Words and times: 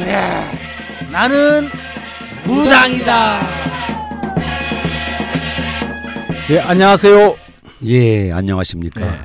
그래 0.00 0.44
나는 1.12 1.68
무당이다. 2.46 3.40
예 6.50 6.58
안녕하세요. 6.58 7.36
예, 7.84 8.32
안녕하십니까. 8.32 9.00
네. 9.00 9.18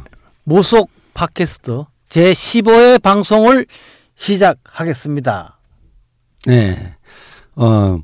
모속 0.44 0.92
팟캐스트 1.14 1.86
제 2.10 2.34
15회 2.34 3.02
방송을 3.02 3.66
시작하겠습니다. 4.16 5.58
네. 6.46 6.94
어, 7.56 8.00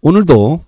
오늘도 0.00 0.64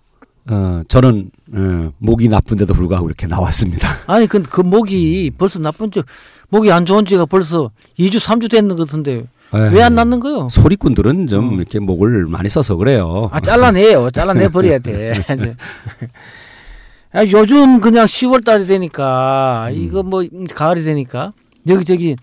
어, 0.51 0.83
저는 0.89 1.31
어, 1.53 1.93
목이 1.99 2.29
나쁜데도 2.29 2.75
불구하고 2.75 3.07
이렇게 3.07 3.29
나왔습니다. 3.29 3.89
아니 4.13 4.27
그, 4.27 4.43
그 4.43 4.63
목이 4.63 5.31
벌써 5.39 5.61
나쁜 5.61 5.93
지 5.93 6.03
목이 6.49 6.73
안 6.73 6.87
좋은 6.87 7.05
지가 7.07 7.27
벌써 7.27 7.71
2주 7.99 8.17
3주 8.17 8.51
됐는 8.51 8.75
것 8.75 8.89
같은데 8.89 9.27
왜안 9.53 9.95
낫는 9.95 10.21
거요? 10.21 10.49
소리꾼들은 10.49 11.27
좀 11.27 11.55
이렇게 11.55 11.79
목을 11.81 12.27
많이 12.27 12.49
써서 12.49 12.77
그래요. 12.77 13.29
아 13.33 13.41
잘라내요. 13.41 14.11
잘라내 14.11 14.49
버려야 14.49 14.79
돼. 14.79 15.13
아, 17.13 17.25
요즘 17.25 17.81
그냥 17.81 18.07
10월 18.07 18.45
달이 18.45 18.67
되니까 18.67 19.69
이거 19.73 20.03
뭐 20.05 20.25
가을이 20.55 20.85
되니까 20.85 21.33
여기 21.69 21.85
저기 21.85 22.17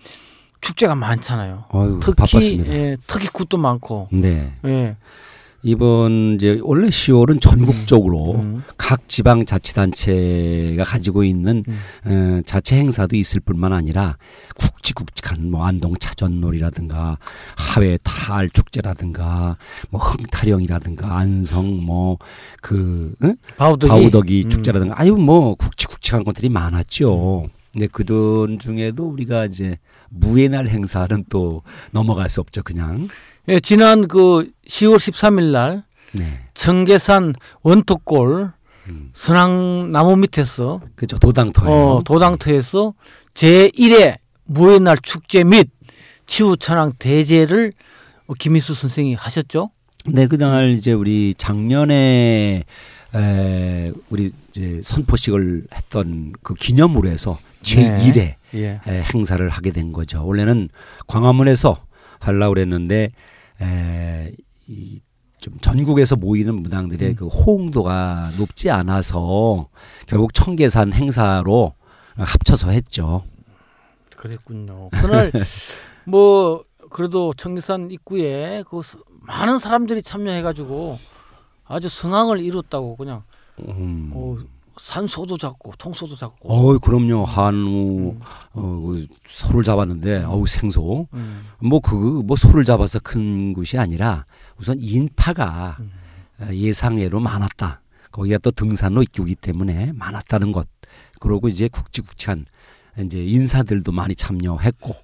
축제가 0.62 0.94
많잖아요. 0.94 1.64
어휴, 1.68 2.00
특히 2.00 2.14
바빴습니다. 2.14 2.72
예, 2.72 2.96
특히 3.06 3.28
굿도 3.28 3.58
많고. 3.58 4.08
네. 4.10 4.52
예. 4.64 4.96
이번 5.62 6.34
이제 6.36 6.60
원래 6.62 6.88
10월은 6.88 7.40
전국적으로 7.40 8.36
음. 8.36 8.62
각 8.76 9.08
지방 9.08 9.44
자치단체가 9.44 10.84
가지고 10.84 11.24
있는 11.24 11.64
음. 12.06 12.38
어, 12.38 12.42
자체 12.46 12.76
행사도 12.76 13.16
있을 13.16 13.40
뿐만 13.40 13.72
아니라 13.72 14.16
굵직굵직한 14.56 15.50
뭐 15.50 15.64
안동 15.64 15.96
차전놀이라든가 15.98 17.18
하회 17.56 17.98
타알 18.02 18.50
축제라든가 18.50 19.56
뭐 19.90 20.00
흥타령이라든가 20.00 21.18
안성 21.18 21.84
뭐그 21.84 23.14
응? 23.24 23.36
바우덕이 23.56 23.88
바우덕이 23.88 24.42
음. 24.44 24.50
축제라든가 24.50 24.94
아유 24.96 25.16
뭐 25.16 25.56
굵직굵직한 25.56 26.22
것들이 26.22 26.48
많았죠. 26.48 27.48
근데 27.72 27.86
그들 27.88 28.58
중에도 28.58 29.08
우리가 29.08 29.46
이제 29.46 29.78
무의 30.08 30.48
날 30.48 30.68
행사는 30.68 31.24
또 31.28 31.62
넘어갈 31.90 32.28
수 32.28 32.40
없죠, 32.40 32.62
그냥. 32.62 33.08
예, 33.48 33.60
지난 33.60 34.08
그 34.08 34.50
10월 34.68 34.96
13일 34.96 35.50
날 35.50 35.84
네. 36.12 36.40
청계산 36.54 37.34
원토골 37.62 38.52
음. 38.88 39.10
선앙나무 39.12 40.16
밑에서 40.16 40.80
그죠 40.94 41.18
도당터예요. 41.18 41.74
어, 41.74 42.02
도당터에서 42.04 42.94
제 43.34 43.68
1회 43.70 44.16
무예날 44.44 44.98
축제 44.98 45.44
및 45.44 45.68
치우천왕 46.26 46.92
대제를 46.98 47.72
어, 48.26 48.34
김희수 48.34 48.74
선생이 48.74 49.14
하셨죠. 49.14 49.68
네, 50.06 50.26
그날 50.26 50.70
이제 50.70 50.92
우리 50.92 51.34
작년에 51.36 52.64
에, 53.14 53.92
우리 54.10 54.32
이제 54.50 54.80
선포식을 54.82 55.64
했던 55.74 56.32
그 56.42 56.54
기념으로 56.54 57.08
해서 57.08 57.38
제1회 57.62 58.34
예. 58.54 58.80
에, 58.86 59.02
행사를 59.14 59.46
하게 59.48 59.70
된 59.70 59.92
거죠. 59.92 60.24
원래는 60.26 60.68
광화문에서 61.06 61.82
하려고 62.20 62.54
그랬는데 62.54 63.10
에, 63.60 64.32
이, 64.68 65.00
좀 65.40 65.58
전국에서 65.60 66.16
모이는 66.16 66.54
무당들의 66.62 67.10
음. 67.10 67.14
그 67.16 67.26
호응도가 67.28 68.32
높지 68.38 68.70
않아서 68.70 69.68
결국 70.06 70.34
청계산 70.34 70.92
행사로 70.92 71.74
합쳐서 72.16 72.70
했죠. 72.70 73.24
그랬군요. 74.16 74.88
그날 74.90 75.30
뭐 76.04 76.64
그래도 76.90 77.32
청계산 77.34 77.90
입구에 77.90 78.64
그 78.68 78.82
스- 78.82 78.98
많은 79.20 79.58
사람들이 79.58 80.02
참여해가지고 80.02 80.98
아주 81.64 81.88
성황을 81.88 82.40
이뤘다고 82.40 82.96
그냥 82.96 83.22
음. 83.60 84.10
어, 84.14 84.36
산소도 84.80 85.38
잡고 85.38 85.72
통소도 85.78 86.16
잡고. 86.16 86.48
어이 86.52 86.78
그럼요 86.78 87.24
한우 87.24 88.16
어, 88.52 88.60
그 88.86 89.06
소를 89.26 89.62
잡았는데 89.62 90.24
어우 90.24 90.46
생소 90.46 91.08
음. 91.12 91.46
뭐그뭐 91.60 92.36
소를 92.36 92.64
잡아서 92.64 92.98
큰 92.98 93.52
것이 93.52 93.78
아니라 93.78 94.26
우선 94.56 94.78
인파가 94.80 95.76
음. 95.80 95.90
어, 96.40 96.48
예상외로 96.52 97.20
많았다. 97.20 97.80
거기가 98.10 98.38
또 98.38 98.50
등산로 98.50 99.02
입구이기 99.02 99.34
때문에 99.36 99.92
많았다는 99.94 100.52
것. 100.52 100.66
그러고 101.20 101.48
이제 101.48 101.68
굵직굵직한 101.68 102.46
이제 102.98 103.22
인사들도 103.22 103.92
많이 103.92 104.14
참여했고 104.14 104.94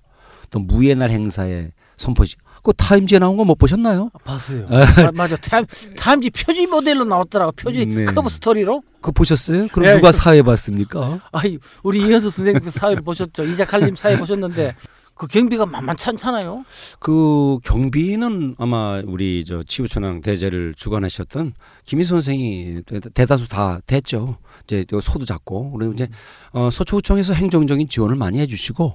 또 0.50 0.58
무예 0.58 0.94
날 0.94 1.10
행사에 1.10 1.72
선포식. 1.96 2.38
그 2.64 2.72
타임지에 2.72 3.18
나온 3.20 3.36
거 3.36 3.44
못 3.44 3.56
보셨나요? 3.58 4.10
봤어요. 4.24 4.66
마- 4.68 5.10
맞아. 5.14 5.36
타임, 5.36 5.66
타임지 5.98 6.30
표지 6.30 6.66
모델로 6.66 7.04
나왔더라고. 7.04 7.52
표지 7.52 7.84
네. 7.84 8.06
cover 8.06 8.30
story로. 8.30 8.82
그거 8.96 9.12
보셨어요? 9.12 9.68
그럼 9.70 9.86
예, 9.88 9.92
누가 9.96 10.10
그- 10.10 10.16
사회 10.16 10.40
봤습니까? 10.42 11.20
아이 11.30 11.58
우리 11.82 11.98
이현수 12.00 12.30
선생님 12.30 12.64
그 12.64 12.70
사회를 12.70 13.02
보셨죠. 13.02 13.44
이자칼님 13.44 13.96
사회 13.96 14.18
보셨는데 14.18 14.74
그 15.14 15.26
경비가 15.28 15.64
만만치 15.64 16.08
않잖아요. 16.10 16.64
그 16.98 17.58
경비는 17.64 18.56
아마 18.58 19.00
우리 19.06 19.44
저 19.44 19.62
치우천왕 19.62 20.20
대제를 20.22 20.74
주관하셨던 20.76 21.54
김희 21.84 22.02
선생이 22.04 22.82
대- 22.84 22.98
대다수 23.00 23.48
다 23.48 23.78
됐죠. 23.86 24.38
이제 24.64 24.84
또 24.88 25.00
소도 25.00 25.24
잡고 25.24 25.70
그리고 25.70 25.92
이제 25.92 26.08
어, 26.52 26.68
서초구청에서 26.70 27.32
행정적인 27.34 27.88
지원을 27.88 28.16
많이 28.16 28.38
해주시고 28.40 28.94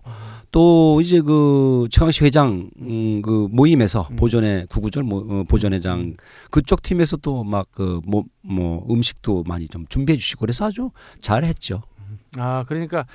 또 0.51 0.99
이제 1.01 1.21
그 1.21 1.87
최강시 1.91 2.23
회장 2.25 2.69
음, 2.81 3.21
그 3.21 3.47
모임에서 3.51 4.07
음. 4.11 4.15
보존회 4.17 4.65
구구절 4.69 5.03
모, 5.03 5.17
어, 5.19 5.43
보존회장 5.47 6.15
그쪽 6.51 6.81
팀에서 6.81 7.15
또 7.17 7.43
막그뭐 7.45 8.23
뭐 8.41 8.87
음식도 8.89 9.43
많이 9.47 9.67
좀 9.67 9.85
준비해 9.87 10.17
주시고 10.17 10.41
그래서 10.41 10.65
아주 10.65 10.91
잘했죠. 11.21 11.83
아 12.37 12.63
그러니까 12.67 13.05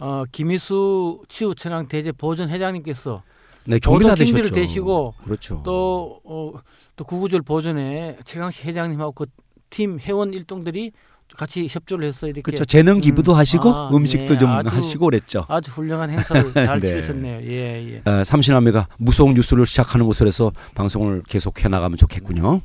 어, 0.00 0.24
김희수 0.32 1.22
치우천왕 1.28 1.86
대제 1.88 2.12
보전 2.12 2.48
회장님께서 2.50 3.22
네 3.64 3.78
경비 3.78 4.04
다 4.04 4.10
보도 4.12 4.24
경비를 4.24 4.42
되셨죠. 4.50 4.54
대시고 4.54 5.14
그렇죠. 5.24 5.62
또 5.64 6.20
어, 6.24 6.52
또 6.96 7.04
구구절 7.04 7.42
보전에 7.42 8.16
최강식 8.24 8.66
회장님하고 8.66 9.12
그 9.12 9.26
팀 9.72 10.00
회원 10.00 10.34
일동들이 10.34 10.90
같이 11.36 11.68
협조를 11.70 12.04
해서 12.08 12.26
이렇게 12.26 12.42
그렇죠. 12.42 12.64
재능 12.64 12.98
기부도 12.98 13.34
음. 13.34 13.36
하시고 13.36 13.70
아, 13.72 13.88
음식도 13.92 14.32
네. 14.32 14.36
좀 14.36 14.50
아주- 14.50 14.68
하시고 14.68 15.04
그랬죠. 15.04 15.44
아주 15.46 15.70
훌륭한 15.70 16.10
행사를 16.10 16.42
잘 16.54 16.80
네. 16.80 16.88
치르셨네요. 16.88 17.40
예, 17.48 18.02
예. 18.04 18.10
어, 18.10 18.24
삼신아매가 18.24 18.88
무속 18.98 19.32
뉴스를 19.32 19.64
시작하는 19.64 20.06
곳으로 20.06 20.26
해서 20.26 20.50
방송을 20.74 21.22
계속 21.28 21.64
해 21.64 21.68
나가면 21.68 21.98
좋겠군요. 21.98 22.62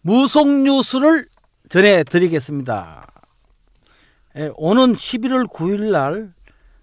무속 0.00 0.48
뉴스를 0.48 1.26
전해 1.68 2.02
드리겠습니다. 2.02 3.06
예, 4.38 4.50
오는 4.56 4.94
11월 4.94 5.48
9일 5.48 5.92
날 5.92 6.32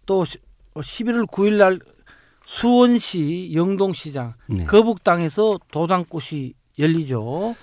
또 0.09 0.25
11월 0.75 1.27
9일 1.29 1.57
날 1.57 1.79
수원시 2.43 3.51
영동시장 3.53 4.33
네. 4.47 4.65
거북당에서 4.65 5.59
도당꽃이 5.71 6.53
열리죠. 6.79 7.55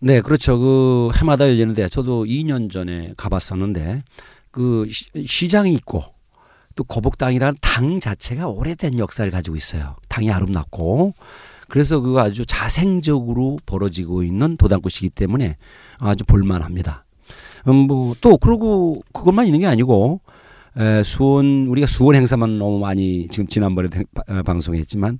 네, 0.00 0.20
그렇죠. 0.20 0.58
그 0.58 1.10
해마다 1.14 1.48
열리는데 1.48 1.88
저도 1.88 2.24
2년 2.24 2.72
전에 2.72 3.12
가봤었는데 3.16 4.02
그 4.50 4.88
시- 4.90 5.06
시장이 5.24 5.72
있고 5.74 6.02
또 6.74 6.82
거북당이라는 6.82 7.54
당 7.60 8.00
자체가 8.00 8.48
오래된 8.48 8.98
역사를 8.98 9.30
가지고 9.30 9.54
있어요. 9.54 9.94
당이 10.08 10.28
아름답고 10.32 11.14
그래서 11.68 12.00
그 12.00 12.18
아주 12.18 12.44
자생적으로 12.44 13.58
벌어지고 13.64 14.24
있는 14.24 14.56
도당꽃이기 14.56 15.10
때문에 15.10 15.56
아주 15.98 16.24
볼만합니다. 16.24 17.04
음, 17.68 17.76
뭐 17.86 18.14
또 18.20 18.36
그러고 18.38 19.02
그것만 19.12 19.46
있는 19.46 19.60
게 19.60 19.66
아니고 19.66 20.20
에, 20.78 21.02
수원 21.04 21.66
우리가 21.68 21.86
수원 21.86 22.14
행사만 22.16 22.58
너무 22.58 22.78
많이 22.78 23.28
지금 23.28 23.46
바- 24.14 24.22
어, 24.28 24.42
방송했지만 24.42 25.18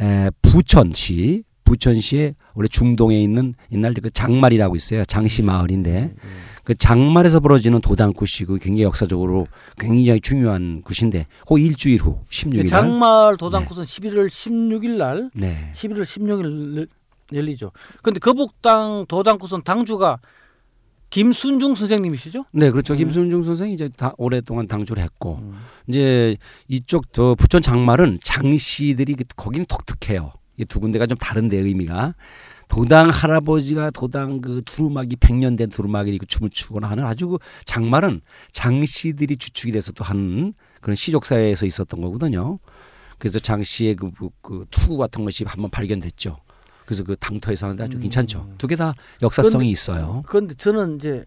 에, 0.00 0.30
부천시 0.42 1.44
부천시에 1.64 2.34
원래 2.54 2.68
중동에 2.68 3.20
있는 3.20 3.54
옛날 3.72 3.92
그 3.94 4.08
장말이라고 4.10 4.76
있어요. 4.76 5.04
장시 5.04 5.42
마을인데 5.42 6.14
그 6.62 6.74
장말에서 6.76 7.40
벌어지는 7.40 7.80
도당굿이 7.80 8.46
그 8.46 8.58
굉장히 8.58 8.82
역사적으로 8.82 9.46
굉장히 9.78 10.20
중요한 10.20 10.82
굿인데 10.82 11.26
그 11.48 11.58
일주일 11.58 12.00
후 12.00 12.20
16일 12.30 12.56
날 12.58 12.66
장말 12.68 13.36
도당꽃은 13.36 13.82
11월 13.82 14.26
16일 14.28 14.96
날 14.96 15.30
네. 15.34 15.70
11월 15.74 16.02
16일 16.02 16.88
열리죠. 17.32 17.72
근데 18.02 18.20
거북당 18.20 19.06
도당꽃은 19.08 19.62
당주가 19.64 20.18
김순중 21.10 21.74
선생님이시죠? 21.74 22.44
네, 22.52 22.70
그렇죠. 22.70 22.94
음. 22.94 22.98
김순중 22.98 23.42
선생이 23.42 23.74
이제 23.74 23.88
다 23.96 24.12
오랫동안 24.18 24.66
당주를 24.66 25.02
했고 25.02 25.36
음. 25.36 25.54
이제 25.88 26.36
이쪽 26.68 27.12
더 27.12 27.34
부천 27.34 27.62
장말은 27.62 28.18
장씨들이 28.22 29.14
그- 29.14 29.24
거기는 29.36 29.64
독특해요. 29.66 30.32
이 30.58 30.64
두 30.64 30.80
군데가 30.80 31.06
좀 31.06 31.18
다른데 31.18 31.56
의미가 31.58 32.14
도당 32.68 33.10
할아버지가 33.10 33.90
도당 33.90 34.40
그 34.40 34.62
두루마기 34.64 35.16
백년 35.16 35.54
된 35.54 35.68
두루마기 35.68 36.10
이렇게 36.10 36.26
춤을 36.26 36.50
추거나 36.50 36.88
하는 36.88 37.04
아주 37.04 37.28
그 37.28 37.38
장말은 37.66 38.22
장씨들이 38.52 39.36
주축이 39.36 39.70
돼서 39.72 39.92
또 39.92 40.02
하는 40.02 40.54
그런 40.80 40.96
시족 40.96 41.26
사회에서 41.26 41.66
있었던 41.66 42.00
거거든요. 42.00 42.58
그래서 43.18 43.38
장 43.38 43.62
씨의 43.62 43.96
그, 43.96 44.10
그, 44.12 44.28
그 44.42 44.64
투구 44.70 44.96
같은 44.96 45.24
것이 45.24 45.44
한번 45.46 45.70
발견됐죠. 45.70 46.38
그래서 46.86 47.04
그 47.04 47.16
당터에서 47.16 47.66
하는데 47.66 47.84
아주 47.84 47.96
음. 47.98 48.02
괜찮죠. 48.02 48.48
두 48.58 48.66
개 48.68 48.76
다 48.76 48.94
역사성이 49.22 49.70
있어요. 49.70 50.22
그런데 50.26 50.54
저는 50.54 50.96
이제 50.96 51.24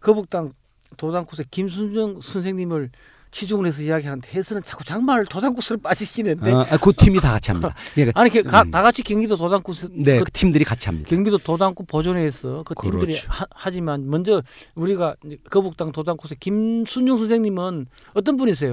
거북당 0.00 0.52
도당구세 0.96 1.44
김순정 1.50 2.20
선생님을 2.22 2.90
치중을 3.30 3.66
해서 3.66 3.82
이야기하는데 3.82 4.26
해서는 4.32 4.62
자꾸 4.62 4.84
장말 4.84 5.26
도당구스를 5.26 5.82
빠지시는데 5.82 6.50
아, 6.50 6.78
그 6.78 6.92
팀이 6.94 7.20
다 7.20 7.32
같이 7.32 7.50
합니다. 7.50 7.74
예, 7.98 8.10
아니 8.16 8.30
그 8.30 8.42
가- 8.42 8.62
음. 8.62 8.70
다 8.70 8.80
같이 8.82 9.02
경기도 9.02 9.36
도당구스 9.36 9.88
네, 9.92 10.18
그 10.18 10.24
그 10.24 10.30
팀들이 10.32 10.64
같이 10.64 10.88
합니다. 10.88 11.10
경기도 11.10 11.36
도당구 11.36 11.84
보존회에서 11.84 12.62
그 12.64 12.74
팀들이 12.74 13.00
그렇죠. 13.12 13.26
하, 13.30 13.44
하지만 13.50 14.08
먼저 14.08 14.42
우리가 14.76 15.14
거북당 15.50 15.92
도당구세 15.92 16.36
김순중 16.40 17.18
선생님은 17.18 17.86
어떤 18.14 18.36
분이세요? 18.38 18.72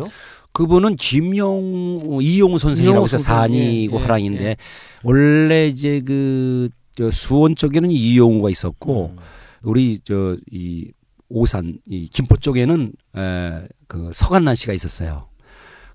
그분은 0.56 0.96
김용 0.96 2.20
이용우 2.22 2.58
선생이라고 2.60 3.04
해서 3.04 3.18
산이고 3.18 3.96
예, 3.96 4.00
예, 4.00 4.04
하랑인데 4.04 4.46
예. 4.46 4.56
원래 5.04 5.68
이제 5.68 6.02
그저 6.02 7.12
수원 7.12 7.56
쪽에는 7.56 7.92
이용우가 7.92 8.50
있었고 8.50 9.14
음. 9.16 9.22
우리 9.62 10.00
저 10.00 10.38
이 10.52 10.92
오산 11.30 11.80
이 11.88 12.08
김포 12.08 12.38
쪽에는 12.38 12.94
에, 13.18 13.68
그 13.88 14.12
서간난 14.14 14.56
씨가 14.56 14.74
있었어요. 14.74 15.28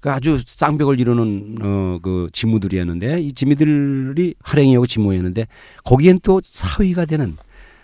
그 0.00 0.10
아주 0.10 0.38
쌍벽을 0.44 0.98
이루는 0.98 1.56
어그 1.60 2.28
지무들이었는데 2.32 3.20
이 3.20 3.32
지무들이 3.32 4.34
하랭이하고 4.42 4.86
지무였는데 4.86 5.46
거기엔 5.84 6.20
또 6.22 6.40
사위가 6.44 7.04
되는 7.04 7.36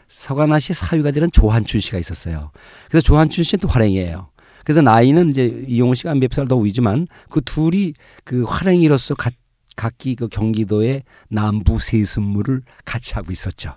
서간난 0.08 0.60
씨 0.60 0.72
사위가 0.72 1.10
되는 1.10 1.30
조한춘 1.30 1.80
씨가 1.80 1.98
있었어요. 1.98 2.50
그래서 2.88 3.02
조한춘 3.04 3.44
씨는 3.44 3.60
또 3.60 3.68
화랭이에요. 3.68 4.28
그래서 4.66 4.82
나이는 4.82 5.30
이제 5.30 5.64
이용호 5.68 5.94
씨가 5.94 6.16
몇살 6.16 6.48
더 6.48 6.56
위지만 6.56 7.06
그 7.30 7.40
둘이 7.40 7.92
그 8.24 8.42
화랭이로서 8.42 9.14
각, 9.14 9.32
각기 9.76 10.16
그 10.16 10.26
경기도의 10.26 11.04
남부 11.28 11.78
세습물을 11.78 12.62
같이 12.84 13.14
하고 13.14 13.30
있었죠. 13.30 13.76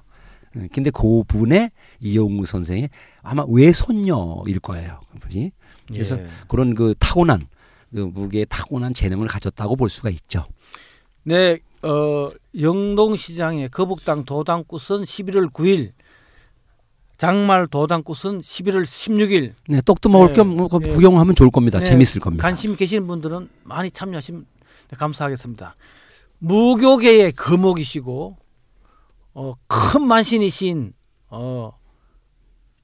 어, 0.56 0.66
근데 0.74 0.90
그 0.90 1.24
분의 1.28 1.70
이용우 2.00 2.44
선생의 2.48 2.90
아마 3.22 3.46
외손녀일 3.48 4.60
거예요. 4.64 5.02
그분이. 5.12 5.52
그래서 5.92 6.18
예. 6.18 6.26
그런 6.48 6.74
그 6.74 6.96
타고난 6.98 7.46
그 7.94 8.00
무게의 8.00 8.48
타고난 8.50 8.92
재능을 8.92 9.28
가졌다고 9.28 9.76
볼 9.76 9.90
수가 9.92 10.10
있죠. 10.10 10.48
네, 11.22 11.60
어, 11.84 12.26
영동시장의 12.60 13.70
거북당 13.70 14.26
도당꽃은 14.26 15.04
11월 15.04 15.54
9일, 15.54 15.92
장말 17.20 17.68
도당꽃은 17.68 18.40
11월 18.40 18.84
16일. 18.84 19.52
네, 19.68 19.82
떡도 19.82 20.08
먹을 20.08 20.30
네, 20.30 20.34
겸뭐 20.36 20.70
네. 20.80 20.90
구경하면 20.90 21.36
좋을 21.36 21.52
겁니다. 21.52 21.78
네, 21.78 21.84
재밌을 21.84 22.22
겁니다. 22.22 22.42
관심 22.42 22.78
계시는 22.78 23.06
분들은 23.08 23.50
많이 23.64 23.92
참여하시면 23.92 24.46
감사하겠습니다. 24.98 25.76
무교계의 26.40 27.34
거목이시고 27.34 28.38
어, 29.34 29.54
큰 29.68 30.08
만신이신 30.08 30.94
어, 31.28 31.78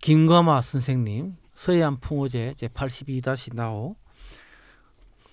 김거마 0.02 0.62
선생님 0.62 1.38
서해안 1.56 2.02
풍어제 2.02 2.56
제 2.58 2.68
82-나호 2.68 3.96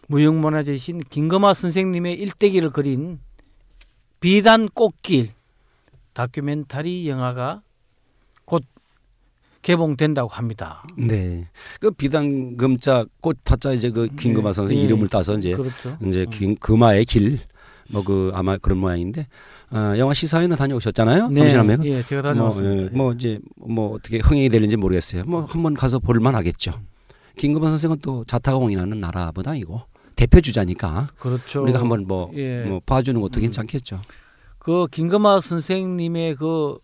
무형문화재이신 0.07 1.01
김거마 1.11 1.55
선생님의 1.55 2.15
일대기를 2.15 2.71
그린 2.71 3.19
비단 4.21 4.69
꽃길 4.69 5.31
다큐멘터리 6.13 7.09
영화가 7.09 7.63
곧 8.45 8.65
개봉된다고 9.63 10.29
합니다. 10.29 10.83
네. 10.99 11.47
그 11.81 11.91
비단금자 11.91 13.07
꽃 13.21 13.39
타자 13.45 13.73
이제 13.73 13.91
그 13.91 14.09
김금아 14.09 14.51
네, 14.51 14.53
선생 14.53 14.77
예. 14.79 14.83
이름을 14.83 15.09
따서 15.09 15.35
이제 15.35 15.53
그렇죠. 15.53 15.97
이제 16.05 16.27
긴, 16.31 16.57
금화의 16.57 17.05
길 17.05 17.41
뭐 17.93 18.03
그 18.03 18.31
아마 18.35 18.57
그런 18.57 18.79
모양인데 18.79 19.27
어, 19.71 19.95
영화 19.99 20.15
시사회는 20.15 20.57
다녀오셨잖아요. 20.57 21.31
당신하면 21.35 21.85
예, 21.85 22.03
제가 22.03 22.23
뭐, 22.23 22.33
다녀왔습니다. 22.33 22.93
예, 22.93 22.97
뭐 22.97 23.13
이제 23.13 23.39
뭐 23.57 23.93
어떻게 23.95 24.19
흥행이 24.19 24.49
되는지 24.49 24.77
모르겠어요. 24.77 25.25
뭐 25.25 25.45
한번 25.45 25.75
가서 25.75 25.99
볼만 25.99 26.35
하겠죠. 26.35 26.73
김금화 27.37 27.69
선생은 27.69 27.99
또 28.03 28.25
자타공인하는 28.25 29.01
나라보다이고 29.01 29.81
대표 30.17 30.41
주자니까 30.41 31.09
그렇죠. 31.19 31.63
우리가 31.63 31.81
한번 31.81 32.07
뭐, 32.07 32.31
예. 32.35 32.65
뭐 32.65 32.81
봐주는 32.85 33.19
것도 33.21 33.41
음. 33.41 33.43
괜찮겠죠. 33.43 34.01
그 34.59 34.87
김금하 34.91 35.41
선생님의 35.41 36.37
그, 36.37 36.79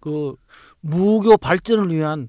그 0.00 0.34
무교 0.82 1.36
발전을 1.36 1.94
위한 1.94 2.28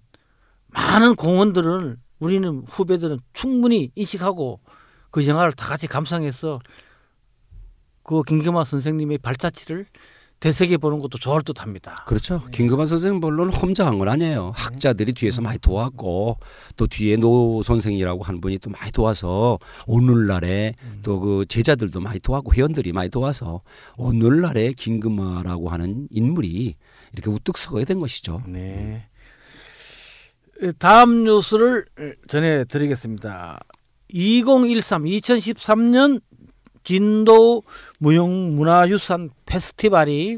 많은 0.67 1.15
공헌들을 1.15 1.97
우리는 2.19 2.63
후배들은 2.67 3.19
충분히 3.33 3.91
인식하고 3.95 4.59
그 5.09 5.25
영화를 5.27 5.53
다 5.53 5.65
같이 5.67 5.87
감상해서 5.87 6.59
그 8.03 8.23
김금하 8.23 8.63
선생님의 8.63 9.17
발자취를 9.19 9.85
되새겨 10.39 10.79
보는 10.79 10.99
것도 11.01 11.19
좋을 11.19 11.43
듯합니다. 11.43 12.03
그렇죠. 12.07 12.41
김금환 12.51 12.87
선생 12.87 13.17
물론 13.19 13.53
혼자 13.53 13.85
한 13.85 13.99
건 13.99 14.09
아니에요. 14.09 14.53
학자들이 14.55 15.13
뒤에서 15.13 15.39
많이 15.41 15.59
도왔고 15.59 16.37
또 16.77 16.87
뒤에 16.87 17.17
노 17.17 17.61
선생이라고 17.61 18.23
한 18.23 18.41
분이 18.41 18.57
또 18.57 18.71
많이 18.71 18.91
도와서 18.91 19.59
오늘날에 19.85 20.73
또그 21.03 21.45
제자들도 21.47 21.99
많이 21.99 22.19
도와고 22.19 22.53
회원들이 22.53 22.91
많이 22.91 23.09
도와서 23.11 23.61
오늘날에 23.97 24.73
김금화라고 24.73 25.69
하는 25.69 26.07
인물이 26.09 26.75
이렇게 27.13 27.29
우뚝 27.29 27.57
서게 27.57 27.85
된 27.85 27.99
것이죠. 27.99 28.43
네. 28.47 29.07
다음 30.77 31.23
뉴스를 31.23 31.85
전해드리겠습니다. 32.27 33.59
2013, 34.09 35.03
2013년 35.03 36.21
진도 36.83 37.63
무형문화유산 37.99 39.29
페스티벌이 39.45 40.37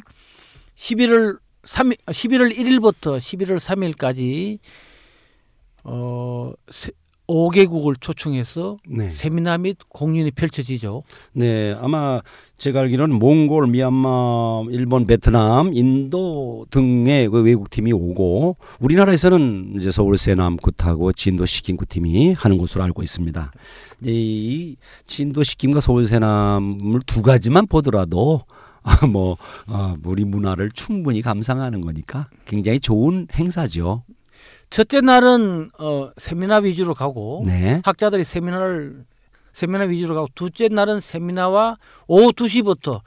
11월 0.75 1.39
3 1.63 1.89
11월 1.89 2.55
1일부터 2.55 3.17
11월 3.17 3.57
3일까지 3.57 4.59
어 5.85 6.51
5개국을 7.27 7.95
초청해서 7.99 8.77
네. 8.87 9.09
세미나 9.09 9.57
및 9.57 9.77
공연이 9.89 10.31
펼쳐지죠. 10.31 11.03
네, 11.33 11.73
아마 11.79 12.21
제가 12.57 12.81
알기로는 12.81 13.17
몽골, 13.17 13.67
미얀마, 13.67 14.63
일본, 14.71 15.05
베트남, 15.05 15.73
인도 15.73 16.65
등의 16.69 17.29
그 17.29 17.41
외국 17.41 17.69
팀이 17.69 17.93
오고 17.93 18.57
우리나라에서는 18.79 19.75
이제 19.77 19.91
서울 19.91 20.17
세남굿하고 20.17 21.13
진도 21.13 21.45
시김굿 21.45 21.89
팀이 21.89 22.33
하는 22.33 22.57
것으로 22.57 22.83
알고 22.83 23.03
있습니다. 23.03 23.51
이 24.01 24.75
진도 25.07 25.43
시김과 25.43 25.79
서울 25.79 26.07
세남을 26.07 27.01
두 27.05 27.21
가지만 27.21 27.67
보더라도 27.67 28.41
아, 28.83 29.05
뭐 29.07 29.37
아, 29.67 29.95
우리 30.03 30.25
문화를 30.25 30.69
충분히 30.71 31.21
감상하는 31.21 31.79
거니까 31.81 32.27
굉장히 32.45 32.81
좋은 32.81 33.27
행사죠. 33.33 34.03
첫째 34.73 35.01
날은 35.01 35.69
어 35.77 36.09
세미나 36.17 36.57
위주로 36.57 36.95
가고 36.95 37.43
네. 37.45 37.79
학자들이 37.85 38.23
세미나를 38.23 39.05
세미나 39.51 39.83
위주로 39.83 40.15
가고 40.15 40.27
둘째 40.33 40.67
날은 40.67 40.99
세미나와 40.99 41.77
오후 42.07 42.31
2시부터 42.31 43.01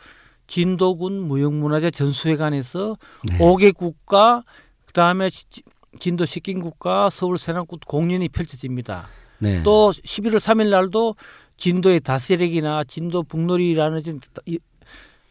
진도군 0.46 1.26
무형문화재 1.26 1.90
전수회관에서 1.90 2.96
네. 3.32 3.38
5개 3.38 3.74
국가 3.74 4.44
그다음에 4.86 5.28
지- 5.28 5.64
진도 5.98 6.24
식긴 6.24 6.60
국가 6.60 7.10
서울 7.10 7.36
세남국 7.36 7.80
공연이 7.84 8.28
펼쳐집니다. 8.28 9.08
네. 9.40 9.64
또 9.64 9.90
11월 9.90 10.36
3일 10.36 10.70
날도 10.70 11.16
진도의 11.56 11.98
다세력이나 11.98 12.84
진도 12.84 13.24
북놀이라는 13.24 14.02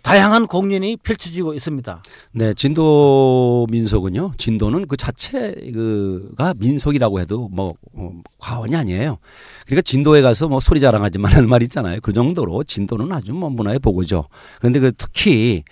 다양한 0.05 0.45
공연이 0.45 0.97
펼쳐지고 0.97 1.55
있습니다. 1.55 2.03
네, 2.33 2.53
진도 2.53 3.65
민속은요. 3.71 4.33
진도는 4.37 4.87
그 4.87 4.97
자체가 4.97 6.53
민속이라고 6.57 7.19
해도 7.19 7.49
뭐 7.51 7.73
어, 7.93 8.11
과언이 8.37 8.75
아니에요. 8.75 9.17
그러니까 9.65 9.81
진도에 9.81 10.21
가서 10.21 10.47
뭐 10.47 10.59
소리 10.59 10.79
자랑하지 10.79 11.17
말라는 11.17 11.49
말 11.49 11.63
있잖아요. 11.63 12.01
그 12.03 12.13
정도로 12.13 12.63
진도는 12.65 13.11
아주 13.11 13.33
뭐 13.33 13.49
문화의 13.49 13.79
보고죠. 13.79 14.27
그런데 14.59 14.79
그 14.79 14.91
특히 14.95 15.63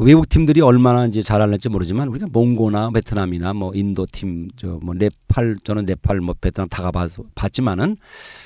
외국 0.00 0.28
팀들이 0.28 0.60
얼마나 0.60 1.06
이제 1.06 1.22
잘할는지 1.22 1.68
모르지만 1.68 2.08
우리가 2.08 2.26
몽고나 2.30 2.90
베트남이나 2.90 3.52
뭐 3.52 3.72
인도 3.74 4.06
팀 4.10 4.48
저 4.56 4.78
뭐 4.82 4.94
네팔 4.94 5.56
저는 5.64 5.84
네팔 5.86 6.20
뭐 6.20 6.34
베트남 6.40 6.68
다 6.68 6.82
가봐서 6.82 7.24
봤지만은 7.34 7.96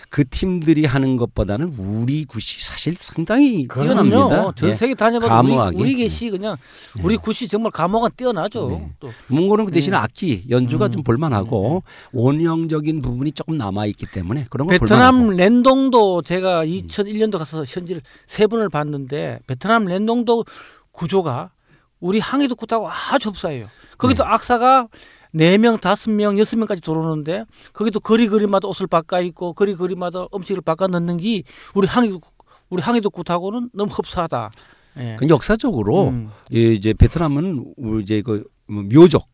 그 0.08 0.28
팀들이 0.28 0.84
하는 0.84 1.16
것보다는 1.16 1.74
우리 1.78 2.24
굿이 2.24 2.42
사실 2.60 2.96
상당히 3.00 3.66
뛰어납니다. 3.66 4.28
그럼요. 4.28 4.52
전 4.54 4.70
예. 4.70 4.74
세계 4.74 4.94
다녀봐도 4.94 5.28
감옥하게. 5.28 5.76
우리, 5.76 5.82
우리 5.82 5.94
계시 5.96 6.30
그냥 6.30 6.56
네. 6.96 7.02
우리 7.04 7.16
굿이 7.16 7.48
정말 7.48 7.70
감옥은 7.72 8.10
뛰어나죠. 8.16 8.68
네. 8.70 8.90
또 9.00 9.10
몽골은 9.28 9.66
그 9.66 9.72
대신에 9.72 9.96
네. 9.96 10.02
악기 10.02 10.44
연주가 10.50 10.86
음. 10.86 10.92
좀 10.92 11.02
볼만하고 11.02 11.82
원형적인 12.12 13.02
부분이 13.02 13.32
조금 13.32 13.56
남아 13.58 13.86
있기 13.86 14.06
때문에 14.12 14.46
그런 14.50 14.66
거 14.66 14.72
베트남 14.72 15.14
볼만하고. 15.16 15.32
랜동도 15.38 16.22
제가 16.22 16.64
2001년도 16.66 17.38
가서 17.38 17.64
현지를 17.64 18.02
세 18.26 18.46
번을 18.46 18.68
봤는데 18.68 19.40
베트남 19.46 19.84
랜동도 19.86 20.44
구조가 20.92 21.52
우리 22.00 22.18
항해도 22.18 22.54
굿하고 22.56 22.88
아주 22.88 23.30
흡사해요. 23.30 23.68
거기도 23.98 24.24
네. 24.24 24.30
악사가 24.30 24.88
네 25.32 25.56
명, 25.56 25.78
다섯 25.78 26.10
명, 26.10 26.38
여섯 26.38 26.56
명까지 26.56 26.80
들어오는데 26.82 27.44
거기도 27.72 28.00
거리 28.00 28.28
거리마다 28.28 28.68
옷을 28.68 28.86
바꿔 28.86 29.20
입고 29.20 29.54
거리 29.54 29.74
거리마다 29.74 30.26
음식을 30.34 30.62
바꿔 30.62 30.86
넣는 30.88 31.16
게 31.16 31.42
우리 31.74 31.86
항해도 31.86 32.20
우리 32.68 32.82
항해도 32.82 33.10
굿하고는 33.10 33.70
너무 33.72 33.90
흡사하다. 33.92 34.50
예. 34.98 35.16
그 35.18 35.26
역사적으로 35.28 36.08
음. 36.08 36.30
예, 36.52 36.74
이제 36.74 36.92
베트남은 36.92 37.74
이제 38.02 38.20
그뭐 38.20 38.82
묘족 38.92 39.31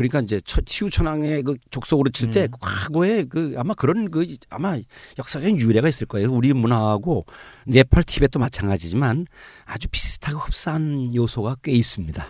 그러니까 0.00 0.20
이제 0.20 0.40
처- 0.46 0.62
치우천왕의 0.62 1.42
그 1.42 1.56
족속으로 1.70 2.08
칠때 2.10 2.44
음. 2.44 2.48
과거에 2.58 3.24
그 3.24 3.54
아마 3.58 3.74
그런 3.74 4.10
그 4.10 4.34
아마 4.48 4.78
역사적인 5.18 5.58
유래가 5.58 5.88
있을 5.88 6.06
거예요. 6.06 6.32
우리 6.32 6.54
문화하고 6.54 7.26
네팔, 7.66 8.04
티벳도 8.04 8.38
마찬가지지만 8.38 9.26
아주 9.66 9.88
비슷하고 9.88 10.38
흡사한 10.38 11.14
요소가 11.14 11.56
꽤 11.62 11.72
있습니다. 11.72 12.26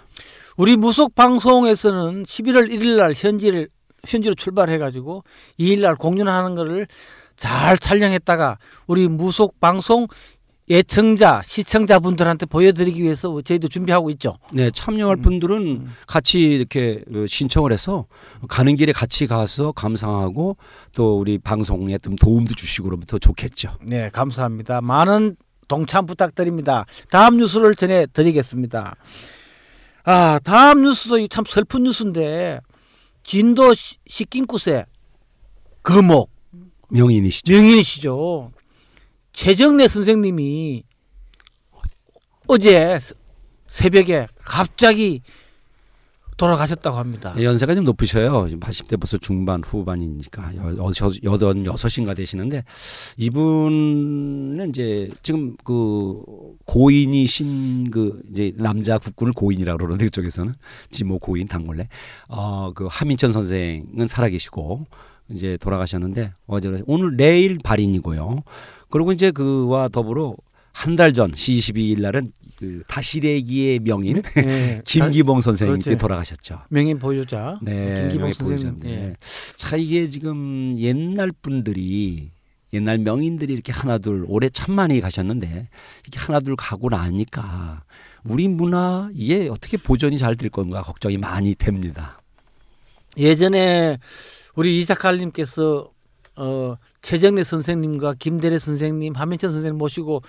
우리 0.57 0.77
무속 0.77 1.15
방송에서는 1.15 2.25
11월 2.25 2.71
1일 2.73 2.97
날 2.97 3.13
현지를 3.17 3.69
현지로 4.05 4.35
출발해 4.35 4.79
가지고 4.79 5.23
2일 5.61 5.81
날 5.83 5.95
공연하는 5.95 6.57
거를 6.57 6.89
잘 7.37 7.79
촬영했다가 7.79 8.59
우리 8.89 9.07
무속 9.07 9.61
방송 9.61 10.09
예청자 10.71 11.43
시청자분들한테 11.45 12.47
보여드리기 12.47 13.03
위해서 13.03 13.43
저희도 13.43 13.67
준비하고 13.67 14.09
있죠. 14.11 14.39
네, 14.53 14.71
참여할 14.71 15.17
음. 15.17 15.23
분들은 15.23 15.57
음. 15.67 15.93
같이 16.07 16.41
이렇게 16.41 17.03
그 17.13 17.27
신청을 17.27 17.73
해서 17.73 18.07
가는 18.49 18.77
길에 18.77 18.93
같이 18.93 19.27
가서 19.27 19.73
감상하고 19.73 20.57
또 20.95 21.19
우리 21.19 21.39
방송에 21.39 21.99
좀 21.99 22.15
도움도 22.15 22.55
주시고 22.55 22.85
그러면 22.85 23.05
더 23.07 23.19
좋겠죠. 23.19 23.73
네, 23.83 24.11
감사합니다. 24.11 24.81
많은 24.81 25.35
동참 25.67 26.07
부탁드립니다. 26.07 26.87
다음 27.11 27.37
뉴스를 27.39 27.75
전해 27.75 28.07
드리겠습니다. 28.13 28.95
아, 30.05 30.39
다음 30.45 30.83
뉴스도 30.83 31.27
참 31.27 31.45
슬픈 31.47 31.83
뉴스인데 31.83 32.61
진도 33.25 33.75
시- 33.75 33.97
식긴굿의 34.07 34.87
거목 35.83 36.31
명인이시죠. 36.91 37.53
명인이시죠. 37.53 38.53
최정래 39.33 39.89
선생님이 39.89 40.85
어제 42.47 42.99
새- 43.01 43.15
새벽에 43.69 44.27
갑자기 44.45 45.23
돌아가셨다고 46.37 46.97
합니다. 46.97 47.35
예, 47.37 47.45
연세가 47.45 47.75
좀 47.75 47.85
높으셔요. 47.85 48.47
지금 48.49 48.61
80대 48.61 48.99
벌써 48.99 49.19
중반 49.19 49.63
후반이니까 49.63 50.57
여- 50.57 50.75
여- 50.77 50.91
여든 51.23 51.67
여섯인가 51.67 52.15
되시는데 52.15 52.65
이분은 53.19 54.71
이제 54.71 55.11
지금 55.23 55.55
그 55.65 56.23
고인이신 56.65 57.91
그 57.91 58.23
이제 58.33 58.53
남자 58.57 58.97
국군을 58.99 59.35
고인이라고 59.35 59.77
그러는데 59.79 60.07
그쪽에서는 60.07 60.55
지모 60.91 61.19
고인 61.19 61.47
당골래 61.47 61.89
어그 62.29 62.89
하민천 62.91 63.33
선생은 63.33 64.07
살아계시고 64.09 64.87
이제 65.29 65.59
돌아가셨는데 65.61 66.33
어제 66.47 66.83
오늘 66.87 67.17
내일 67.19 67.59
발인이고요. 67.63 68.43
그리고 68.91 69.13
이제 69.13 69.31
그와 69.31 69.89
더불어 69.89 70.35
한 70.73 70.97
달 70.97 71.13
전 71.13 71.33
12일 71.33 72.01
날은 72.01 72.31
그 72.57 72.83
다시래기의 72.87 73.81
명인 73.81 74.23
네, 74.37 74.81
김기봉 74.87 75.41
선생님께. 75.41 75.97
돌아가셨죠. 75.97 76.61
명인 76.69 76.99
보유자 76.99 77.59
네, 77.63 78.03
김기봉 78.03 78.21
명예 78.21 78.33
선생님. 78.33 78.79
보유자인데. 78.79 78.91
예. 78.91 79.15
자 79.57 79.77
이게 79.77 80.09
지금 80.09 80.77
옛날 80.79 81.33
분들이 81.43 82.31
옛날 82.73 82.99
명인들이 82.99 83.53
이렇게 83.53 83.73
하나둘 83.73 84.25
올해 84.29 84.49
참 84.49 84.75
많이 84.77 85.01
가셨는데 85.01 85.69
이렇게 86.05 86.19
하나둘 86.19 86.55
가고 86.57 86.89
나니까 86.89 87.83
우리 88.25 88.47
문화 88.47 89.11
이게 89.13 89.49
어떻게 89.49 89.77
보존이 89.77 90.19
잘 90.19 90.37
될 90.37 90.51
건가 90.51 90.83
걱정이 90.83 91.17
많이 91.19 91.55
됩니다. 91.57 92.21
예전에 93.17 93.99
우리 94.55 94.81
이삭할님께서 94.81 95.91
어, 96.37 96.77
최정래 97.03 97.45
선생님과 97.45 98.15
김대래 98.19 98.59
선생님, 98.59 99.15
하민천 99.15 99.53
선생님 99.53 99.79
모시고 99.79 100.23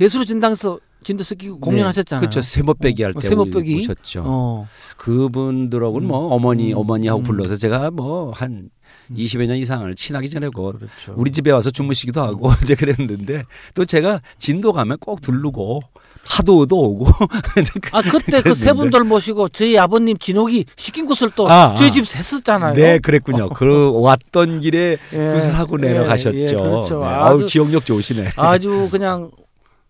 예술의 0.00 0.26
진당에서 0.26 0.78
진도 1.02 1.22
쓰기고 1.24 1.60
공연하셨잖아요. 1.60 2.20
그렇죠. 2.20 2.40
세모빼기 2.40 3.02
할 3.02 3.12
어, 3.16 3.20
때 3.20 3.28
세모빼기. 3.28 3.78
오셨죠. 3.78 4.22
어, 4.26 4.68
그분들하고는 4.96 6.06
음. 6.06 6.08
뭐 6.08 6.18
어머니 6.34 6.72
음. 6.72 6.78
어머니하고 6.78 7.20
음. 7.20 7.24
불러서 7.24 7.56
제가 7.56 7.90
뭐한 7.90 8.50
음. 8.50 8.68
20여 9.16 9.46
년 9.46 9.56
이상을 9.56 9.94
친하게 9.94 10.28
지내고 10.28 10.72
그렇죠. 10.72 11.14
우리 11.16 11.30
집에 11.30 11.50
와서 11.50 11.70
주무시기도 11.70 12.20
하고 12.22 12.50
이제 12.62 12.74
그랬는데 12.74 13.44
또 13.74 13.84
제가 13.84 14.20
진도 14.38 14.72
가면 14.72 14.98
꼭 14.98 15.20
들르고 15.20 15.82
하도도 16.24 16.78
오고 16.78 17.06
아 17.92 18.02
그때 18.02 18.42
그 18.42 18.54
세. 18.54 18.72
분들 18.72 19.04
모시고 19.04 19.48
저희 19.48 19.78
아버님 19.78 20.16
진옥이 20.18 20.66
시킨 20.76 21.06
곳을 21.06 21.30
또 21.34 21.50
아, 21.50 21.74
저희 21.76 21.88
아. 21.88 21.90
집 21.90 22.00
했었잖아요. 22.00 22.74
네 22.74 22.98
그랬군요. 22.98 23.48
그 23.54 23.92
왔던 23.94 24.60
길에 24.60 24.98
예, 25.12 25.16
굿을 25.16 25.58
하고 25.58 25.78
예, 25.82 25.88
내려가셨죠. 25.88 26.38
예, 26.38 26.44
그렇죠. 26.44 27.00
네. 27.00 27.06
아우 27.06 27.44
기억력 27.44 27.84
좋으시네. 27.86 28.32
아주 28.36 28.88
그냥 28.90 29.30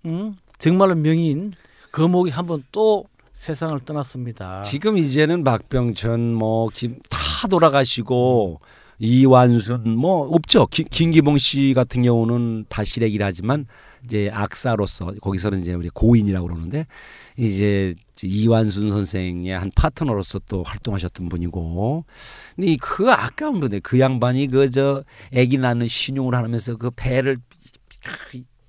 음, 0.07 0.37
정말로 0.59 0.95
명인 0.95 1.53
거목이 1.91 2.31
한번 2.31 2.63
또 2.71 3.05
세상을 3.35 3.79
떠났습니다. 3.81 4.63
지금 4.63 4.97
이제는 4.97 5.45
박병천 5.45 6.35
뭐다 6.35 7.49
돌아가시고 7.51 8.61
이완순 8.99 9.97
뭐 9.97 10.27
없죠. 10.29 10.67
기- 10.67 10.85
김기봉 10.85 11.39
씨 11.39 11.73
같은 11.75 12.03
경우는 12.03 12.67
다시래기라 12.69 13.27
하지만 13.27 13.67
이제 14.05 14.31
악사로서 14.33 15.13
거기서는 15.21 15.61
이제 15.61 15.73
우리 15.75 15.89
고인이라고 15.89 16.47
그러는데 16.47 16.87
이제 17.37 17.95
이완순 18.23 18.91
선생의 18.91 19.57
한 19.57 19.71
파트너로서 19.75 20.41
또 20.49 20.63
활동하셨던 20.65 21.29
분이고 21.29 22.05
근데 22.57 22.69
이그 22.73 23.11
아까운 23.11 23.61
분데 23.61 23.81
그 23.81 24.01
양반이 24.01 24.49
그저 24.49 25.05
아기 25.37 25.59
낳는 25.59 25.87
신용을 25.87 26.35
하면서 26.35 26.77
그 26.77 26.91
배를 26.91 27.37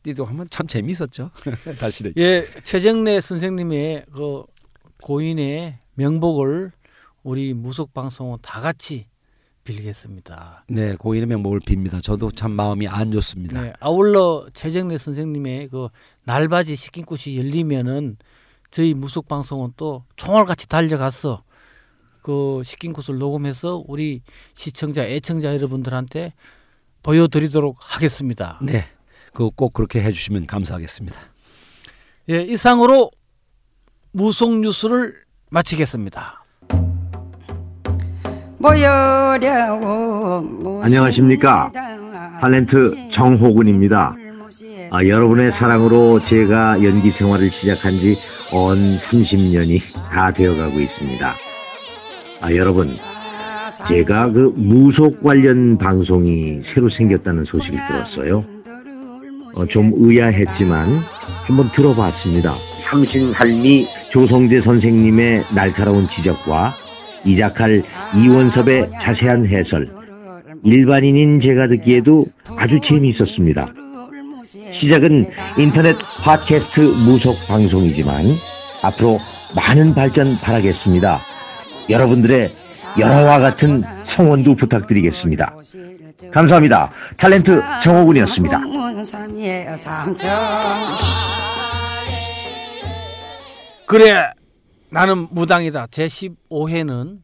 띠도 0.04 0.24
하면 0.26 0.48
참 0.50 0.66
재미있었죠. 0.68 1.32
다시래기. 1.80 2.20
예, 2.22 2.46
최정래 2.64 3.20
선생님의 3.22 4.06
그 4.14 4.44
고인의 5.02 5.78
명복을 5.96 6.72
우리 7.24 7.54
무속 7.54 7.94
방송은 7.94 8.38
다 8.42 8.62
같이 8.62 9.08
빌겠습니다. 9.74 10.66
네, 10.68 10.96
고인의 10.96 11.28
명복을 11.28 11.60
빕니다. 11.60 12.02
저도 12.02 12.32
참 12.32 12.52
마음이 12.52 12.88
안 12.88 13.12
좋습니다. 13.12 13.62
네, 13.62 13.74
아울러 13.80 14.48
최정래 14.54 14.98
선생님의 14.98 15.70
그 15.70 15.90
날바지 16.26 16.76
시킨 16.76 17.06
곳이 17.06 17.38
열리면은 17.38 18.18
저희 18.72 18.94
무속 18.94 19.28
방송은 19.28 19.74
또 19.78 20.04
총알같이 20.16 20.68
달려가서 20.68 21.44
그 22.22 22.62
시킨 22.64 22.94
곳을 22.94 23.18
녹음해서 23.18 23.84
우리 23.88 24.22
시청자, 24.56 25.04
애청자 25.04 25.54
여러분들한테 25.54 26.34
보여드리도록 27.04 27.78
하겠습니다. 27.80 28.60
네, 28.62 28.82
그 29.34 29.50
꼭 29.52 29.74
그렇게 29.74 30.02
해주시면 30.02 30.48
감사하겠습니다. 30.48 31.18
예, 32.30 32.42
이상으로 32.42 33.12
무속 34.12 34.60
뉴스를 34.60 35.24
마치겠습니다. 35.50 36.39
안녕하십니까. 40.84 41.72
탤런트 42.42 43.12
정호군입니다. 43.14 44.16
아, 44.92 45.06
여러분의 45.06 45.52
사랑으로 45.52 46.20
제가 46.26 46.84
연기 46.84 47.10
생활을 47.12 47.50
시작한 47.50 47.94
지 47.94 48.16
언 48.52 48.78
30년이 48.98 49.80
다 50.12 50.32
되어가고 50.32 50.80
있습니다. 50.80 51.32
아, 52.42 52.52
여러분, 52.56 52.98
제가 53.88 54.32
그 54.32 54.52
무속 54.56 55.22
관련 55.22 55.78
방송이 55.78 56.62
새로 56.74 56.90
생겼다는 56.90 57.46
소식을 57.46 57.80
들었어요. 57.88 58.44
어, 59.56 59.66
좀 59.68 59.92
의아했지만 59.96 60.88
한번 61.48 61.68
들어봤습니다. 61.76 62.52
삼신할미 62.90 63.86
조성재 64.12 64.62
선생님의 64.62 65.44
날카로운 65.56 66.08
지적과 66.08 66.72
이작할 67.26 67.82
이원섭의 68.16 68.90
자세한 69.02 69.48
해설, 69.48 69.88
일반인인 70.64 71.42
제가 71.42 71.68
듣기에도 71.68 72.26
아주 72.58 72.80
재미있었습니다. 72.88 73.74
시작은 74.44 75.26
인터넷 75.58 75.96
팟캐스트 76.24 76.80
무속 77.06 77.36
방송이지만 77.48 78.26
앞으로 78.84 79.20
많은 79.56 79.94
발전 79.94 80.26
바라겠습니다. 80.42 81.18
여러분들의 81.90 82.50
열화와 82.98 83.40
같은 83.40 83.84
성원도 84.16 84.56
부탁드리겠습니다. 84.56 85.56
감사합니다. 86.34 86.92
탤런트 87.18 87.62
정호군이었습니다. 87.84 88.60
그래 93.86 94.39
나는 94.92 95.28
무당이다 95.32 95.88
제 95.92 96.08
15회는 96.08 97.20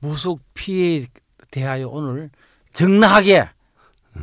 무속 0.00 0.40
피해에 0.54 1.06
대하여 1.50 1.88
오늘 1.88 2.30
적나하게 2.72 3.48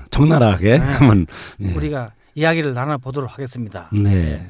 적나라하게 0.09 0.77
한번 0.77 1.25
네. 1.57 1.73
우리가 1.73 2.13
이야기를 2.35 2.73
나눠보도록 2.73 3.31
하겠습니다. 3.33 3.89
네. 3.93 4.49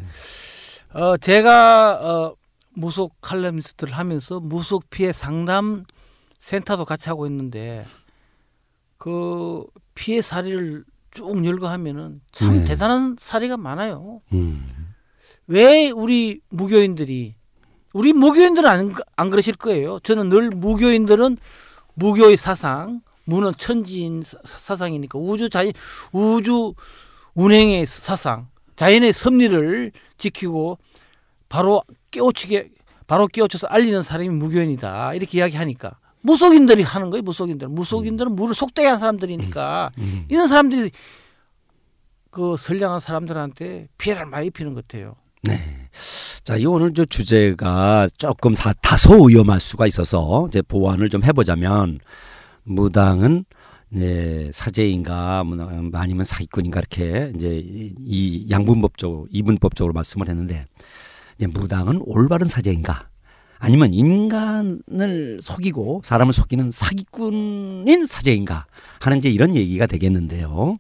어, 0.93 1.17
제가 1.17 2.00
어, 2.01 2.35
무속 2.75 3.19
칼럼니스트를 3.21 3.93
하면서 3.93 4.39
무속 4.39 4.89
피해 4.89 5.12
상담 5.12 5.85
센터도 6.39 6.85
같이 6.85 7.09
하고 7.09 7.25
있는데 7.27 7.85
그 8.97 9.65
피해 9.95 10.21
사례를 10.21 10.83
쭉 11.12 11.45
열거하면은 11.45 12.21
참 12.31 12.59
네. 12.59 12.63
대단한 12.63 13.15
사례가 13.19 13.57
많아요. 13.57 14.21
음. 14.33 14.93
왜 15.47 15.89
우리 15.89 16.41
무교인들이 16.50 17.35
우리 17.93 18.12
무교인들은 18.12 18.67
안, 18.67 18.93
안 19.15 19.29
그러실 19.29 19.55
거예요. 19.55 20.00
저는 20.00 20.29
늘 20.29 20.50
무교인들은 20.50 21.38
무교의 21.93 22.38
사상, 22.38 23.01
무는 23.25 23.53
천지인 23.57 24.23
사상이니까 24.43 25.17
우주 25.17 25.50
자연 25.50 25.71
우주 26.12 26.73
운행의 27.35 27.85
사상, 27.85 28.47
자연의 28.75 29.13
섭리를 29.13 29.91
지키고 30.17 30.77
바로 31.47 31.83
깨우치게 32.12 32.71
바로 33.07 33.27
깨우쳐서 33.27 33.67
알리는 33.67 34.01
사람이 34.01 34.29
무교인이다 34.29 35.13
이렇게 35.13 35.38
이야기하니까 35.38 35.97
무속인들이 36.21 36.83
하는 36.83 37.09
거예요. 37.09 37.21
무속인들 37.21 37.67
무속인들은 37.67 38.35
물을 38.35 38.55
속되게 38.55 38.88
한 38.88 39.00
사람들이니까 39.00 39.91
음. 40.00 40.25
이런 40.29 40.47
사람들이 40.47 40.91
그 42.31 42.55
선량한 42.57 43.00
사람들한테 43.00 43.88
피해를 43.97 44.25
많이 44.25 44.47
입히는 44.47 44.73
것 44.73 44.88
같아요. 44.88 45.15
네. 45.43 45.82
자, 46.43 46.57
이 46.57 46.65
오늘 46.65 46.93
저 46.93 47.05
주제가 47.05 48.07
조금 48.17 48.55
사, 48.55 48.73
다소 48.73 49.25
위험할 49.25 49.59
수가 49.59 49.88
있어서 49.88 50.47
이제 50.50 50.62
보완을 50.62 51.09
좀 51.09 51.23
해보자면 51.23 52.00
무당은 52.63 53.45
네, 53.89 54.50
사제인가 54.51 55.43
뭐, 55.43 55.57
아니면 55.93 56.25
사기꾼인가 56.25 56.79
이렇게 56.79 57.31
이제 57.35 57.62
이 57.63 58.47
양분법적으로 58.50 59.27
이분법적으로 59.29 59.93
말씀을 59.93 60.27
했는데 60.27 60.65
이제 61.38 61.45
무당은 61.45 62.01
올바른 62.05 62.47
사제인가 62.47 63.09
아니면 63.59 63.93
인간을 63.93 65.39
속이고 65.41 66.01
사람을 66.03 66.33
속이는 66.33 66.71
사기꾼인 66.71 68.07
사제인가 68.07 68.65
하는 69.00 69.19
이제 69.19 69.29
이런 69.29 69.55
얘기가 69.55 69.85
되겠는데요. 69.85 70.79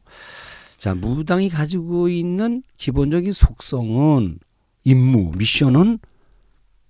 자, 0.77 0.93
무당이 0.93 1.49
가지고 1.49 2.09
있는 2.09 2.61
기본적인 2.75 3.31
속성은 3.31 4.39
임무, 4.83 5.33
미션은 5.35 5.99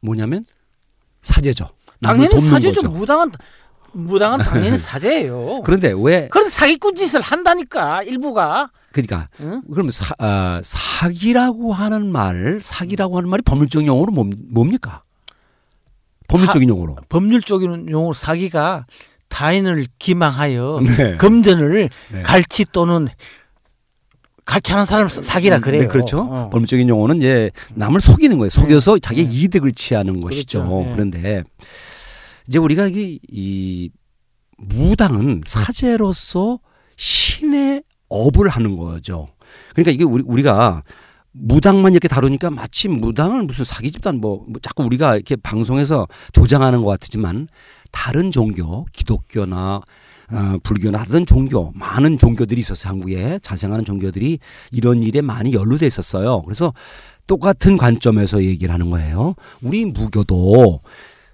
뭐냐면 0.01 0.45
사제죠. 1.21 1.69
당연히 2.01 2.39
사제죠. 2.39 2.81
거죠. 2.81 2.89
무당은 2.89 3.31
무당은 3.93 4.39
당연히 4.43 4.77
사제예요. 4.77 5.61
그런데 5.63 5.93
왜 5.95 6.27
그런 6.29 6.49
사기꾼 6.49 6.95
짓을 6.95 7.21
한다니까 7.21 8.03
일부가. 8.03 8.71
그러니까 8.91 9.29
응? 9.39 9.61
그럼 9.71 9.89
사, 9.89 10.13
아, 10.19 10.61
사기라고 10.63 11.73
하는 11.73 12.11
말, 12.11 12.59
사기라고 12.61 13.17
하는 13.17 13.29
말이 13.29 13.41
법률적 13.43 13.85
용어로 13.87 14.11
뭡, 14.11 14.29
뭡니까? 14.49 15.03
법률적인 16.27 16.69
용어로. 16.69 16.97
법률적인 17.09 17.89
용어로 17.89 18.13
사기가 18.13 18.85
타인을 19.29 19.87
기망하여 19.97 20.81
네. 20.83 21.17
금전을 21.17 21.89
네. 22.11 22.21
갈취 22.21 22.65
또는 22.71 23.07
갈취하는 24.45 24.85
사람을 24.85 25.09
사- 25.09 25.21
사기라 25.21 25.59
그래요. 25.59 25.81
네, 25.83 25.87
그렇죠. 25.87 26.21
어. 26.21 26.49
법률적인 26.49 26.87
용어는 26.89 27.17
이제 27.17 27.51
남을 27.75 28.01
속이는 28.01 28.37
거예요. 28.37 28.49
속여서 28.49 28.99
자기 28.99 29.21
의 29.21 29.27
이득을 29.27 29.71
취하는 29.73 30.19
것이죠. 30.19 30.59
그렇죠. 30.63 30.83
네. 30.83 30.91
그런데 30.93 31.43
이제 32.47 32.59
우리가 32.59 32.87
이, 32.87 33.19
이 33.29 33.89
무당은 34.57 35.41
사제로서 35.45 36.59
신의 36.97 37.83
업을 38.09 38.47
하는 38.49 38.77
거죠. 38.77 39.27
그러니까 39.73 39.91
이게 39.91 40.03
우리 40.03 40.23
우리가 40.25 40.83
무당만 41.31 41.93
이렇게 41.93 42.07
다루니까 42.07 42.51
마치 42.51 42.87
무당을 42.87 43.43
무슨 43.43 43.65
사기 43.65 43.91
집단 43.91 44.17
뭐, 44.21 44.45
뭐 44.47 44.59
자꾸 44.61 44.83
우리가 44.83 45.15
이렇게 45.15 45.35
방송에서 45.35 46.07
조장하는 46.31 46.83
것 46.83 46.91
같지만 46.91 47.47
다른 47.91 48.31
종교 48.31 48.85
기독교나 48.93 49.81
어, 50.31 50.57
불교나 50.63 51.03
다른 51.03 51.25
종교 51.25 51.71
많은 51.75 52.17
종교들이 52.17 52.61
있었어요 52.61 52.91
한국에 52.91 53.39
자생하는 53.41 53.85
종교들이 53.85 54.39
이런 54.71 55.03
일에 55.03 55.21
많이 55.21 55.53
연루돼 55.53 55.85
있었어요 55.85 56.41
그래서 56.43 56.73
똑같은 57.27 57.77
관점에서 57.77 58.43
얘기를 58.43 58.73
하는 58.73 58.89
거예요 58.89 59.35
우리 59.61 59.85
무교도 59.85 60.81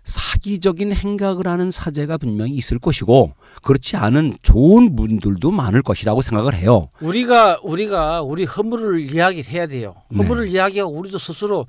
사기적인 0.04 0.92
행각을 0.92 1.48
하는 1.48 1.70
사제가 1.70 2.18
분명히 2.18 2.54
있을 2.54 2.80
것이고 2.80 3.34
그렇지 3.62 3.96
않은 3.96 4.38
좋은 4.42 4.96
분들도 4.96 5.52
많을 5.52 5.84
것이라고 5.84 6.22
생각을 6.22 6.56
해요 6.56 6.90
우리가 7.00 7.60
우리가 7.64 8.22
우리 8.24 8.46
허물을 8.46 9.00
이야기를 9.14 9.52
해야 9.52 9.68
돼요. 9.68 9.96
네. 10.10 10.18
허물을 10.18 10.48
이야기하고 10.48 10.92
우리도 10.92 11.18
스스로 11.20 11.68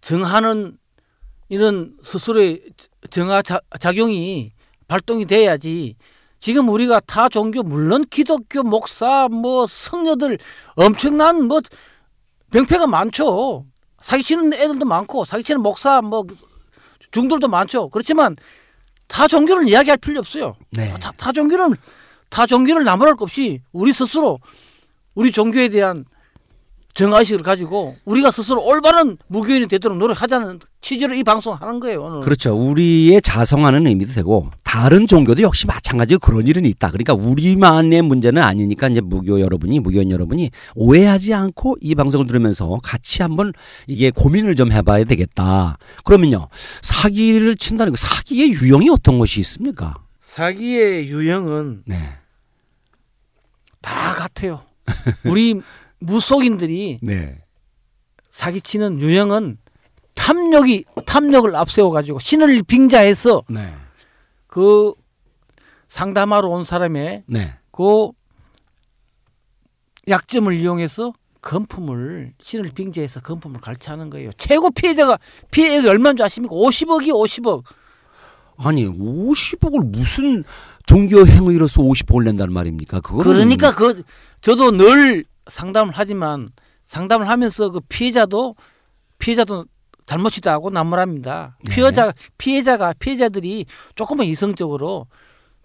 정하는 0.00 0.78
이런 1.48 1.96
스스로의 2.02 2.62
자, 3.44 3.60
작용이 3.78 4.52
발동이 4.88 5.24
돼야지. 5.26 5.96
지금 6.38 6.68
우리가 6.68 7.00
타 7.00 7.28
종교 7.28 7.62
물론 7.62 8.04
기독교 8.10 8.62
목사 8.62 9.28
뭐 9.28 9.66
성녀들 9.66 10.38
엄청난 10.76 11.44
뭐 11.44 11.60
병폐가 12.52 12.86
많죠. 12.86 13.66
사기치는 14.00 14.52
애들도 14.52 14.84
많고 14.84 15.24
사기치는 15.24 15.62
목사 15.62 16.00
뭐 16.02 16.24
중들도 17.10 17.48
많죠. 17.48 17.88
그렇지만 17.88 18.36
타 19.08 19.26
종교를 19.28 19.68
이야기할 19.68 19.96
필요 19.98 20.20
없어요. 20.20 20.56
네. 20.72 20.92
타, 21.00 21.12
타 21.12 21.32
종교는 21.32 21.76
타 22.28 22.46
종교를 22.46 22.84
나무랄 22.84 23.14
것 23.14 23.24
없이 23.24 23.62
우리 23.72 23.92
스스로 23.92 24.38
우리 25.14 25.32
종교에 25.32 25.68
대한 25.68 26.04
정의식을 26.96 27.42
가지고 27.42 27.96
우리가 28.06 28.30
스스로 28.30 28.64
올바른 28.64 29.18
무교인이 29.28 29.68
되도록 29.68 29.98
노력하자는 29.98 30.60
취지로 30.80 31.14
이 31.14 31.22
방송을 31.22 31.60
하는 31.60 31.78
거예요 31.78 32.02
오늘. 32.02 32.20
그렇죠. 32.20 32.56
우리의 32.56 33.20
자성하는 33.20 33.86
의미도 33.86 34.12
되고 34.14 34.50
다른 34.64 35.06
종교도 35.06 35.42
역시 35.42 35.66
마찬가지로 35.66 36.18
그런 36.18 36.46
일은 36.46 36.64
있다. 36.64 36.90
그러니까 36.90 37.12
우리만의 37.12 38.00
문제는 38.02 38.42
아니니까 38.42 38.88
이제 38.88 39.00
무교 39.02 39.40
여러분이 39.40 39.80
무교인 39.80 40.10
여러분이 40.10 40.50
오해하지 40.74 41.34
않고 41.34 41.76
이 41.82 41.94
방송을 41.94 42.26
들으면서 42.26 42.80
같이 42.82 43.22
한번 43.22 43.52
이게 43.86 44.10
고민을 44.10 44.54
좀 44.54 44.72
해봐야 44.72 45.04
되겠다. 45.04 45.76
그러면요 46.04 46.48
사기를 46.80 47.56
친다는 47.56 47.92
거 47.92 47.96
사기의 47.96 48.52
유형이 48.52 48.88
어떤 48.88 49.18
것이 49.18 49.40
있습니까? 49.40 49.94
사기의 50.22 51.08
유형은 51.08 51.82
네. 51.84 51.96
다 53.82 54.12
같아요. 54.12 54.62
우리 55.24 55.60
무속인들이 56.00 56.98
네. 57.02 57.42
사기치는 58.30 59.00
유형은 59.00 59.58
탐욕이 60.14 60.84
탐욕을 61.06 61.54
앞세워 61.56 61.90
가지고 61.90 62.18
신을 62.18 62.62
빙자해서 62.62 63.44
네. 63.48 63.72
그 64.46 64.92
상담하러 65.88 66.48
온 66.48 66.64
사람의 66.64 67.24
네. 67.26 67.54
그 67.70 68.10
약점을 70.08 70.52
이용해서 70.52 71.12
금품을 71.40 72.32
신을 72.40 72.70
빙자해서 72.74 73.20
금품을 73.20 73.60
갈취하는 73.60 74.10
거예요. 74.10 74.30
최고 74.36 74.70
피해자가 74.70 75.18
피해액이 75.50 75.88
얼마인 75.88 76.16
줄 76.16 76.26
아십니까? 76.26 76.54
50억이 76.54 77.08
50억. 77.08 77.62
아니 78.58 78.86
50억을 78.86 79.84
무슨 79.84 80.42
종교 80.86 81.26
행위로서 81.26 81.82
50억을 81.82 82.24
낸다는 82.24 82.52
말입니까? 82.52 83.00
그거는 83.00 83.24
그러니까 83.24 83.74
그 83.74 84.02
저도 84.40 84.70
늘 84.70 85.24
상담을 85.48 85.92
하지만 85.94 86.48
상담을 86.86 87.28
하면서 87.28 87.70
그 87.70 87.80
피해자도 87.88 88.54
피해자도 89.18 89.66
잘못이다 90.06 90.52
하고 90.52 90.70
나무랍니다. 90.70 91.56
네. 91.64 91.74
피해자 91.74 92.12
피해자가 92.38 92.94
피해자들이 92.98 93.66
조금만 93.96 94.26
이성적으로 94.26 95.08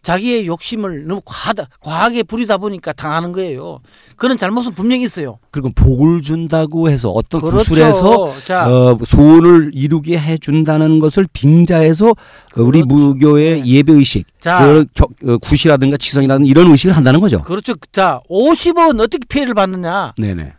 자기의 0.04 0.48
욕심을 0.48 1.06
너무 1.06 1.22
과하다, 1.24 1.68
과하게 1.80 2.24
부리다 2.24 2.58
보니까 2.58 2.92
당하는 2.92 3.32
거예요. 3.32 3.80
그런 4.16 4.38
잘못은 4.38 4.72
분명히 4.74 5.04
있어요. 5.06 5.38
그리고 5.52 5.70
복을 5.76 6.22
준다고 6.22 6.90
해서 6.90 7.12
어떤 7.12 7.42
그렇죠. 7.42 7.58
구술에서 7.60 8.34
자, 8.46 8.68
어, 8.68 8.98
소원을 9.06 9.72
이루게 9.74 10.18
해준다는 10.18 11.00
것을 11.00 11.28
빙자해서 11.32 12.16
그 12.52 12.62
우리 12.64 12.82
그렇죠. 12.82 12.96
무교의 12.96 13.62
네. 13.62 13.66
예배 13.68 13.94
의식, 13.94 14.26
자. 14.40 14.60
그 14.60 14.86
겨- 14.96 15.34
어, 15.34 15.38
구시라든가 15.38 15.98
치성이라든가 15.98 16.50
이런 16.50 16.68
의식을 16.72 16.96
한다는 16.96 17.20
거죠. 17.22 17.44
그렇죠. 17.44 17.74
자, 17.92 18.22
50억은 18.30 19.00
어떻게 19.00 19.20
피해를 19.30 19.54
받느냐? 19.54 20.14
네네. 20.18 20.54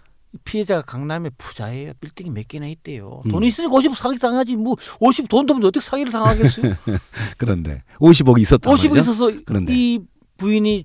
피해자가 0.45 0.83
강남에 0.83 1.31
부자예요. 1.37 1.93
빌딩이 2.01 2.31
몇 2.31 2.49
개나 2.49 2.67
있대요. 2.69 3.23
음. 3.27 3.31
돈이 3.31 3.49
있으니까 3.49 3.75
50억 3.75 3.95
사기 3.95 4.19
당하지. 4.19 4.57
뭐 4.57 4.77
50 5.01 5.29
돈도 5.29 5.53
없는데 5.55 5.69
어떻게 5.69 5.85
사기를 5.85 6.13
당하겠어요? 6.13 6.75
그런데 7.37 7.83
50억이 8.01 8.41
있었단 8.41 8.73
50억 8.73 8.89
말이죠. 8.89 8.99
있어서 9.01 9.31
그런데. 9.45 9.73
이 9.75 10.01
부인이 10.39 10.85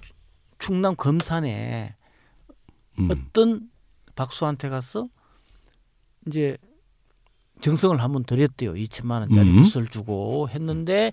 충남 0.60 0.96
금산에 0.96 1.96
음. 3.00 3.10
어떤 3.12 3.70
박수한테 4.16 4.70
가서 4.70 5.08
이제 6.28 6.58
정성을 7.62 8.02
한번 8.02 8.24
드렸대요. 8.24 8.74
2천만 8.74 9.22
원짜리 9.22 9.50
음. 9.50 9.64
빚을 9.64 9.88
주고 9.88 10.50
했는데 10.50 11.12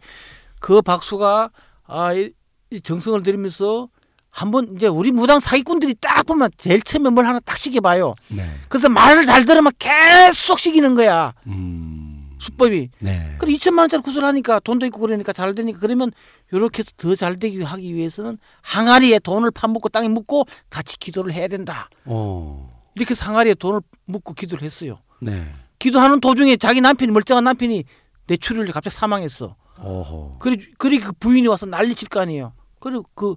그 0.60 0.82
박수가 0.82 1.50
아, 1.86 2.12
이, 2.14 2.32
이 2.70 2.80
정성을 2.80 3.22
들이면서 3.22 3.88
한번 4.34 4.74
이제 4.74 4.88
우리 4.88 5.12
무당 5.12 5.38
사기꾼들이 5.38 5.94
딱 6.00 6.26
보면 6.26 6.50
제일 6.58 6.82
처음에 6.82 7.08
뭘 7.10 7.24
하나 7.24 7.38
딱 7.38 7.56
시켜봐요. 7.56 8.14
네. 8.30 8.42
그래서 8.68 8.88
말을 8.88 9.24
잘 9.26 9.44
들으면 9.44 9.70
계속 9.78 10.58
시키는 10.58 10.96
거야. 10.96 11.32
음. 11.46 12.34
수법이. 12.38 12.90
네. 12.98 13.36
그래 13.38 13.52
2천만 13.54 13.78
원짜리 13.80 14.02
구슬하니까 14.02 14.58
돈도 14.58 14.86
있고 14.86 14.98
그러니까 14.98 15.32
잘 15.32 15.54
되니까 15.54 15.78
그러면 15.78 16.10
이렇게 16.50 16.80
해서 16.80 16.90
더 16.96 17.14
잘 17.14 17.36
되기 17.38 17.62
하기 17.62 17.94
위해서는 17.94 18.38
항아리에 18.62 19.20
돈을 19.20 19.52
파묻고 19.52 19.88
땅에 19.90 20.08
묻고 20.08 20.46
같이 20.68 20.98
기도를 20.98 21.32
해야 21.32 21.46
된다. 21.46 21.88
어. 22.04 22.82
이렇게 22.96 23.14
항아리에 23.16 23.54
돈을 23.54 23.82
묻고 24.06 24.34
기도를 24.34 24.64
했어요. 24.64 24.98
네. 25.20 25.44
기도하는 25.78 26.18
도중에 26.20 26.56
자기 26.56 26.80
남편이 26.80 27.12
멀쩡한 27.12 27.44
남편이 27.44 27.84
뇌출혈로 28.26 28.72
갑자기 28.72 28.96
사망했어. 28.96 29.54
어허. 29.78 30.38
그리 30.40 30.56
그리 30.76 30.98
그 30.98 31.12
부인이 31.12 31.46
와서 31.46 31.66
난리칠 31.66 32.08
거 32.08 32.18
아니에요. 32.20 32.52
그리고 32.80 33.04
그, 33.14 33.36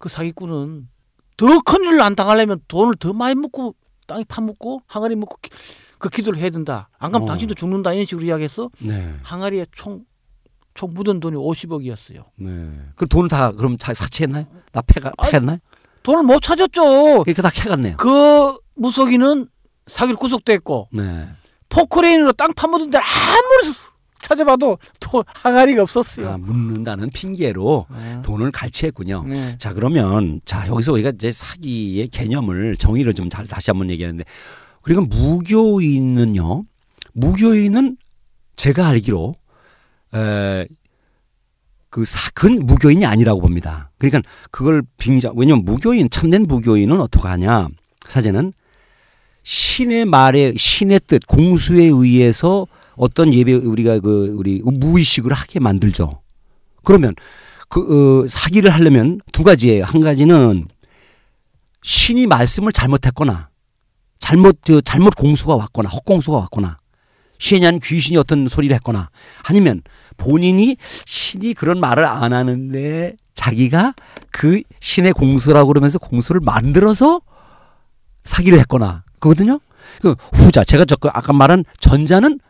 그 0.00 0.08
사기꾼은 0.08 0.88
더 1.36 1.46
큰 1.64 1.84
일을 1.84 2.00
안 2.02 2.16
당하려면 2.16 2.58
돈을 2.68 2.96
더 2.96 3.12
많이 3.12 3.34
먹고 3.36 3.74
땅에 4.06 4.24
파묻고 4.26 4.82
항아리 4.86 5.14
먹고 5.14 5.36
기- 5.40 5.50
그 5.98 6.08
기도를 6.08 6.40
해야 6.40 6.50
된다. 6.50 6.88
안 6.98 7.10
그러면 7.10 7.28
어. 7.28 7.32
당신도 7.32 7.54
죽는다 7.54 7.92
이런 7.92 8.04
식으로 8.06 8.26
이야기했어. 8.26 8.68
네. 8.80 9.14
항아리에 9.22 9.66
총, 9.72 10.04
총 10.74 10.92
묻은 10.94 11.20
돈이 11.20 11.36
50억이었어요. 11.36 12.24
네. 12.36 12.70
그 12.96 13.06
돈을 13.06 13.28
다 13.28 13.52
그럼 13.52 13.76
다 13.76 13.94
사치했나요? 13.94 14.46
다 14.72 14.82
패가 14.86 15.12
아, 15.16 15.22
패갔나요? 15.22 15.58
돈을 16.02 16.22
못 16.24 16.40
찾았죠. 16.40 17.22
그러니까 17.24 17.42
다 17.42 17.50
캐갔네요. 17.50 17.96
그 17.98 18.56
무속인은 18.74 19.46
사기로 19.86 20.18
구속됐고 20.18 20.88
네. 20.92 21.28
포크레인으로 21.68 22.32
땅 22.32 22.52
파묻은 22.54 22.90
데 22.90 22.98
아무리 22.98 23.74
찾아봐도 24.22 24.78
돈 25.00 25.22
항아리가 25.26 25.82
없었어요. 25.82 26.30
아, 26.30 26.38
묻는다는 26.38 27.10
핑계로 27.10 27.86
네. 27.90 28.22
돈을 28.22 28.52
갈취했군요. 28.52 29.24
네. 29.26 29.56
자 29.58 29.72
그러면 29.72 30.40
자 30.44 30.66
여기서 30.68 30.92
우리가 30.92 31.10
이제 31.10 31.32
사기의 31.32 32.08
개념을 32.08 32.76
정의를 32.76 33.14
좀 33.14 33.30
잘 33.30 33.46
다시 33.46 33.70
한번 33.70 33.90
얘기하는데 33.90 34.24
그리고 34.82 35.02
무교인은요 35.02 36.64
무교인은 37.12 37.96
제가 38.56 38.88
알기로 38.88 39.34
에 40.14 40.66
그 41.90 42.04
사근 42.04 42.66
무교인이 42.66 43.04
아니라고 43.04 43.40
봅니다. 43.40 43.90
그러니까 43.98 44.22
그걸 44.50 44.82
빙자 44.96 45.32
왜냐면 45.34 45.64
무교인 45.64 46.08
참된 46.08 46.44
무교인은 46.44 47.00
어떻게 47.00 47.26
하냐 47.28 47.68
사제는 48.06 48.52
신의 49.42 50.04
말에 50.04 50.54
신의 50.56 51.00
뜻 51.06 51.26
공수에 51.26 51.84
의해서 51.84 52.66
어떤 53.00 53.32
예배 53.32 53.54
우리가 53.54 53.98
그 54.00 54.34
우리 54.36 54.60
무의식을 54.62 55.32
하게 55.32 55.58
만들죠. 55.58 56.20
그러면 56.84 57.14
그 57.70 58.24
어, 58.24 58.26
사기를 58.26 58.70
하려면 58.70 59.20
두 59.32 59.42
가지예요. 59.42 59.84
한 59.84 60.02
가지는 60.02 60.66
신이 61.82 62.26
말씀을 62.26 62.72
잘못했거나 62.72 63.48
잘못 64.18 64.58
그 64.66 64.82
잘못 64.82 65.14
공수가 65.14 65.56
왔거나 65.56 65.88
헛공수가 65.88 66.36
왔거나 66.36 66.76
신이 67.38 67.64
한 67.64 67.80
귀신이 67.80 68.18
어떤 68.18 68.48
소리를 68.48 68.74
했거나 68.76 69.08
아니면 69.44 69.80
본인이 70.18 70.76
신이 71.06 71.54
그런 71.54 71.80
말을 71.80 72.04
안 72.04 72.34
하는데 72.34 73.16
자기가 73.32 73.94
그 74.30 74.60
신의 74.80 75.14
공수라고 75.14 75.68
그러면서 75.68 75.98
공수를 75.98 76.42
만들어서 76.42 77.22
사기를 78.24 78.58
했거나 78.58 79.04
그거든요. 79.20 79.58
그 80.02 80.14
후자 80.34 80.64
제가 80.64 80.84
저 80.84 80.96
아까 81.04 81.32
말한 81.32 81.64
전자는 81.78 82.40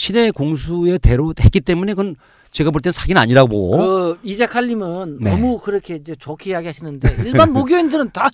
신의 0.00 0.32
공수의 0.32 0.98
대로 0.98 1.34
했기 1.38 1.60
때문에 1.60 1.92
그건 1.92 2.16
제가 2.52 2.70
볼 2.70 2.80
땐 2.80 2.90
사기는 2.90 3.20
아니라고 3.20 3.70
그 3.72 4.18
이자칼님은 4.22 5.18
네. 5.20 5.30
너무 5.30 5.58
그렇게 5.60 5.96
이제 5.96 6.16
좋게 6.18 6.50
이야기하시는데 6.50 7.08
일반 7.26 7.52
무교인들은 7.52 8.10
다 8.12 8.30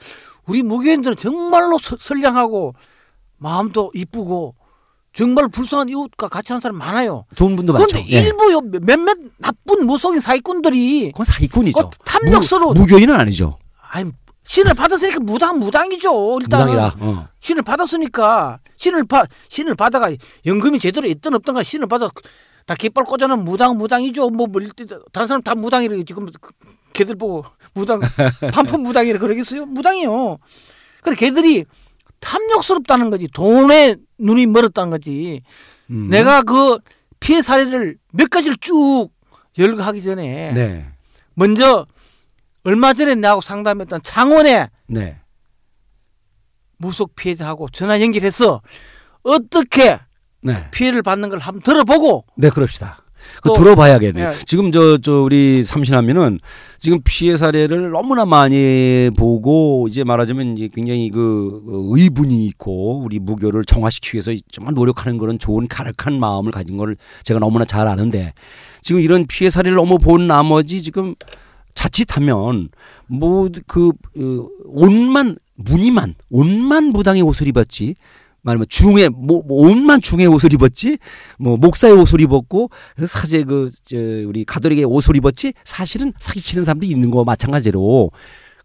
우리 0.47 0.63
무교인들은 0.63 1.17
정말로 1.17 1.77
서- 1.79 1.97
선량하고 2.01 2.75
마음도 3.39 3.91
이쁘고 3.95 4.55
정말 5.13 5.49
불쌍한 5.49 5.89
이웃과 5.89 6.29
같이 6.29 6.53
하는 6.53 6.61
사람 6.61 6.77
많아요. 6.79 7.25
좋은 7.35 7.57
분도 7.57 7.73
많죠. 7.73 7.87
그런데 7.89 8.09
예. 8.13 8.21
일부 8.23 8.53
요- 8.53 8.61
몇몇 8.83 9.17
나쁜 9.39 9.87
무속인 9.87 10.21
사기꾼들이 10.21 11.11
그건 11.11 11.25
사기꾼이죠. 11.25 11.89
그 11.91 11.99
탐욕스러워. 12.05 12.75
무, 12.75 12.81
무교인은 12.83 13.13
아니죠. 13.19 13.59
아니 13.91 14.13
신을 14.47 14.75
받았으니까 14.75 15.21
무당 15.21 15.59
무당이죠. 15.59 16.39
일단 16.41 16.61
무당이라. 16.61 16.95
어. 17.01 17.29
신을 17.41 17.63
받았으니까 17.63 18.61
신을 18.77 19.05
받 19.07 19.29
신을 19.49 19.75
받아가 19.75 20.11
연금이 20.47 20.79
제대로 20.79 21.07
있든 21.09 21.35
없든가 21.35 21.63
신을 21.63 21.89
받아 21.89 22.09
다 22.65 22.75
깃발 22.75 23.05
꽂아놓은 23.05 23.45
무당 23.45 23.77
무당이죠. 23.77 24.31
뭐, 24.31 24.47
뭐 24.47 24.61
다른 25.13 25.27
사람 25.29 25.43
다 25.43 25.55
무당이래 25.55 26.03
지금 26.05 26.27
그- 26.41 26.51
걔들 26.93 27.17
보고 27.17 27.45
무당 27.75 28.01
반품 28.55 28.83
무당이라 28.83 29.19
그러겠어요? 29.19 29.67
무당이요. 29.67 30.39
그래 31.03 31.17
걔들이 31.17 31.65
탐욕스럽다는 32.21 33.11
거지 33.11 33.29
돈에 33.29 33.97
눈이 34.19 34.47
멀었다는 34.47 34.91
거지. 34.91 35.43
음. 35.91 36.09
내가 36.09 36.43
그 36.43 36.79
피해 37.21 37.43
사례를 37.43 37.99
몇 38.13 38.31
가지를 38.31 38.57
쭉 38.61 39.09
열거하기 39.59 40.03
전에 40.03 40.53
네. 40.53 40.87
먼저 41.35 41.87
얼마 42.67 42.93
전에 42.93 43.15
나하고 43.15 43.41
상담했던 43.41 44.01
창원의 44.03 44.69
네. 44.89 45.17
무속 46.79 47.15
피해자하고 47.15 47.69
전화 47.69 48.01
연결해서 48.01 48.61
어떻게 49.23 49.99
네. 50.43 50.69
피해를 50.73 51.03
받는 51.03 51.29
걸 51.29 51.39
한번 51.39 51.63
들어보고 51.63 52.25
네, 52.37 52.51
그럽시다. 52.51 53.05
그 53.41 53.51
또- 53.51 53.55
들어봐야겠네요. 53.55 54.31
네. 54.31 54.37
지금 54.47 54.73
저, 54.73 54.99
저, 54.99 55.23
우리 55.23 55.63
삼신하면은 55.63 56.41
지금 56.79 57.01
피해 57.05 57.37
사례를 57.37 57.91
너무나 57.91 58.25
많이 58.27 59.11
보고 59.17 59.87
이제 59.89 60.03
말하자면 60.03 60.57
이제 60.57 60.69
굉장히 60.73 61.11
그 61.11 61.63
어, 61.69 61.97
의분이 61.97 62.47
있고 62.47 62.99
우리 62.99 63.21
무교를 63.21 63.65
정화시키기 63.65 64.17
위해서 64.17 64.33
정말 64.51 64.75
노력하는 64.75 65.19
그런 65.19 65.39
좋은 65.39 65.69
가력한 65.69 66.19
마음을 66.19 66.51
가진 66.51 66.77
걸 66.77 66.97
제가 67.23 67.39
너무나 67.39 67.65
잘 67.65 67.87
아는데 67.87 68.33
지금 68.83 69.01
이런 69.01 69.25
피해 69.27 69.51
사례를 69.51 69.77
너무 69.77 69.99
본 69.99 70.27
나머지 70.27 70.83
지금 70.83 71.15
자칫하면 71.77 72.71
뭐그 73.07 73.93
옷만 74.65 75.37
무늬만 75.55 76.17
옷만 76.31 76.87
무당의 76.87 77.23
옷을 77.23 77.47
입었지 77.47 77.95
말하면 78.43 78.67
중에 78.69 79.09
뭐, 79.09 79.43
뭐 79.47 79.69
옷만 79.69 80.01
중의 80.01 80.27
옷을 80.27 80.53
입었지 80.53 80.99
뭐 81.39 81.57
목사의 81.57 81.95
옷을 81.95 82.21
입었고 82.21 82.71
그 82.97 83.07
사제 83.07 83.45
그 83.45 83.71
저 83.85 83.97
우리 83.97 84.45
가톨릭의 84.45 84.85
옷을 84.85 85.17
입었지 85.17 85.53
사실은 85.65 86.13
사기치는 86.19 86.65
사람도 86.65 86.87
있는 86.87 87.11
거 87.11 87.25
마찬가지로 87.25 88.11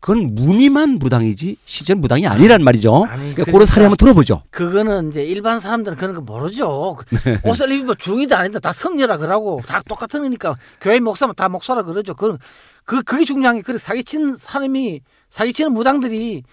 그건 0.02 0.34
무늬만 0.34 0.98
무당이지 0.98 1.58
실제 1.64 1.94
는 1.94 2.02
무당이 2.02 2.26
아니란 2.26 2.64
말이죠. 2.64 3.06
아니, 3.06 3.20
그러니까 3.20 3.36
그런 3.36 3.52
그러니까 3.52 3.66
사례 3.68 3.84
한번 3.84 3.98
들어보죠. 3.98 4.42
그거는 4.50 5.10
이제 5.12 5.24
일반 5.24 5.60
사람들은 5.60 5.96
그런 5.96 6.16
거 6.16 6.22
모르죠. 6.22 6.98
네. 7.24 7.38
옷을 7.46 7.72
입으면 7.72 7.96
중이다 8.00 8.40
아니다 8.40 8.60
다 8.60 8.74
성녀라 8.74 9.18
그러고 9.18 9.62
다 9.68 9.80
똑같은 9.88 10.24
거니까 10.24 10.58
교회 10.82 11.00
목사면 11.00 11.36
다 11.36 11.48
목사라 11.50 11.84
그러죠. 11.84 12.16
그, 12.16 12.36
그 12.86 13.02
그게 13.04 13.24
중요한 13.26 13.56
게 13.58 13.62
그래 13.62 13.78
사기치는 13.78 14.38
사람이 14.38 15.02
사기치는 15.30 15.72
무당들이 15.74 16.44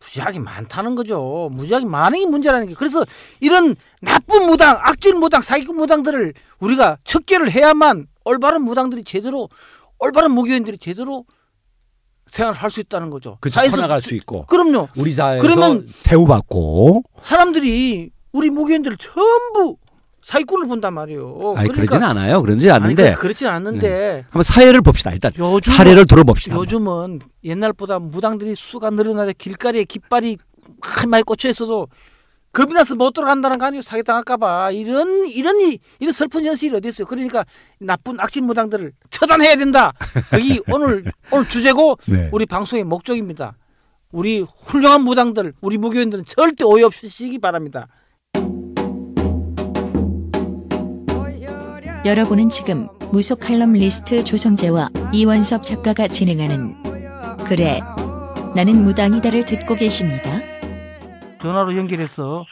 무지하게 0.00 0.38
많다는 0.38 0.94
거죠. 0.94 1.48
무지하게 1.52 1.86
많은 1.86 2.18
게 2.20 2.26
문제라는 2.26 2.68
게. 2.68 2.74
그래서 2.74 3.04
이런 3.40 3.74
나쁜 4.00 4.46
무당, 4.46 4.76
악질 4.80 5.14
무당, 5.14 5.42
사기꾼 5.42 5.76
무당들을 5.76 6.34
우리가 6.60 6.98
척결을 7.04 7.50
해야만 7.50 8.06
올바른 8.24 8.62
무당들이 8.62 9.02
제대로 9.02 9.48
올바른 9.98 10.30
무교인들이 10.32 10.78
제대로 10.78 11.24
생활할 12.30 12.70
수 12.70 12.80
있다는 12.80 13.10
거죠. 13.10 13.38
그렇죠. 13.40 13.54
사회에서 13.54 13.76
커나갈 13.76 14.02
수 14.02 14.14
있고 14.14 14.44
그럼요. 14.46 14.88
우리 14.96 15.12
사회에서 15.12 15.42
그러면- 15.42 15.88
대우받고 16.04 17.02
사람들이 17.22 18.10
우리 18.32 18.50
무교인들을 18.50 18.96
전부 18.98 19.78
사기꾼을 20.28 20.68
본단 20.68 20.92
말이에요. 20.92 21.54
아니 21.56 21.70
그러지는 21.70 22.02
않아요. 22.02 22.42
그러지 22.42 22.70
아니, 22.70 22.84
않는데 22.84 23.14
그, 23.14 23.20
그렇진 23.20 23.46
않는데 23.46 24.24
한번 24.28 24.42
사례를 24.42 24.82
봅시다. 24.82 25.10
일단 25.10 25.32
요즘 25.38 25.72
사례를 25.72 26.04
들어봅시다. 26.04 26.54
한번. 26.54 26.66
요즘은 26.66 27.18
옛날보다 27.44 27.98
무당들이 27.98 28.54
수가 28.54 28.90
늘어나자 28.90 29.32
길가리에 29.32 29.84
깃발이 29.84 30.36
많이 31.08 31.22
꽂혀 31.24 31.48
있어도 31.48 31.88
겁이 32.52 32.74
나서 32.74 32.94
못 32.94 33.12
들어간다는 33.12 33.56
거 33.58 33.66
아니에요 33.66 33.80
사기 33.80 34.02
당할까봐 34.02 34.72
이런 34.72 35.26
이런 35.28 35.60
이- 35.62 35.78
이런 35.98 36.12
슬픈 36.12 36.44
현실이 36.44 36.76
어디 36.76 36.88
있어요 36.88 37.06
그러니까 37.06 37.44
나쁜 37.78 38.20
악질 38.20 38.42
무당들을 38.42 38.92
처단해야 39.10 39.56
된다 39.56 39.92
여기 40.34 40.60
오늘 40.68 41.04
오늘 41.30 41.48
주제고 41.48 41.96
네. 42.06 42.28
우리 42.32 42.44
방송의 42.46 42.84
목적입니다 42.84 43.54
우리 44.12 44.44
훌륭한 44.58 45.02
무당들 45.02 45.52
우리 45.60 45.76
무교인들은 45.78 46.24
절대 46.26 46.64
오해 46.64 46.82
없으시기 46.84 47.38
바랍니다 47.38 47.86
여러분은 52.06 52.48
지금 52.48 52.86
무속 53.12 53.40
칼럼 53.40 53.72
리스트 53.72 54.22
조성재와 54.22 54.88
이원섭 55.12 55.62
작가가 55.62 56.06
진행하는 56.06 56.74
그래 57.46 57.80
나는 58.54 58.84
무당이다를 58.84 59.44
듣고 59.44 59.74
계십니다. 59.74 60.30
전화로 61.40 61.76
연결해서 61.76 62.44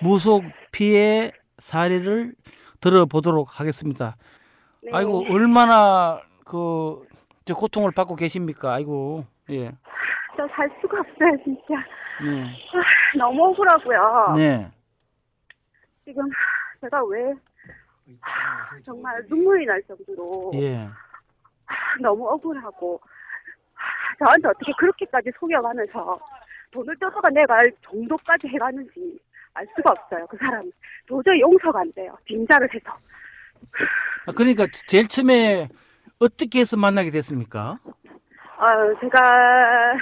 무속 0.00 0.42
피해 0.72 1.32
사례를 1.58 2.34
들어보도록 2.80 3.60
하겠습니다. 3.60 4.16
네. 4.82 4.90
아이고 4.94 5.26
얼마나 5.30 6.20
그저 6.44 7.54
고통을 7.54 7.90
받고 7.92 8.16
계십니까? 8.16 8.72
아이고 8.72 9.24
예. 9.50 9.70
저살 10.36 10.70
수가 10.80 11.00
없어요, 11.00 11.32
진짜. 11.44 11.74
네. 12.24 12.44
너무 13.18 13.48
억울하고요. 13.48 14.36
네. 14.36 14.70
지금 16.04 16.24
제가 16.80 17.04
왜 17.06 17.34
정말 18.84 19.22
눈물이 19.28 19.66
날 19.66 19.82
정도로 19.82 20.52
예. 20.54 20.88
너무 22.00 22.28
억울하고 22.28 23.00
저한테 24.18 24.48
어떻게 24.48 24.72
그렇게까지 24.78 25.30
속여가면서 25.38 26.18
돈을 26.70 26.94
뜯어가 26.98 27.28
내가 27.30 27.54
알 27.54 27.72
정도까지 27.82 28.48
해가는지 28.48 29.18
알 29.54 29.66
수가 29.76 29.90
없어요. 29.90 30.26
그 30.26 30.36
사람 30.38 30.70
도저히 31.06 31.40
용서가 31.40 31.80
안 31.80 31.92
돼요. 31.92 32.16
빙자를 32.24 32.68
해서. 32.74 32.96
아, 34.26 34.32
그러니까 34.32 34.66
제일 34.86 35.08
처음에 35.08 35.68
어떻게 36.18 36.60
해서 36.60 36.76
만나게 36.76 37.10
됐습니까? 37.10 37.78
아, 38.58 38.66
제가 39.00 39.94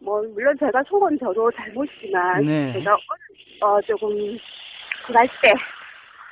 뭐 0.00 0.22
물론 0.22 0.56
제가 0.58 0.82
속은 0.88 1.18
저도 1.18 1.50
잘못이지만 1.52 2.44
네. 2.44 2.72
제가 2.72 2.94
어, 2.94 3.66
어, 3.66 3.80
조금 3.82 4.08
그럴 5.06 5.26
때 5.42 5.52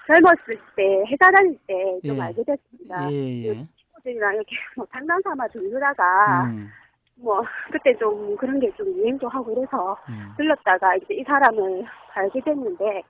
젊었을 0.07 0.59
때 0.77 1.05
회사 1.09 1.31
다닐 1.31 1.59
때좀 1.66 2.16
예. 2.16 2.21
알게 2.21 2.45
됐습니다. 2.45 3.12
예, 3.12 3.45
예. 3.45 3.66
친구들이랑 3.77 4.35
이렇게 4.35 4.57
뭐 4.77 4.87
장난 4.92 5.21
삼아 5.23 5.49
들르다가 5.49 6.45
음, 6.45 6.71
뭐 7.16 7.42
그때 7.73 7.97
좀 7.99 8.37
그런 8.37 8.61
게 8.61 8.71
좀 8.77 8.87
유행도 8.97 9.29
하고 9.29 9.55
그래서 9.55 9.97
음. 10.09 10.33
들렀다가 10.37 10.97
이제 10.97 11.14
이 11.14 11.25
사람을 11.25 11.85
알게 12.14 12.40
됐는데 12.40 13.03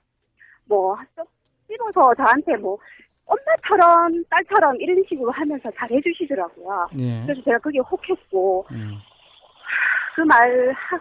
뭐좀 0.65 1.25
씹어서 1.69 2.15
저한테 2.15 2.55
뭐 2.57 2.77
엄마처럼 3.25 4.23
딸처럼 4.29 4.79
이런 4.79 5.03
식으로 5.07 5.29
하면서 5.31 5.69
잘해 5.71 5.99
주시더라고요. 6.01 6.87
예. 6.99 7.23
그래서 7.25 7.41
제가 7.43 7.57
그게 7.59 7.79
혹했고 7.79 8.65
음. 8.71 8.93
그말 10.15 10.71
하, 10.73 10.97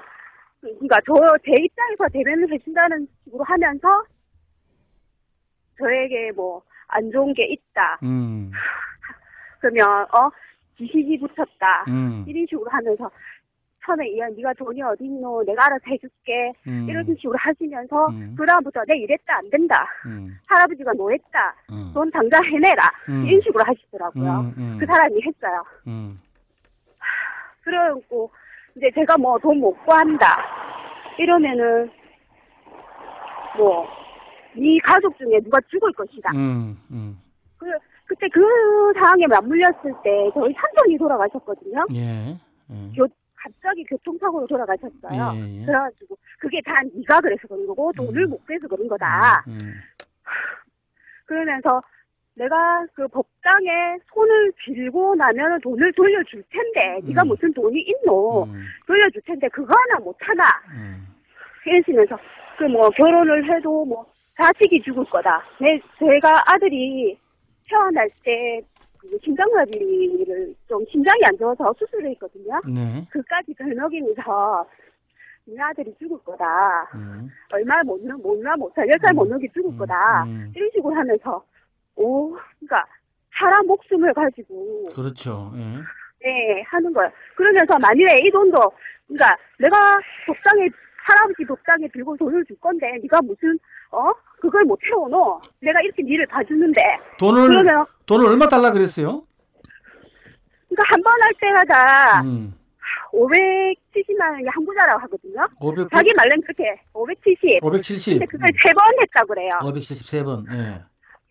그러니까 0.61 0.99
저 1.07 1.15
제 1.45 1.53
입장에서 1.63 2.09
대변을 2.13 2.53
해준다는 2.53 3.07
식으로 3.25 3.45
하면서 3.45 4.05
저에게 5.79 6.33
뭐 6.33 6.63
안 6.89 7.11
좋은 7.11 7.35
게 7.35 7.45
있다. 7.47 7.99
음. 8.05 8.51
그러면 9.61 10.03
어 10.05 10.31
지식이 10.79 11.19
붙었다. 11.19 11.85
음. 11.89 12.25
이런 12.29 12.47
식으로 12.49 12.71
하면서 12.71 13.11
처음에 13.85 14.17
야 14.19 14.29
네가 14.37 14.53
돈이 14.55 14.81
어디 14.83 15.05
있노 15.05 15.43
내가 15.45 15.67
알아서 15.67 15.83
해줄게 15.89 16.53
음. 16.69 16.87
이런 16.89 17.05
식으로 17.05 17.35
하시면서 17.39 18.07
음. 18.11 18.37
그 18.39 18.47
다음부터 18.47 18.85
내 18.87 18.97
이랬다 18.99 19.37
안 19.39 19.51
된다 19.51 19.85
음. 20.07 20.39
할아버지가 20.47 20.93
노했다 20.93 21.55
음. 21.73 21.91
돈 21.93 22.09
당장 22.13 22.45
해내라 22.45 22.83
음. 23.09 23.27
이런 23.27 23.41
식으로 23.41 23.65
하시더라고요 23.65 24.41
음, 24.41 24.55
음. 24.57 24.77
그 24.81 24.87
사람이 24.87 25.21
했어요 25.23 25.65
음. 25.89 26.21
그래갖고 27.63 28.31
이제 28.77 28.91
제가 28.93 29.17
뭐 29.19 29.39
돈 29.39 29.59
못 29.61 29.73
구한다 29.85 30.27
이러면은 31.19 31.89
뭐 33.57 33.87
네 34.57 34.79
가족 34.83 35.17
중에 35.19 35.41
누가 35.41 35.59
죽을 35.69 35.93
것이다 35.93 36.31
음. 36.35 36.77
음. 36.91 37.19
그 37.59 37.67
그때 38.07 38.29
그 38.29 38.41
상황에 38.95 39.27
맞물렸을 39.27 39.93
때 40.03 40.31
저희 40.35 40.53
삼촌이 40.55 40.99
돌아가셨거든요 40.99 41.87
예. 41.95 42.39
예. 42.71 42.93
교, 42.97 43.07
갑자기 43.37 43.85
교통사고로 43.85 44.47
돌아가셨어요. 44.49 45.33
예, 45.37 45.61
예. 45.61 45.65
그래가지고 45.67 46.19
그게 46.41 46.61
다 46.63 46.73
네가 46.83 47.21
그래서 47.21 47.47
그런 47.47 47.65
거고 47.67 47.93
돈을 47.93 48.25
음. 48.25 48.31
못 48.31 48.45
빼서 48.47 48.67
그런 48.67 48.89
거다. 48.89 49.45
음. 49.47 49.59
그러면서 51.27 51.81
내가 52.35 52.85
그 52.95 53.07
법당에 53.09 53.99
손을 54.13 54.53
들고 54.65 55.15
나면 55.15 55.61
돈을 55.61 55.93
돌려줄 55.93 56.43
텐데 56.51 57.01
네가 57.07 57.23
음. 57.23 57.29
무슨 57.29 57.53
돈이 57.53 57.81
있노? 57.81 58.45
음. 58.45 58.65
돌려줄 58.87 59.23
텐데 59.23 59.49
그거 59.49 59.73
하나 59.75 60.01
못 60.05 60.17
하나? 60.21 60.45
음. 60.75 61.07
이러시면서 61.65 62.19
그 62.59 62.65
뭐 62.65 62.89
결혼을 62.91 63.45
해도 63.45 63.85
뭐 63.85 64.07
자식이 64.37 64.83
죽을 64.83 65.05
거다. 65.07 65.43
내 65.61 65.79
제가 65.99 66.43
아들이 66.47 67.19
태어날 67.69 68.09
때그 68.23 69.19
심장마비를 69.25 70.55
좀 70.69 70.85
심장이 70.91 71.21
안 71.25 71.37
좋아서 71.39 71.73
수술을 71.79 72.11
했거든요. 72.11 72.61
네. 72.67 73.07
그까지 73.11 73.55
별먹이면서 73.55 74.67
네 75.47 75.61
아들이 75.61 75.95
죽을 75.99 76.19
거다. 76.25 76.91
음. 76.95 77.29
얼마 77.53 77.81
못, 77.85 78.01
넣- 78.03 78.19
못, 78.21 78.39
나 78.43 78.55
못, 78.57 78.73
살, 78.75 78.87
열 78.89 78.95
살 79.01 79.15
못 79.15 79.29
넣기 79.29 79.49
죽을 79.55 79.71
음, 79.71 79.79
거다. 79.79 80.25
음. 80.25 80.53
이런 80.57 80.69
식으로 80.75 80.93
하면서, 80.93 81.45
오, 81.95 82.33
그러니까, 82.59 82.85
사람 83.33 83.65
목숨을 83.67 84.13
가지고, 84.13 84.89
그렇죠. 84.93 85.53
예. 85.55 85.61
네, 86.29 86.63
하는 86.63 86.93
거예요. 86.93 87.09
그러면서 87.37 87.79
만일에 87.79 88.19
이 88.27 88.31
돈도, 88.33 88.59
그러니까, 89.07 89.37
내가 89.61 89.77
법당에, 90.27 90.69
할아버지 91.07 91.45
법당에 91.45 91.87
들고 91.93 92.17
돈을 92.17 92.45
줄 92.47 92.59
건데, 92.61 92.87
네가 93.03 93.21
무슨, 93.23 93.57
어? 93.93 94.11
그걸 94.41 94.65
못 94.65 94.79
태워놓어. 94.83 95.41
내가 95.63 95.81
이렇게 95.81 96.03
니를 96.03 96.27
봐주는데. 96.27 96.81
돈을 97.19 97.49
그러면, 97.49 97.87
돈을 98.07 98.27
얼마 98.27 98.49
달라 98.49 98.73
그랬어요? 98.73 99.23
그러니까 100.69 100.83
한 100.95 101.03
번 101.03 101.15
할 101.23 101.33
때마다 101.41 102.23
음. 102.23 102.55
570만 103.13 104.33
원이 104.33 104.47
한 104.49 104.65
부자라고 104.67 105.01
하거든요. 105.03 105.47
500 105.61 105.89
자기 105.91 106.13
말로는 106.15 106.43
그렇게 106.43 106.81
570. 106.93 107.63
570. 107.65 108.19
근데 108.19 108.27
그걸 108.27 108.49
세번 108.63 108.83
했다 109.01 109.25
그래요. 109.25 109.49
573번. 109.63 110.45
예. 110.53 110.83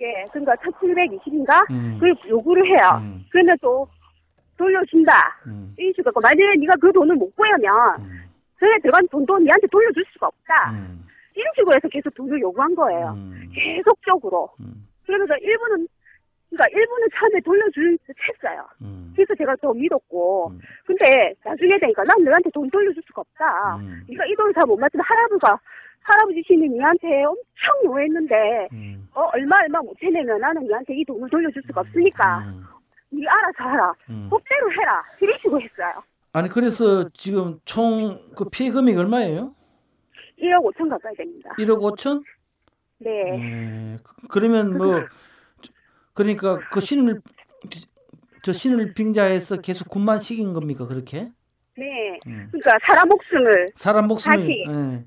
예, 0.01 0.25
그러니까 0.31 0.55
1720인가? 0.55 1.69
음. 1.71 1.93
그걸 1.99 2.15
요구를 2.29 2.65
해요. 2.67 2.81
음. 3.01 3.25
그러면 3.31 3.57
또 3.61 3.87
돌려준다. 4.57 5.13
음. 5.47 5.75
이 5.77 5.91
식으로. 5.95 6.13
만약에 6.21 6.55
네가 6.59 6.73
그 6.81 6.91
돈을 6.93 7.15
못 7.15 7.33
구하면 7.35 7.99
음. 7.99 8.21
전에 8.59 8.77
들어간 8.79 9.07
돈도 9.09 9.39
니한테 9.39 9.67
돌려줄 9.67 10.03
수가 10.13 10.27
없다. 10.27 10.71
음. 10.71 11.05
이런 11.35 11.51
식으로 11.55 11.75
해서 11.75 11.87
계속 11.89 12.13
돈을 12.15 12.39
요구한 12.39 12.73
거예요. 12.75 13.13
음. 13.17 13.49
계속적으로. 13.53 14.49
음. 14.61 14.87
그러면서 15.05 15.35
일부는 15.37 15.87
그러니까 16.49 16.79
일부는 16.79 17.07
처음에 17.19 17.39
돌려줄 17.41 17.97
듯 18.07 18.15
했어요. 18.29 18.65
음. 18.81 19.11
그래서 19.15 19.35
제가 19.35 19.55
더 19.57 19.73
믿었고. 19.73 20.49
음. 20.51 20.59
근데 20.85 21.33
나중에 21.43 21.77
되니까 21.79 22.03
난 22.03 22.23
너한테 22.23 22.49
돈 22.51 22.69
돌려줄 22.69 23.03
수가 23.07 23.21
없다. 23.21 23.75
음. 23.77 24.03
네가 24.09 24.25
이 24.25 24.35
돈을 24.35 24.53
다 24.53 24.61
못 24.65 24.77
맞추면 24.79 25.03
할아버지가 25.05 25.59
할아버지 26.03 26.41
신이 26.47 26.69
니한테 26.69 27.23
엄청 27.25 27.73
노했는데 27.83 28.67
음. 28.71 29.09
어 29.15 29.23
얼마 29.33 29.57
얼마 29.61 29.79
못 29.81 29.95
해내면 30.01 30.39
나는 30.39 30.63
니한테 30.63 30.93
이 30.95 31.03
돈을 31.03 31.29
돌려줄 31.29 31.61
수가 31.67 31.81
없으니까 31.81 32.39
음. 32.47 32.63
네 33.09 33.27
알아서 33.27 33.63
하라. 33.69 33.93
음. 34.09 34.27
법대로 34.29 34.71
해라. 34.71 35.03
이런 35.19 35.37
식으로 35.39 35.59
했어요. 35.59 36.01
아니 36.35 36.49
그래서 36.49 37.07
지금 37.13 37.59
총 37.63 38.19
그 38.35 38.49
피해 38.49 38.69
금액이 38.69 38.97
얼마예요? 38.97 39.55
1억 40.37 40.65
5천 40.65 40.89
가까이 40.89 41.15
됩니다. 41.15 41.49
1억 41.57 41.79
5천? 41.79 42.21
네. 42.97 43.09
예. 43.39 43.97
그- 44.03 44.27
그러면 44.27 44.77
뭐 44.77 44.99
그러니까 46.13 46.59
그 46.71 46.81
신을 46.81 47.21
저 48.43 48.51
신을 48.51 48.93
빙자해서 48.93 49.61
계속 49.61 49.87
군만 49.87 50.19
시킨 50.19 50.51
겁니까 50.51 50.85
그렇게? 50.87 51.31
네. 51.77 52.19
음. 52.27 52.49
그러니까 52.51 52.77
사람 52.85 53.07
목숨을 53.07 53.67
사람 53.75 54.07
목숨을 54.07 54.37
다시. 54.37 54.49
예. 54.67 55.05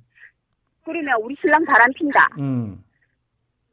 그러면 0.87 1.21
우리 1.23 1.37
신랑 1.43 1.63
바람 1.67 1.91
핀다. 1.95 2.27
음. 2.39 2.83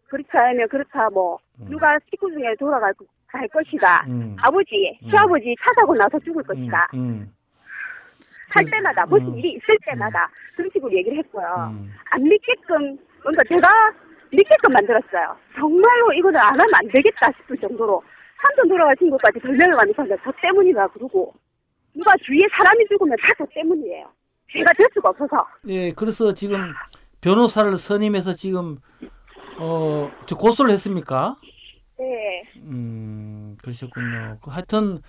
그렇다 0.09 0.47
하면 0.49 0.67
그렇다 0.67 1.09
뭐 1.11 1.39
음. 1.61 1.67
누가 1.69 1.97
식구 2.09 2.29
중에 2.31 2.53
돌아갈 2.59 2.93
거- 2.95 3.05
갈 3.27 3.47
것이다. 3.47 4.05
음. 4.09 4.35
아버지, 4.39 4.97
음. 5.03 5.09
시아버지 5.09 5.55
차 5.61 5.71
사고 5.79 5.93
나서 5.95 6.19
죽을 6.19 6.43
것이다. 6.43 6.89
음. 6.93 6.99
음. 6.99 7.34
할 8.55 8.63
그래서- 8.63 8.71
때마다 8.77 9.05
무슨 9.05 9.27
음. 9.27 9.37
일이 9.37 9.53
있을 9.53 9.77
때마다 9.85 10.29
그런 10.55 10.69
식으로 10.71 10.91
얘기를 10.93 11.17
했고요. 11.19 11.45
음. 11.71 11.91
안 12.11 12.21
믿게끔 12.23 12.97
그러니까 13.19 13.43
제가 13.49 13.67
믿게끔 14.31 14.71
만들었어요. 14.71 15.35
정말로 15.55 16.13
이거는 16.13 16.39
안 16.39 16.47
하면 16.59 16.67
안 16.73 16.87
되겠다 16.87 17.31
싶을 17.37 17.57
정도로 17.57 18.01
삼촌 18.41 18.67
돌아가신 18.69 19.09
것까지 19.09 19.39
많이 19.75 19.91
하는데 19.95 20.17
저 20.23 20.31
때문이다 20.41 20.87
그러고 20.89 21.33
누가 21.93 22.11
주위에 22.25 22.41
사람이 22.51 22.85
죽으면 22.89 23.17
다 23.21 23.33
저 23.37 23.45
때문이에요. 23.53 24.07
제가 24.51 24.71
될 24.73 24.85
수가 24.93 25.09
없어서 25.09 25.45
예, 25.67 25.91
그래서 25.93 26.33
지금 26.33 26.73
변호사를 27.21 27.77
선임해서 27.77 28.33
지금 28.35 28.77
어, 29.59 30.11
저 30.27 30.35
고소를 30.35 30.71
했습니까? 30.71 31.35
네. 31.97 32.43
음, 32.57 33.57
그러셨군요. 33.61 34.37
그 34.43 34.51
하여튼 34.51 34.99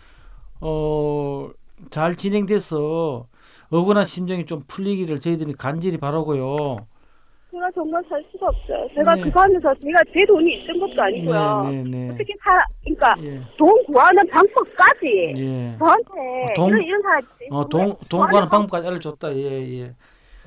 어, 0.61 1.51
잘 1.91 2.15
진행돼서 2.15 3.27
억울한 3.71 4.07
심정이 4.07 4.45
좀 4.47 4.61
풀리기를 4.69 5.21
저희들이 5.21 5.55
간절히 5.55 5.97
바라고요. 5.99 6.77
제가 7.51 7.71
정말 7.75 8.03
살 8.09 8.23
수가 8.33 8.47
없어요. 8.49 8.87
제가 8.95 9.15
네. 9.15 9.23
그거 9.23 9.41
하면서 9.41 9.73
제가 9.75 9.99
제 10.13 10.25
돈이 10.27 10.55
있던 10.63 10.79
것도 10.81 11.03
아니고요. 11.03 11.63
네, 11.71 11.83
네, 11.85 11.91
네. 11.91 12.09
어떻게 12.11 12.35
사, 12.43 12.51
그러니까 12.85 13.15
예. 13.23 13.41
돈 13.57 13.85
구하는 13.87 14.27
방법까지 14.29 15.35
예. 15.37 15.77
저한테 15.79 16.55
돈- 16.55 16.69
이런 16.71 16.83
이런 16.83 17.03
사람 17.03 17.23
어, 17.53 17.69
돈, 17.69 17.95
돈 18.09 18.27
구하는 18.29 18.49
방법까지 18.49 18.87
알려줬다. 18.89 19.35
예, 19.37 19.43
예. 19.43 19.83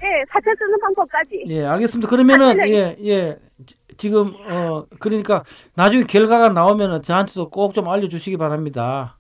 예, 0.01 0.23
사채 0.31 0.51
쓰는 0.57 0.79
방법까지. 0.79 1.43
예, 1.47 1.65
알겠습니다. 1.65 2.07
그러면은, 2.09 2.55
사실은- 2.55 2.69
예, 2.69 2.95
예. 3.05 3.37
지- 3.65 3.75
지금, 3.97 4.33
어, 4.49 4.85
그러니까 4.99 5.43
나중에 5.75 6.03
결과가 6.03 6.49
나오면은 6.49 7.01
저한테도 7.01 7.49
꼭 7.49 7.73
좀 7.73 7.89
알려 7.89 8.07
주시기 8.07 8.37
바랍니다. 8.37 9.17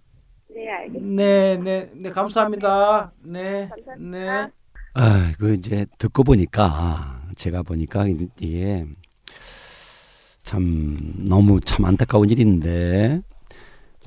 네, 0.59 0.69
알겠습니다. 0.69 1.23
네, 1.23 1.57
네, 1.57 1.89
네, 1.95 2.09
감사합니다. 2.09 3.13
네, 3.23 3.69
감사합니다. 3.69 4.45
네. 4.45 4.51
아, 4.93 5.31
그 5.39 5.53
이제 5.53 5.85
듣고 5.97 6.25
보니까 6.25 7.21
제가 7.37 7.63
보니까 7.63 8.07
이게 8.07 8.85
참 10.43 10.97
너무 11.17 11.61
참 11.61 11.85
안타까운 11.85 12.29
일인데 12.29 13.21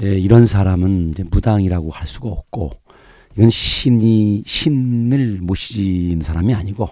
예, 0.02 0.18
이런 0.18 0.44
사람은 0.44 1.10
이제 1.10 1.24
무당이라고 1.24 1.90
할 1.90 2.06
수가 2.06 2.28
없고 2.28 2.72
이건 3.34 3.48
신이 3.48 4.42
신을 4.44 5.38
모시는 5.40 6.20
사람이 6.20 6.52
아니고 6.52 6.90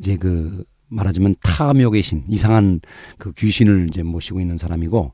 이제 0.00 0.16
그 0.16 0.64
말하자면 0.88 1.36
탐욕의 1.44 2.02
신, 2.02 2.24
이상한 2.28 2.80
그 3.18 3.32
귀신을 3.34 3.86
이제 3.88 4.02
모시고 4.02 4.40
있는 4.40 4.58
사람이고 4.58 5.12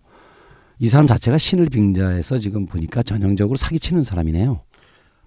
이 0.79 0.89
사람 0.89 1.07
자체가 1.07 1.39
신을 1.39 1.67
빙자해서 1.67 2.39
지금 2.39 2.67
보니까 2.67 3.03
전형적으로 3.03 3.57
사기치는 3.57 4.03
사람이네요. 4.03 4.61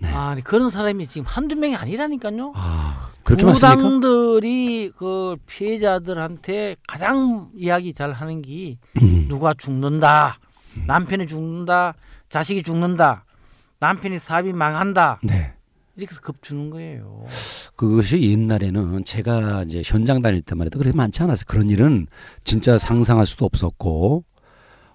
네. 0.02 0.08
아니 0.08 0.42
그런 0.42 0.70
사람이 0.70 1.08
지금 1.08 1.26
한두 1.28 1.56
명이 1.56 1.76
아니라니까요. 1.76 2.54
아, 2.56 3.10
그렇게 3.24 3.44
많습니까? 3.46 3.76
무당들이 3.76 4.92
그 4.96 5.36
피해자들한테 5.46 6.78
가장 6.88 7.50
이야기 7.54 7.94
잘 7.94 8.12
하는 8.14 8.42
게 8.42 8.78
음. 9.02 9.28
누가 9.28 9.54
죽는다, 9.54 10.40
남편이 10.88 11.28
죽는다, 11.28 11.96
자식이 12.30 12.64
죽는다, 12.64 13.26
남편이 13.80 14.20
사업이 14.20 14.54
망한다 14.54 15.20
네. 15.24 15.54
이렇게 15.98 16.12
해서 16.12 16.22
겁 16.22 16.42
주는 16.42 16.70
거예요. 16.70 17.26
그것이 17.76 18.22
옛날에는 18.22 19.04
제가 19.04 19.64
이제 19.64 19.82
현장 19.84 20.22
다닐 20.22 20.42
때만 20.42 20.68
해도 20.68 20.80
그렇게 20.80 20.96
많지 20.96 21.24
않았어요. 21.24 21.44
그런 21.46 21.70
일은 21.70 22.08
진짜 22.46 22.78
상상할 22.78 23.26
수도 23.26 23.46
없었고, 23.46 24.24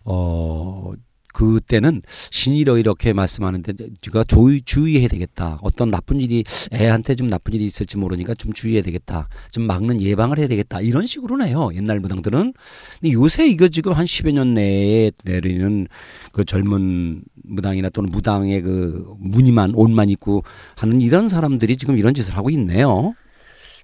어, 0.05 0.93
그때는 1.35 2.01
신이 2.31 2.61
이렇게 2.61 3.13
말씀하는데 3.13 3.73
네가 4.07 4.23
조, 4.25 4.57
주의해야 4.65 5.09
되겠다. 5.09 5.59
어떤 5.63 5.91
나쁜 5.91 6.21
일이 6.21 6.45
애한테 6.73 7.17
좀 7.17 7.29
나쁜 7.29 7.55
일이 7.55 7.65
있을지 7.65 7.99
모르니까 7.99 8.35
좀 8.35 8.53
주의해야 8.53 8.83
되겠다. 8.83 9.29
좀 9.51 9.65
막는 9.65 10.01
예방을 10.01 10.39
해야 10.39 10.47
되겠다. 10.47 10.81
이런 10.81 11.07
식으로 11.07 11.37
내요. 11.39 11.71
옛날 11.75 11.99
무당들은. 11.99 12.55
근데 13.01 13.13
요새 13.13 13.49
이거 13.49 13.67
지금 13.69 13.93
한 13.93 14.05
10여 14.05 14.31
년 14.31 14.55
내에 14.55 15.11
내리는 15.25 15.89
그 16.33 16.45
젊은 16.45 17.23
무당이나 17.43 17.89
또는 17.91 18.11
무당의 18.11 18.63
그 18.63 19.05
무늬만 19.19 19.73
옷만 19.75 20.11
입고 20.11 20.45
하는 20.77 21.01
이런 21.01 21.29
사람들이 21.29 21.77
지금 21.77 21.99
이런 21.99 22.15
짓을 22.15 22.37
하고 22.37 22.49
있네요. 22.51 23.13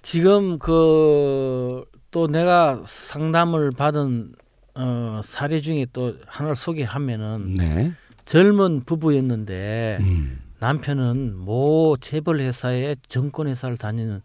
지금 0.03 0.59
그 0.61 1.85
또 2.11 2.27
내가 2.27 2.83
상담을 2.87 3.71
받은 3.71 4.33
어, 4.75 5.21
사례 5.25 5.61
중에 5.61 5.87
또 5.93 6.17
하나를 6.27 6.57
소개하면은 6.57 7.55
네. 7.55 7.93
젊은 8.25 8.85
부부였는데 8.85 9.99
음. 10.01 10.41
남편은 10.61 11.37
모 11.37 11.97
재벌 12.01 12.41
회사에 12.41 12.97
정권 13.09 13.49
회사를 13.49 13.77
다니는 13.77 14.23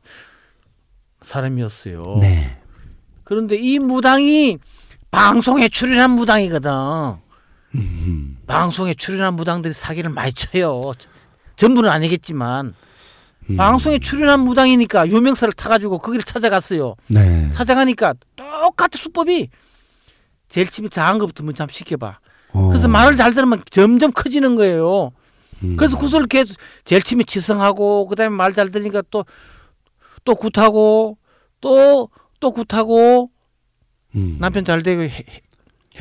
사람이었어요. 1.21 2.17
네. 2.21 2.59
그런데 3.23 3.55
이 3.55 3.79
무당이 3.79 4.59
방송에 5.09 5.69
출연한 5.69 6.11
무당이거든. 6.11 6.71
음. 7.75 8.37
방송에 8.45 8.93
출연한 8.93 9.33
무당들이 9.33 9.73
사기를 9.73 10.11
많이 10.11 10.31
쳐요. 10.33 10.93
전부는 11.55 11.89
아니겠지만 11.89 12.75
음. 13.49 13.57
방송에 13.57 13.99
출연한 13.99 14.41
무당이니까 14.41 15.07
유명세를 15.07 15.53
타가지고 15.53 15.99
거기를 15.99 16.23
찾아갔어요. 16.23 16.95
네. 17.07 17.49
찾아가니까 17.53 18.13
똑같은 18.35 18.97
수법이 18.97 19.49
제일 20.47 20.67
처음에 20.67 20.89
작은 20.89 21.19
것부터 21.19 21.43
먼저 21.43 21.63
한번 21.63 21.73
시켜봐. 21.73 22.19
어. 22.53 22.67
그래서 22.69 22.87
말을 22.87 23.17
잘 23.17 23.33
들으면 23.33 23.61
점점 23.69 24.11
커지는 24.11 24.55
거예요. 24.55 25.11
음. 25.63 25.75
그래서 25.77 25.97
구슬을 25.97 26.27
계속 26.27 26.55
제일 26.83 27.01
처음에 27.01 27.23
치성하고 27.23 28.07
그다음에 28.07 28.35
말 28.35 28.53
잘 28.53 28.71
들으니까 28.71 29.01
또 29.11 29.23
또 30.23 30.33
굿하고 30.35 31.17
또 31.61 32.09
또 32.39 32.51
굿하고 32.51 33.29
음. 34.15 34.37
남편 34.39 34.65
잘 34.65 34.81
되게 34.83 35.03
해, 35.09 35.25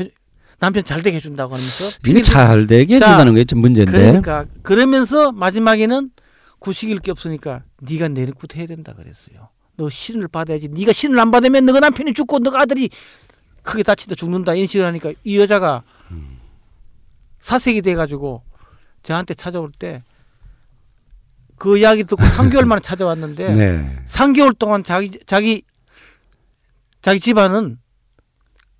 해- 0.01 0.11
남편 0.59 0.83
잘 0.85 1.03
되게 1.03 1.17
해준다고 1.17 1.55
하면서 1.55 1.85
이게 2.07 2.23
잘 2.23 2.67
되게 2.67 2.99
자, 2.99 3.07
해준다는 3.07 3.35
게 3.35 3.45
좀 3.45 3.61
문제인데. 3.61 3.93
그러니까 3.93 4.47
그러면서 4.63 5.31
마지막에는 5.33 6.11
구식일 6.59 7.01
게 7.01 7.11
없으니까 7.11 7.63
네가 7.83 8.09
내리굿 8.09 8.57
해야 8.57 8.67
된다 8.67 8.95
그랬어요. 8.95 9.49
너 9.77 9.91
신을 9.91 10.29
받아야지. 10.29 10.69
네가 10.69 10.93
신을 10.93 11.19
안 11.19 11.31
받으면 11.31 11.67
너가 11.67 11.81
남편이 11.81 12.15
죽고 12.15 12.39
너가 12.39 12.63
아들이 12.63 12.89
크게 13.65 13.83
다친다 13.83 14.15
죽는다 14.15 14.55
식으로 14.55 14.87
하니까 14.87 15.13
이 15.25 15.39
여자가 15.41 15.83
사색이 17.41 17.83
돼가지고 17.83 18.43
저한테 19.03 19.35
찾아올 19.35 19.73
때 19.77 20.03
그 21.57 21.79
이야기 21.79 22.03
듣고 22.03 22.21
3개월 22.23 22.65
만에 22.65 22.81
찾아왔는데 22.83 23.55
네. 23.55 23.99
3개월 24.09 24.59
동안 24.59 24.83
자기 24.83 25.11
자기 25.25 25.63
자기 27.01 27.21
집안은 27.21 27.79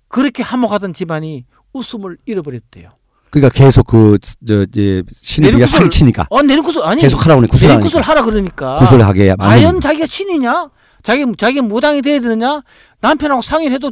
그렇게 0.09 0.43
화목하던 0.43 0.93
집안이 0.93 1.45
웃음을 1.71 2.17
잃어버렸대요. 2.25 2.91
그러니까 3.29 3.57
계속 3.57 3.87
그저 3.87 4.63
이제 4.63 5.03
신이 5.11 5.47
우리가 5.47 5.65
내리굿을- 5.65 5.69
사기치니까 5.69 6.27
어 6.29 6.41
내리굿을 6.41 6.83
아니 6.85 7.01
계속 7.01 7.23
하라고 7.25 7.39
그러니 7.41 7.51
구슬하니까. 7.51 7.79
내리굿을 7.79 8.01
하라 8.03 8.21
그러니까 8.23 8.77
구슬하게 8.79 9.35
과연 9.39 9.79
자기가 9.79 10.05
신이냐? 10.05 10.69
자기 11.01 11.25
자기 11.37 11.61
무당이 11.61 12.01
돼야 12.01 12.19
되느냐? 12.19 12.61
남편하고 12.99 13.41
상의를 13.41 13.73
해도 13.75 13.91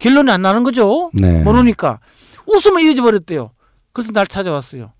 결론이 0.00 0.30
안 0.30 0.42
나는 0.42 0.64
거죠. 0.64 1.10
네. 1.14 1.42
모르니까 1.42 2.00
웃음을 2.46 2.82
잊어버렸대요. 2.82 3.52
그래서 3.92 4.12
날 4.12 4.26
찾아왔어요. 4.26 4.92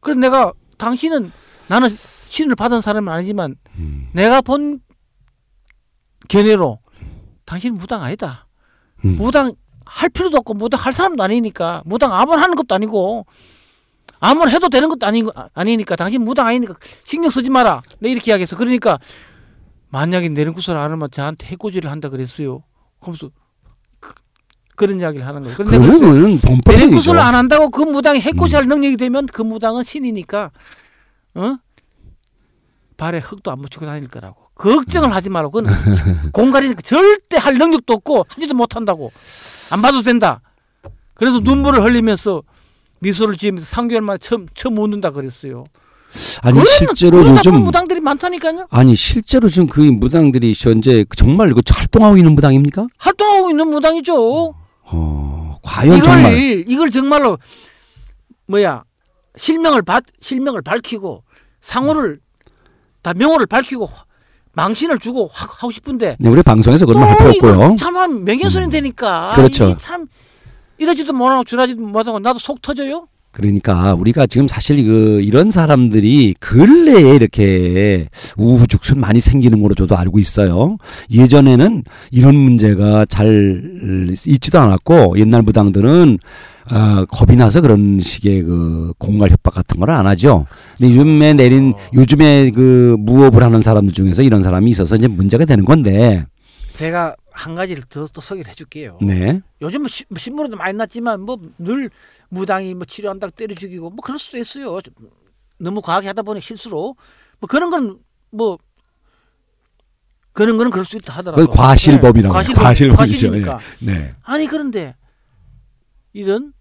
그래서 0.00 0.20
내가 0.20 0.52
당신은 0.78 1.30
나는 1.68 1.90
신을 1.90 2.54
받은 2.54 2.80
사람은 2.80 3.12
아니지만 3.12 3.56
음. 3.78 4.08
내가 4.12 4.40
본 4.40 4.80
견해로 6.28 6.78
당신은 7.44 7.76
무당 7.76 8.02
아니다. 8.02 8.46
음. 9.04 9.16
무당 9.16 9.52
할 9.84 10.08
필요도 10.08 10.38
없고 10.38 10.54
무당 10.54 10.80
할 10.80 10.92
사람도 10.92 11.22
아니니까 11.22 11.82
무당 11.84 12.12
아무나 12.12 12.42
하는 12.42 12.54
것도 12.54 12.74
아니고 12.74 13.26
아무나 14.18 14.50
해도 14.50 14.68
되는 14.68 14.88
것도 14.88 15.06
아니, 15.06 15.22
아니니까 15.54 15.96
당신 15.96 16.22
무당 16.22 16.46
아니니까 16.46 16.74
신경 17.04 17.30
쓰지 17.30 17.50
마라. 17.50 17.82
내 17.98 18.10
이렇게 18.10 18.30
이야기해서 18.30 18.56
그러니까 18.56 18.98
만약에 19.88 20.28
내린구슬 20.28 20.76
안 20.76 20.92
하면 20.92 21.08
저한테 21.10 21.46
해코지를 21.46 21.90
한다 21.90 22.08
그랬어요. 22.08 22.62
그러면서 23.00 23.30
그, 24.76 24.84
런 24.84 25.00
이야기를 25.00 25.26
하는 25.26 25.42
거예요. 25.42 25.56
그런데. 25.56 25.78
그러면 25.78 26.38
범법이죠. 26.38 26.72
내린구슬을 26.78 27.18
안 27.18 27.34
한다고 27.34 27.70
그 27.70 27.82
무당이 27.82 28.20
해코지할 28.20 28.64
음. 28.64 28.68
능력이 28.68 28.96
되면 28.98 29.26
그 29.26 29.42
무당은 29.42 29.82
신이니까 29.84 30.50
어? 31.34 31.56
발에 32.96 33.18
흙도 33.18 33.50
안 33.50 33.58
묻히고 33.60 33.84
다닐 33.86 34.08
거라고. 34.08 34.36
걱정을 34.54 35.14
하지 35.14 35.28
말고 35.28 35.50
그건 35.50 35.66
공갈이니까 36.32 36.80
절대 36.82 37.36
할 37.36 37.58
능력도 37.58 37.92
없고 37.92 38.24
하지도 38.28 38.54
못한다고 38.54 39.12
안 39.72 39.82
봐도 39.82 40.00
된다. 40.02 40.40
그래서 41.14 41.40
눈물을 41.40 41.82
흘리면서 41.82 42.42
미소를 43.00 43.36
지으면서 43.36 43.66
3개월 43.76 44.00
만에 44.00 44.18
처음 44.18 44.46
처음 44.54 44.78
웃는다 44.78 45.10
그랬어요. 45.10 45.64
아니 46.42 46.54
그런- 46.54 46.64
실제로 46.64 47.18
그런 47.18 47.36
요즘 47.36 47.54
무당들이 47.64 48.00
많다니까요. 48.00 48.66
아니 48.70 48.94
실제로 48.94 49.48
지금 49.50 49.66
그 49.66 49.80
무당들이 49.80 50.54
현재 50.56 51.04
정말 51.16 51.52
그 51.52 51.60
활동하고 51.70 52.16
있는 52.16 52.32
무당입니까? 52.34 52.86
활동하고 52.98 53.50
있는 53.50 53.68
무당이죠. 53.68 54.54
어, 54.86 55.58
과연 55.62 55.96
이걸 55.98 56.02
정말 56.04 56.34
이걸 56.68 56.90
정말로 56.90 57.38
뭐야 58.46 58.84
실명을 59.36 59.82
받 59.82 60.04
실명을 60.20 60.62
밝히고 60.62 61.22
상호를 61.60 62.20
다 63.02 63.12
명호를 63.14 63.46
밝히고 63.46 63.88
망신을 64.52 64.98
주고 64.98 65.26
하- 65.26 65.46
하고 65.58 65.70
싶은데 65.70 66.16
네, 66.18 66.28
우리 66.28 66.42
방송에서 66.42 66.86
그런 66.86 67.00
말할또 67.00 67.32
필요 67.32 67.76
참한 67.78 68.24
명예훼손이 68.24 68.66
음. 68.66 68.70
되니까 68.70 69.32
그렇죠. 69.34 69.76
참 69.76 70.06
이러지도 70.78 71.12
못하고 71.12 71.44
저러지도 71.44 71.82
못하고 71.82 72.18
나도 72.18 72.38
속 72.38 72.62
터져요. 72.62 73.08
그러니까 73.36 73.92
우리가 73.92 74.26
지금 74.26 74.48
사실 74.48 74.82
그 74.86 75.20
이런 75.22 75.50
사람들이 75.50 76.34
근래에 76.40 77.14
이렇게 77.14 78.08
우후죽순 78.38 78.98
많이 78.98 79.20
생기는 79.20 79.60
걸로 79.60 79.74
저도 79.74 79.94
알고 79.94 80.18
있어요. 80.18 80.78
예전에는 81.12 81.84
이런 82.12 82.34
문제가 82.34 83.04
잘 83.04 83.62
있지도 84.26 84.58
않았고 84.58 85.18
옛날 85.18 85.42
무당들은 85.42 86.18
어, 86.72 87.04
겁이 87.04 87.36
나서 87.36 87.60
그런 87.60 88.00
식의 88.00 88.42
그 88.42 88.94
공갈 88.98 89.30
협박 89.30 89.52
같은 89.54 89.78
걸 89.80 89.90
안 89.90 90.06
하죠. 90.06 90.46
근데 90.78 90.96
요즘에 90.96 91.34
내린 91.34 91.74
요즘에 91.94 92.50
그 92.52 92.96
무업을 92.98 93.42
하는 93.42 93.60
사람들 93.60 93.92
중에서 93.92 94.22
이런 94.22 94.42
사람이 94.42 94.70
있어서 94.70 94.96
이제 94.96 95.08
문제가 95.08 95.44
되는 95.44 95.66
건데. 95.66 96.24
제가 96.72 97.14
한 97.36 97.54
가지를 97.54 97.82
더 97.84 98.06
또 98.08 98.20
소개를 98.20 98.50
해줄게요. 98.50 98.98
네. 99.02 99.40
요즘 99.60 99.80
뭐 99.82 99.88
시- 99.88 100.04
뭐 100.08 100.18
신문에도 100.18 100.56
많이 100.56 100.76
났지만 100.76 101.20
뭐 101.20 101.36
늘 101.58 101.90
무당이 102.30 102.74
뭐 102.74 102.84
치료한다고 102.86 103.32
때려 103.32 103.54
죽이고 103.54 103.90
뭐 103.90 103.98
그럴 104.02 104.18
수도 104.18 104.38
있어요. 104.38 104.78
너무 105.58 105.82
과하게 105.82 106.06
하다 106.08 106.22
보니 106.22 106.40
실수로 106.40 106.96
뭐 107.40 107.48
그런 107.48 107.70
건 107.70 107.98
뭐 108.30 108.58
그런 110.32 110.56
거는 110.58 110.70
그럴 110.70 110.84
수 110.84 110.96
있다 110.96 111.14
하더라고요. 111.14 111.46
그 111.46 111.52
과실법이라고 111.52 112.32
네. 112.32 112.38
과실법, 112.38 112.62
과실법이죠. 112.64 112.96
과실이니까. 113.30 113.58
네. 113.80 114.14
아니 114.22 114.46
그런데 114.46 114.94
이런 116.12 116.52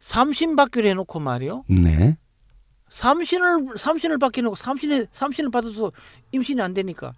삼신박교를 0.00 0.90
해놓고 0.90 1.20
말이요. 1.20 1.64
네. 1.68 2.16
삼신을 2.90 3.78
삼신을 3.78 4.18
받기놓고 4.18 4.56
삼신에 4.56 5.06
삼신을 5.12 5.50
받아서 5.50 5.90
임신이 6.32 6.60
안 6.60 6.74
되니까 6.74 7.12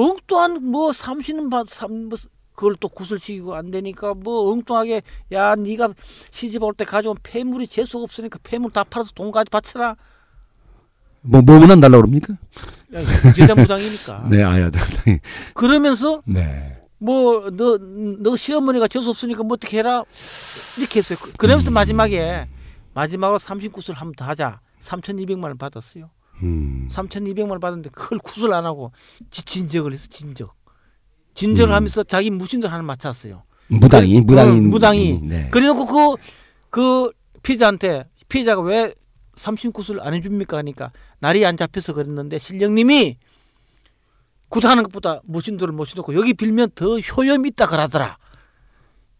엉뚱한 0.00 0.64
뭐 0.64 0.92
삼신은 0.92 1.50
받삼 1.50 2.08
뭐 2.08 2.18
그걸 2.54 2.74
또 2.80 2.88
구슬치기고 2.88 3.54
안 3.54 3.70
되니까 3.70 4.14
뭐 4.14 4.50
엉뚱하게 4.52 5.02
야 5.32 5.54
네가 5.56 5.90
시집 6.30 6.62
올 6.62 6.74
때 6.74 6.84
가져온 6.84 7.16
폐물이 7.22 7.66
재수가 7.68 8.02
없으니까 8.04 8.38
폐물 8.42 8.70
다 8.70 8.82
팔아서 8.84 9.12
돈까지 9.14 9.50
바쳐라 9.50 9.96
뭐 11.22 11.42
뭐만 11.42 11.80
달라고 11.80 12.02
그럽니까? 12.02 12.34
제자 13.34 13.54
무당이니까. 13.54 14.26
네, 14.30 14.42
아야, 14.44 14.70
그러면서 15.54 16.20
네. 16.24 16.80
뭐 16.98 17.50
너 17.50 17.76
너 18.20 18.36
시어머니가 18.36 18.86
재수 18.88 19.10
없으니까 19.10 19.42
뭐 19.42 19.54
어떻게 19.54 19.78
해라 19.78 20.04
이렇게 20.78 21.00
했어요. 21.00 21.18
그- 21.20 21.32
그러면서 21.32 21.70
음. 21.70 21.74
마지막에 21.74 22.48
마지막으로 22.94 23.38
30구슬 23.38 23.94
한번 23.94 24.14
더 24.16 24.24
하자. 24.24 24.60
3,200만 24.82 25.44
원 25.44 25.58
받았어요. 25.58 26.10
음. 26.42 26.88
3,200만 26.92 27.50
원 27.50 27.60
받았는데 27.60 27.90
그걸 27.90 28.18
구슬 28.18 28.52
안 28.52 28.64
하고 28.66 28.92
지- 29.30 29.44
진적을 29.44 29.92
해서 29.92 30.06
진적. 30.08 30.54
진적을 31.34 31.72
음. 31.72 31.74
하면서 31.76 32.02
자기 32.02 32.30
무신들 32.30 32.70
하나 32.72 32.82
맞췄어요. 32.82 33.42
무당이, 33.68 34.14
그- 34.20 34.24
무당이, 34.24 34.50
어, 34.58 34.62
무당이. 34.62 35.20
네. 35.22 35.48
그래놓고 35.50 35.86
그, 35.86 36.16
그 36.70 37.10
피자한테 37.42 38.04
피자가 38.28 38.62
왜 38.62 38.92
39술 39.36 40.00
안 40.00 40.14
해줍니까 40.14 40.56
하니까 40.58 40.92
날이 41.20 41.44
안 41.44 41.56
잡혀서 41.56 41.92
그랬는데 41.94 42.38
신령님이 42.38 43.18
구타하는 44.48 44.82
것보다 44.84 45.20
무신도를 45.24 45.74
모셔놓고 45.74 46.14
여기 46.14 46.32
빌면 46.32 46.70
더 46.74 46.98
효염이 46.98 47.48
있다 47.50 47.66
그러더라. 47.66 48.18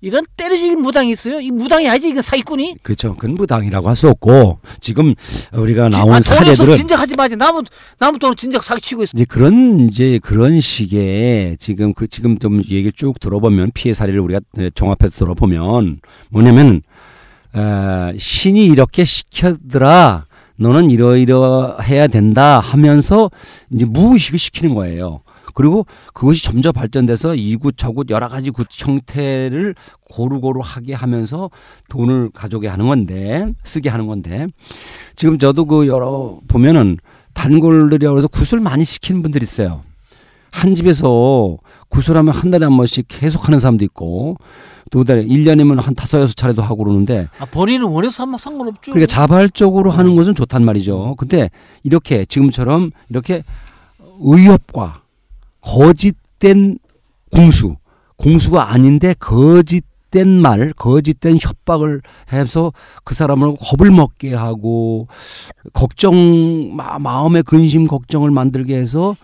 이런 0.02 0.24
때려주긴 0.36 0.82
무당이 0.82 1.10
있어요. 1.10 1.40
이 1.40 1.50
무당이 1.50 1.88
아니지 1.88 2.10
이건 2.10 2.22
사기꾼이. 2.22 2.76
그렇죠. 2.82 3.16
근무당이라고 3.16 3.88
할 3.88 3.96
수 3.96 4.08
없고 4.10 4.58
지금 4.78 5.14
우리가 5.54 5.88
지- 5.88 5.96
나온 5.96 6.10
아, 6.10 6.20
돈에서 6.20 6.34
사례들은 6.34 6.76
진작하지 6.76 7.16
마지. 7.16 7.34
남은 7.36 7.64
남은 7.98 8.18
돈은 8.18 8.36
진작 8.36 8.62
사기치고 8.62 9.04
있어. 9.04 9.12
이제 9.14 9.24
그런 9.24 9.88
이제 9.88 10.20
그런 10.22 10.60
식의 10.60 11.56
지금 11.58 11.94
그 11.94 12.06
지금 12.08 12.38
좀 12.38 12.58
얘기를 12.64 12.92
쭉 12.92 13.18
들어보면 13.18 13.70
피해 13.74 13.94
사례를 13.94 14.20
우리가 14.20 14.40
네, 14.52 14.68
종합해서 14.70 15.16
들어보면 15.16 16.00
뭐냐면 16.30 16.82
어, 17.54 18.12
신이 18.18 18.66
이렇게 18.66 19.04
시켰더라. 19.04 20.26
너는 20.58 20.90
이러이러 20.90 21.76
해야 21.82 22.06
된다 22.06 22.60
하면서 22.60 23.30
이제 23.70 23.84
무의식을 23.86 24.38
시키는 24.38 24.74
거예요. 24.74 25.20
그리고 25.56 25.86
그것이 26.12 26.44
점점 26.44 26.74
발전돼서 26.74 27.34
이구저구 27.34 28.04
여러 28.10 28.28
가지 28.28 28.50
구 28.50 28.64
형태를 28.70 29.74
고루고루 30.10 30.60
하게 30.62 30.92
하면서 30.92 31.50
돈을 31.88 32.28
가져오게 32.34 32.68
하는 32.68 32.86
건데 32.86 33.54
쓰게 33.64 33.88
하는 33.88 34.06
건데 34.06 34.48
지금 35.16 35.38
저도 35.38 35.64
그 35.64 35.86
여러 35.86 36.38
보면은 36.46 36.98
단골들이라고 37.32 38.18
해서 38.18 38.28
구슬 38.28 38.60
많이 38.60 38.84
시키는 38.84 39.22
분들이 39.22 39.44
있어요. 39.44 39.80
한 40.52 40.74
집에서 40.74 41.56
구슬하면 41.88 42.34
한 42.34 42.50
달에 42.50 42.66
한 42.66 42.76
번씩 42.76 43.06
계속 43.08 43.48
하는 43.48 43.58
사람도 43.58 43.82
있고 43.86 44.36
두 44.90 45.04
달에 45.04 45.22
일년이면한 45.22 45.94
다섯 45.94 46.20
여섯 46.20 46.34
차례도 46.34 46.60
하고 46.60 46.84
그러는데 46.84 47.28
아, 47.38 47.46
본인은 47.46 47.86
원해서 47.86 48.24
하면 48.24 48.38
상관없죠. 48.38 48.92
그러니까 48.92 49.06
자발적으로 49.06 49.90
하는 49.90 50.16
것은 50.16 50.34
좋단 50.34 50.62
말이죠. 50.66 51.14
근데 51.16 51.48
이렇게 51.82 52.26
지금처럼 52.26 52.90
이렇게 53.08 53.42
의협과 54.20 55.05
거짓된 55.66 56.78
공수, 57.32 57.76
공수가 58.16 58.70
아닌데 58.70 59.14
거짓된 59.18 60.28
말, 60.40 60.72
거짓된 60.72 61.38
협박을 61.40 62.00
해서 62.32 62.72
그 63.04 63.14
사람을 63.14 63.56
겁을 63.60 63.90
먹게 63.90 64.32
하고 64.32 65.08
걱정 65.72 66.74
마, 66.74 66.98
마음의 66.98 67.42
근심 67.42 67.86
걱정을 67.86 68.30
만들게 68.30 68.76
해서 68.76 69.16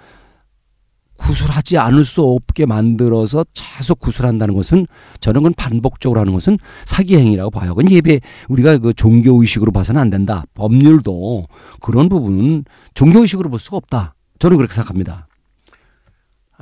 구술하지 1.17 1.79
않을 1.79 2.05
수 2.05 2.23
없게 2.23 2.67
만들어서 2.67 3.45
계속 3.55 4.01
구술한다는 4.01 4.55
것은 4.55 4.89
저는 5.21 5.43
그건 5.43 5.55
반복적으로 5.55 6.19
하는 6.19 6.33
것은 6.33 6.59
사기 6.85 7.17
행위라고 7.17 7.53
봐요. 7.53 7.77
그건 7.77 7.93
예배 7.93 8.21
우리가 8.49 8.79
그 8.79 8.93
종교 8.93 9.41
의식으로 9.41 9.71
봐서는 9.71 10.01
안 10.01 10.11
된다. 10.11 10.45
법률도 10.55 11.47
그런 11.81 12.09
부분은 12.09 12.65
종교 12.95 13.21
의식으로 13.21 13.51
볼 13.51 13.61
수가 13.61 13.77
없다. 13.77 14.17
저는 14.41 14.57
그렇게 14.57 14.75
생각합니다. 14.75 15.29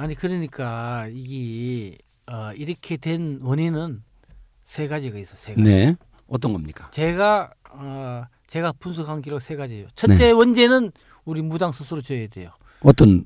아니 0.01 0.15
그러니까 0.15 1.09
이게 1.13 1.99
어, 2.27 2.53
이렇게 2.55 2.97
된 2.97 3.39
원인은 3.43 4.03
세 4.65 4.89
가지가 4.89 5.19
있어. 5.19 5.37
세 5.37 5.53
가지. 5.53 5.63
네. 5.63 5.95
어떤 6.27 6.55
겁니까? 6.55 6.89
제가 6.91 7.51
어, 7.71 8.25
제가 8.47 8.73
분석한 8.73 9.21
기록 9.21 9.43
세 9.43 9.57
가지예요. 9.57 9.89
첫째 9.95 10.31
원죄는 10.31 10.93
우리 11.27 11.43
무당 11.43 11.71
스스로 11.71 12.01
져야 12.01 12.27
돼요. 12.29 12.51
어떤 12.81 13.25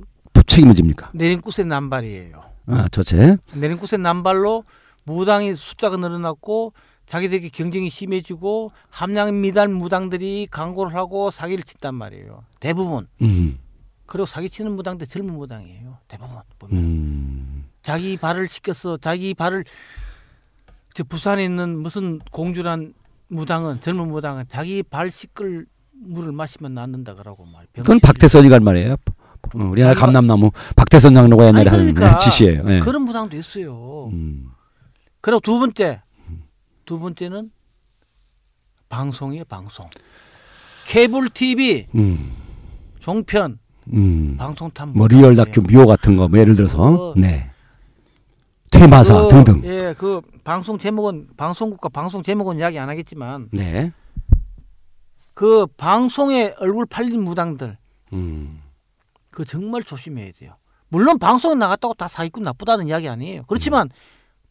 책임을 0.49 0.75
집니까? 0.75 1.13
내린굿의 1.15 1.65
남발이에요. 1.69 2.43
아, 2.67 2.89
저체. 2.91 3.37
내린굿의 3.55 4.01
남발로 4.01 4.65
무당이 5.05 5.55
숫자가 5.55 5.97
늘어났고 5.97 6.73
자기들에게 7.07 7.51
경쟁이 7.51 7.89
심해지고 7.89 8.73
함량 8.91 9.41
미달 9.41 9.69
무당들이 9.69 10.49
광고를 10.51 10.93
하고 10.97 11.31
사기를 11.31 11.63
친단 11.63 11.95
말이에요. 11.95 12.43
대부분. 12.59 13.07
음. 13.23 13.61
그리고 14.07 14.27
사기치는 14.27 14.73
무당들 14.73 15.07
젊은 15.07 15.35
무당이에요. 15.35 15.99
대부분 16.09 16.39
보면 16.59 16.77
음. 16.77 17.65
자기 17.83 18.17
발을 18.17 18.49
시켜서 18.49 18.97
자기 18.97 19.35
발을 19.35 19.65
저 20.95 21.05
부산에 21.05 21.45
있는 21.45 21.79
무슨 21.79 22.19
공주란 22.31 22.95
무당은 23.29 23.81
젊은 23.81 24.09
무당은 24.09 24.45
자기 24.49 24.83
발 24.83 25.11
씻을 25.11 25.67
물을 25.93 26.33
마시면 26.33 26.75
낫는다 26.75 27.15
그러고 27.15 27.45
말. 27.47 27.67
그건 27.73 28.01
박태선이가 28.01 28.55
할 28.55 28.61
말이에요. 28.61 28.97
어, 29.55 29.59
우리나라 29.59 29.93
아니, 29.93 30.01
감남나무 30.01 30.51
박태선 30.77 31.15
장로가 31.15 31.47
옛날에 31.47 31.71
하는 31.71 31.95
그러니까 31.95 32.17
지시예요. 32.19 32.63
예. 32.69 32.81
그런 32.81 33.03
무당도 33.03 33.37
있어요. 33.37 34.09
음. 34.09 34.51
그리고 35.21 35.41
두 35.41 35.59
번째 35.59 36.03
두 36.85 36.99
번째는 36.99 37.51
방송이에요 38.89 39.45
방송. 39.47 39.89
케이블 40.87 41.31
TV 41.31 41.87
음. 41.95 42.33
종편 43.01 43.59
음. 43.93 44.37
방송 44.39 44.71
탐. 44.71 44.93
뭐 44.95 45.07
리얼 45.09 45.37
다큐 45.37 45.63
묘 45.63 45.87
같은 45.87 46.17
거 46.17 46.29
뭐 46.29 46.39
예를 46.39 46.55
들어서 46.57 46.83
어. 46.83 47.15
네. 47.17 47.51
퇴마사 48.71 49.23
그, 49.23 49.29
등등. 49.29 49.63
예, 49.65 49.95
그 49.97 50.21
방송 50.43 50.79
제목은 50.79 51.29
방송국과 51.37 51.89
방송 51.91 52.23
제목은 52.23 52.59
이야기 52.59 52.79
안 52.79 52.89
하겠지만 52.89 53.49
네. 53.53 53.93
그 55.35 55.67
방송에 55.77 56.55
얼굴 56.59 56.87
팔린 56.87 57.23
무당들 57.23 57.77
음. 58.13 58.61
그 59.31 59.45
정말 59.45 59.83
조심해야 59.83 60.33
돼요. 60.39 60.55
물론 60.89 61.19
방송에 61.19 61.55
나갔다고 61.57 61.95
다 61.95 62.09
사기꾼 62.09 62.43
나쁘다는 62.45 62.87
이야기 62.89 63.09
아니에요. 63.09 63.43
그렇지만 63.47 63.89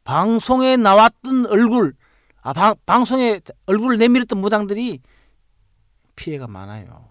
방송에 0.04 0.76
나왔던 0.76 1.46
얼굴, 1.46 1.94
아 2.42 2.52
방, 2.52 2.76
방송에 2.86 3.40
얼굴을 3.66 3.98
내밀었던 3.98 4.40
무당들이 4.40 5.00
피해가 6.18 6.48
많아요. 6.48 7.08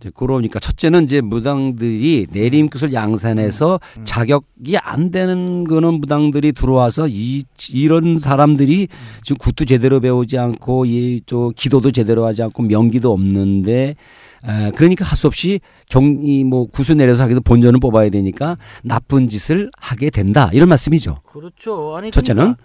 이제 0.00 0.10
그러니까 0.14 0.60
첫째는 0.60 1.04
이제 1.04 1.20
무당들이 1.20 2.28
내림굿을 2.30 2.92
양산해서 2.92 3.80
음. 3.98 4.04
자격이 4.04 4.76
안 4.78 5.10
되는 5.10 5.64
거는 5.64 5.94
무당들이 5.94 6.52
들어와서 6.52 7.08
이 7.08 7.42
이런 7.72 8.18
사람들이 8.18 8.86
지금 9.22 9.38
굿도 9.38 9.64
제대로 9.64 9.98
배우지 10.00 10.38
않고 10.38 10.84
이저 10.86 11.52
기도도 11.56 11.90
제대로 11.90 12.24
하지 12.26 12.42
않고 12.44 12.62
명기도 12.62 13.12
없는데 13.12 13.96
에, 14.44 14.70
그러니까 14.76 15.04
할 15.04 15.16
수 15.18 15.26
없이 15.26 15.58
경이 15.88 16.44
뭐 16.44 16.66
구수 16.66 16.94
내려서 16.94 17.24
하기도 17.24 17.40
본전을 17.40 17.80
뽑아야 17.80 18.08
되니까 18.10 18.56
나쁜 18.84 19.28
짓을 19.28 19.68
하게 19.76 20.10
된다 20.10 20.48
이런 20.52 20.68
말씀이죠. 20.68 21.22
그렇죠. 21.24 21.96
아니 21.96 22.12
첫째는? 22.12 22.42
그러니까 22.54 22.62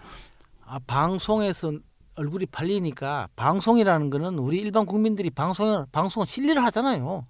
아, 0.67 0.77
방송에서 0.85 1.73
얼굴이 2.15 2.45
팔리니까 2.47 3.27
방송이라는 3.35 4.09
거는 4.09 4.37
우리 4.37 4.59
일반 4.59 4.85
국민들이 4.85 5.29
방송을 5.29 5.85
방송은 5.91 6.25
실리를 6.27 6.63
하잖아요. 6.65 7.25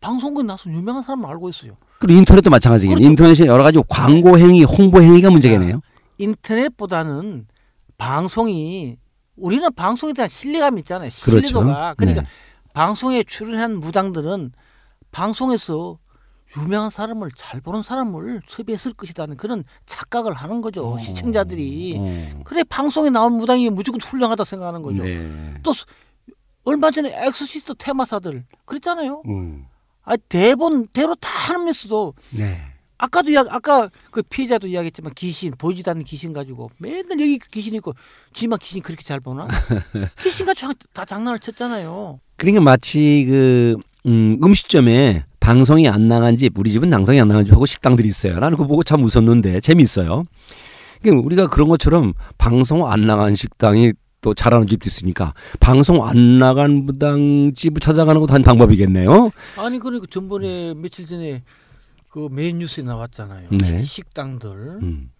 방송국에 0.00 0.46
나서 0.46 0.70
유명한 0.70 1.02
사람을 1.02 1.28
알고 1.28 1.48
있어요. 1.48 1.76
그리고 1.98 2.18
인터넷도 2.18 2.48
마찬가지예요. 2.48 2.94
그렇죠. 2.94 3.10
인터넷에 3.10 3.46
여러 3.46 3.62
가지 3.62 3.78
광고 3.88 4.38
행위, 4.38 4.62
홍보 4.62 5.02
행위가 5.02 5.30
문제겠네요. 5.30 5.80
인터넷보다는 6.18 7.46
방송이 7.98 8.96
우리는 9.36 9.72
방송에 9.74 10.12
대한 10.12 10.28
신뢰감이 10.28 10.80
있잖아요. 10.80 11.10
그렇죠. 11.22 11.46
신뢰도가 11.46 11.94
그러니까 11.96 12.22
네. 12.22 12.28
방송에 12.72 13.22
출연한 13.24 13.78
무당들은 13.78 14.52
방송에서 15.10 15.98
유명한 16.58 16.90
사람을 16.90 17.30
잘 17.36 17.60
보는 17.60 17.82
사람을 17.82 18.42
섭외했을 18.48 18.92
것이라는 18.94 19.36
그런 19.36 19.64
착각을 19.86 20.34
하는 20.34 20.60
거죠. 20.60 20.96
시청자들이. 20.98 21.96
어. 21.98 22.40
그래 22.44 22.64
방송에 22.64 23.10
나온 23.10 23.34
무당이 23.34 23.70
무조건 23.70 24.00
훌륭하다 24.00 24.44
생각하는 24.44 24.82
거죠. 24.82 25.02
네. 25.04 25.54
또 25.62 25.72
스- 25.72 25.84
얼마 26.64 26.90
전에 26.90 27.12
엑소시스트 27.26 27.74
퇴마사들 27.78 28.44
그랬잖아요. 28.64 29.22
음. 29.26 29.66
아 30.02 30.16
대본 30.16 30.88
대로 30.88 31.14
다 31.14 31.30
하면서도 31.52 32.14
네. 32.36 32.60
아까도 32.98 33.30
이야 33.30 33.44
아까 33.48 33.88
그 34.10 34.22
피해자도 34.22 34.66
이야기했지만 34.68 35.12
귀신 35.16 35.52
보이지도 35.52 35.90
않는 35.92 36.04
귀신 36.04 36.32
가지고 36.34 36.68
맨날 36.78 37.18
여기 37.20 37.38
귀신 37.50 37.74
있고 37.76 37.94
지만 38.34 38.58
귀신 38.58 38.82
그렇게 38.82 39.02
잘 39.04 39.20
보나? 39.20 39.46
귀신 40.20 40.44
가지고 40.44 40.72
다 40.92 41.04
장난을 41.04 41.38
쳤잖아요. 41.38 42.20
그러니까 42.36 42.60
마치 42.62 43.24
그 43.28 43.76
음, 44.06 44.38
음식점에 44.42 45.24
방송이 45.40 45.88
안 45.88 46.08
나간 46.08 46.36
집 46.36 46.58
우리 46.58 46.70
집은 46.70 46.90
방송이 46.90 47.20
안 47.20 47.28
나간 47.28 47.44
집 47.44 47.52
하고 47.52 47.66
식당들이 47.66 48.08
있어요. 48.08 48.38
나는 48.38 48.56
그거 48.56 48.68
보고 48.68 48.82
참 48.84 49.02
웃었는데 49.02 49.60
재미있어요. 49.60 50.24
그러니까 51.02 51.26
우리가 51.26 51.46
그런 51.48 51.68
것처럼 51.68 52.12
방송 52.38 52.90
안 52.90 53.06
나간 53.06 53.34
식당이 53.34 53.94
또 54.20 54.34
잘하는 54.34 54.66
집도 54.66 54.88
있으니까 54.88 55.32
방송 55.60 56.06
안 56.06 56.38
나간 56.38 56.84
무당 56.84 57.52
집을 57.54 57.80
찾아가는 57.80 58.20
것도 58.20 58.34
한 58.34 58.42
방법이겠네요. 58.42 59.30
아니 59.56 59.78
그러니까 59.78 60.06
전번에 60.10 60.74
며칠 60.74 61.06
전에 61.06 61.42
그 62.10 62.28
메인 62.30 62.58
뉴스에 62.58 62.84
나왔잖아요. 62.84 63.48
네. 63.62 63.82
식당들 63.82 64.50
음. 64.82 65.10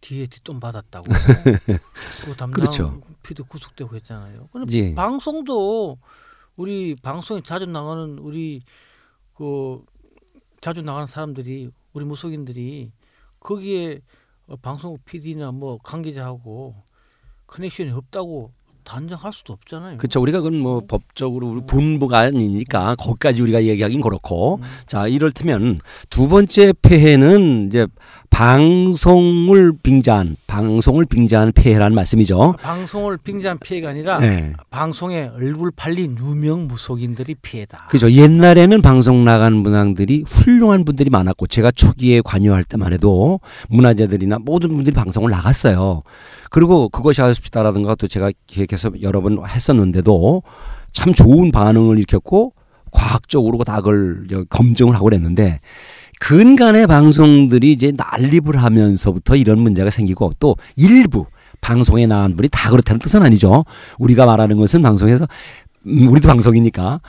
뒤에 0.00 0.26
뒷돈 0.28 0.60
받았다고. 0.60 1.06
그 2.24 2.36
담당 2.36 2.50
그렇죠. 2.52 3.00
피도 3.22 3.44
구속되고 3.44 3.94
했잖아요. 3.96 4.48
그럼 4.52 4.66
예. 4.72 4.94
방송도 4.94 5.98
우리 6.56 6.96
방송에 7.02 7.40
자주 7.44 7.66
나가는 7.66 8.18
우리 8.18 8.62
그 9.38 9.80
자주 10.60 10.82
나가는 10.82 11.06
사람들이 11.06 11.70
우리 11.92 12.04
무속인들이 12.04 12.90
거기에 13.38 14.00
어, 14.48 14.56
방송국 14.56 15.04
PD나 15.04 15.52
뭐 15.52 15.78
관계자하고 15.84 16.74
커넥션이 17.46 17.90
없다고 17.90 18.50
단정할 18.82 19.32
수도 19.32 19.52
없잖아요. 19.52 19.98
그렇죠. 19.98 20.20
우리가 20.20 20.40
그건 20.40 20.58
뭐 20.58 20.82
법적으로 20.88 21.50
우리 21.50 21.60
본부가 21.60 22.18
아니니까 22.18 22.96
거기까지 22.96 23.42
우리가 23.42 23.62
얘기하긴 23.62 24.00
그렇고 24.00 24.56
음. 24.56 24.62
자 24.86 25.06
이럴 25.06 25.30
테면 25.30 25.82
두 26.10 26.26
번째 26.26 26.72
폐해는 26.82 27.68
이제 27.68 27.86
방송을 28.38 29.72
빙자한 29.82 30.36
방송을 30.46 31.06
빙자한 31.06 31.50
폐해라는 31.56 31.96
말씀이죠. 31.96 32.54
방송을 32.60 33.16
빙자한 33.16 33.58
피해가 33.58 33.88
아니라 33.88 34.20
네. 34.20 34.52
방송에 34.70 35.28
얼굴 35.34 35.72
팔린 35.74 36.16
유명 36.16 36.68
무속인들이 36.68 37.34
피해다. 37.42 37.88
그죠. 37.90 38.08
옛날에는 38.08 38.80
방송 38.80 39.24
나간 39.24 39.54
문항들이 39.54 40.22
훌륭한 40.28 40.84
분들이 40.84 41.10
많았고 41.10 41.48
제가 41.48 41.72
초기에 41.72 42.20
관여할 42.20 42.62
때만 42.62 42.92
해도 42.92 43.40
문화재들이나 43.70 44.38
모든 44.38 44.68
분들이 44.68 44.94
방송을 44.94 45.32
나갔어요. 45.32 46.04
그리고 46.50 46.88
그것이 46.90 47.20
하십시다라든가 47.20 47.96
또 47.96 48.06
제가 48.06 48.30
기획해서 48.46 48.92
여러 49.02 49.20
번 49.20 49.44
했었는데도 49.44 50.44
참 50.92 51.12
좋은 51.12 51.50
반응을 51.50 51.98
일으켰고 51.98 52.52
과학적으로 52.92 53.64
다 53.64 53.78
그걸 53.78 54.26
저 54.30 54.44
검증을 54.44 54.94
하고 54.94 55.06
그랬는데 55.06 55.58
근간의 56.20 56.86
방송들이 56.86 57.72
이제 57.72 57.92
난립을 57.96 58.56
하면서부터 58.56 59.36
이런 59.36 59.60
문제가 59.60 59.90
생기고 59.90 60.32
또 60.38 60.56
일부 60.76 61.26
방송에 61.60 62.06
나간 62.06 62.36
분이 62.36 62.48
다 62.50 62.70
그렇다는 62.70 63.00
뜻은 63.00 63.22
아니죠. 63.22 63.64
우리가 63.98 64.26
말하는 64.26 64.56
것은 64.56 64.82
방송에서 64.82 65.26
음, 65.86 66.08
우리도 66.08 66.28
방송이니까 66.28 67.00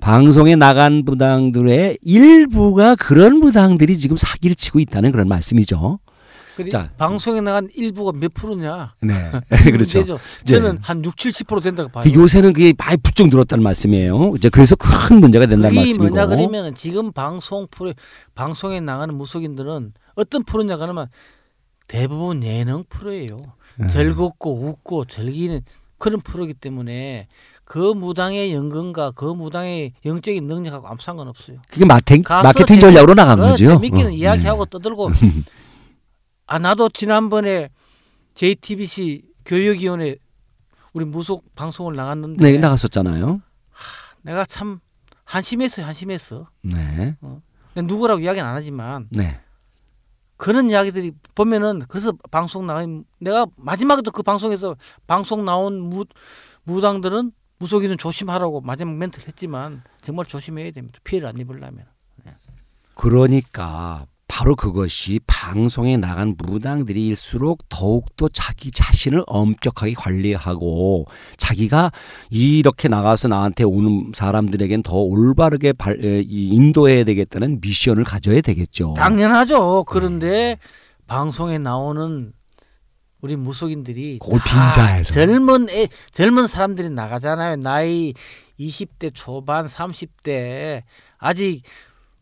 방송에 0.00 0.56
나간 0.56 1.02
무당들의 1.04 1.98
일부가 2.02 2.94
그런 2.96 3.36
무당들이 3.36 3.98
지금 3.98 4.16
사기를 4.16 4.56
치고 4.56 4.80
있다는 4.80 5.12
그런 5.12 5.28
말씀이죠. 5.28 5.98
자. 6.68 6.90
방송에 6.98 7.40
나간 7.40 7.68
일부가 7.74 8.12
몇 8.12 8.34
프로냐? 8.34 8.94
네. 9.00 9.30
그렇죠. 9.72 10.00
문제죠. 10.00 10.18
저는 10.44 10.78
한 10.82 11.04
6, 11.04 11.16
70% 11.16 11.62
된다고 11.62 11.88
봐요. 11.88 12.04
그 12.04 12.12
요새는 12.12 12.52
그게 12.52 12.74
많이 12.76 12.96
부쩍 12.98 13.28
늘었다는 13.28 13.62
말씀이에요. 13.62 14.34
이제 14.36 14.48
그래서 14.48 14.76
큰 14.76 15.20
문제가 15.20 15.46
된다는 15.46 15.74
말씀이고. 15.74 16.08
뭐냐 16.08 16.26
그러면 16.26 16.74
지금 16.74 17.12
방송 17.12 17.66
프로 17.70 17.94
방송에 18.34 18.80
나가는 18.80 19.14
무속인들은 19.14 19.92
어떤 20.16 20.44
프로냐 20.44 20.76
그러면 20.76 21.08
대부분 21.88 22.42
예능 22.42 22.84
프로예요. 22.88 23.54
네. 23.76 23.88
즐겁고 23.88 24.68
웃고 24.68 25.06
즐기는 25.06 25.62
그런 25.98 26.20
프로기 26.20 26.54
때문에 26.54 27.28
그 27.64 27.78
무당의 27.78 28.52
연금과 28.52 29.12
그 29.12 29.24
무당의 29.26 29.92
영적인 30.04 30.44
능력하고 30.44 30.88
아무 30.88 30.98
상관없어요. 31.00 31.58
그게 31.70 31.86
가서 31.86 32.42
마케팅 32.42 32.80
전략으로 32.80 33.14
나간 33.14 33.38
그 33.38 33.44
거죠. 33.44 33.66
재밌게는 33.76 34.06
어, 34.06 34.10
이야기하고 34.10 34.64
네. 34.64 34.70
떠들고 34.70 35.10
아 36.50 36.58
나도 36.58 36.88
지난번에 36.88 37.70
JTBC 38.34 39.22
교육위원회 39.44 40.16
우리 40.92 41.04
무속 41.04 41.54
방송을 41.54 41.94
나갔는데 41.94 42.42
네, 42.42 42.58
나갔었잖아요. 42.58 43.40
내가 44.22 44.44
참 44.44 44.80
한심했어요 45.24 45.86
한심했어. 45.86 46.48
네. 46.62 47.16
근데 47.72 47.86
누구라고 47.86 48.20
이야기는 48.20 48.46
안 48.46 48.56
하지만 48.56 49.06
네. 49.10 49.40
그런 50.36 50.70
이야기들이 50.70 51.12
보면은 51.36 51.82
그래서 51.86 52.12
방송 52.32 52.66
나간 52.66 53.04
내가 53.20 53.46
마지막에도 53.54 54.10
그 54.10 54.24
방송에서 54.24 54.74
방송 55.06 55.44
나온 55.44 55.78
무 55.78 56.04
무당들은 56.64 57.30
무속인은 57.60 57.96
조심하라고 57.96 58.60
마지막 58.60 58.96
멘트를 58.96 59.28
했지만 59.28 59.84
정말 60.02 60.26
조심해야 60.26 60.72
됩니다. 60.72 60.98
피해를 61.04 61.28
안 61.28 61.38
입으려면. 61.38 61.86
그러니까 62.96 64.06
바로 64.40 64.56
그것이 64.56 65.20
방송에 65.26 65.98
나간 65.98 66.34
무당들일수록 66.38 67.68
더욱더 67.68 68.26
자기 68.32 68.70
자신을 68.70 69.22
엄격하게 69.26 69.92
관리하고 69.92 71.04
자기가 71.36 71.92
이렇게 72.30 72.88
나가서 72.88 73.28
나한테 73.28 73.64
오는 73.64 74.12
사람들에겐 74.14 74.82
더 74.82 74.96
올바르게 74.96 75.74
인도해야 76.24 77.04
되겠다는 77.04 77.58
미션을 77.60 78.04
가져야 78.04 78.40
되겠죠. 78.40 78.94
당연하죠. 78.96 79.84
그런데 79.84 80.58
방송에 81.06 81.58
나오는 81.58 82.32
우리 83.20 83.36
무속인들이 83.36 84.20
빙자해서. 84.22 85.12
젊은 85.12 85.68
애, 85.68 85.86
젊은 86.12 86.46
사람들이 86.46 86.88
나가잖아요. 86.88 87.56
나이 87.56 88.14
20대 88.58 89.10
초반, 89.12 89.66
30대 89.66 90.84
아직 91.18 91.60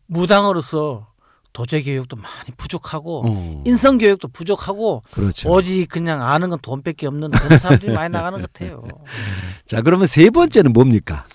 무당으로서 0.07 1.08
도제 1.53 1.81
교육도 1.81 2.15
많이 2.15 2.51
부족하고 2.57 3.23
어, 3.25 3.63
인성 3.65 3.97
교육도 3.97 4.27
부족하고 4.29 5.03
그렇죠. 5.11 5.49
오직 5.49 5.87
그냥 5.89 6.21
아는 6.21 6.49
건 6.49 6.59
돈밖에 6.61 7.07
없는 7.07 7.31
그런 7.31 7.59
사람들이 7.59 7.93
많이 7.93 8.11
나가는 8.11 8.39
것 8.39 8.51
같아요. 8.53 8.83
자, 9.65 9.81
그러면 9.81 10.07
세 10.07 10.29
번째는 10.29 10.73
뭡니까? 10.73 11.25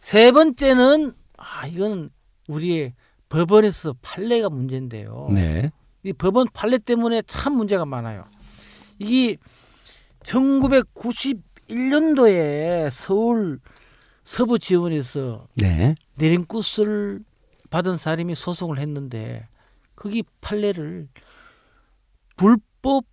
세 0.00 0.32
번째는 0.32 1.12
아 1.36 1.66
이건 1.66 2.10
우리의 2.48 2.94
법원에서 3.28 3.94
판례가 4.00 4.48
문제인데요. 4.48 5.28
네. 5.32 5.70
이 6.02 6.12
법원 6.12 6.46
판례 6.52 6.78
때문에 6.78 7.22
참 7.26 7.54
문제가 7.54 7.84
많아요. 7.84 8.24
이게 8.98 9.36
1991년도에 11.68 12.90
서울 12.90 13.60
서부 14.24 14.58
지원에서 14.58 15.46
네. 15.56 15.94
내림굿을 16.16 17.20
받은 17.70 17.96
사람이 17.96 18.34
소송을 18.34 18.78
했는데 18.78 19.46
거기 19.96 20.22
판례를 20.40 21.08
불법 22.36 23.04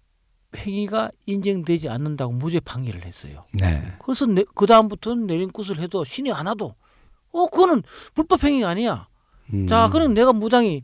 행위가 0.56 1.12
인정되지 1.26 1.90
않는다고 1.90 2.34
무죄 2.34 2.60
판결을 2.60 3.06
했어요. 3.06 3.46
네. 3.60 3.94
그래서 4.00 4.26
그 4.54 4.66
다음부터는 4.66 5.28
내림굿을 5.28 5.80
해도 5.80 6.04
신이 6.04 6.32
안 6.32 6.46
와도 6.46 6.76
어 7.32 7.46
그거는 7.48 7.84
불법 8.14 8.44
행위가 8.44 8.70
아니야. 8.70 9.08
음. 9.54 9.68
자, 9.68 9.90
그럼 9.92 10.14
내가 10.14 10.32
무당이 10.32 10.84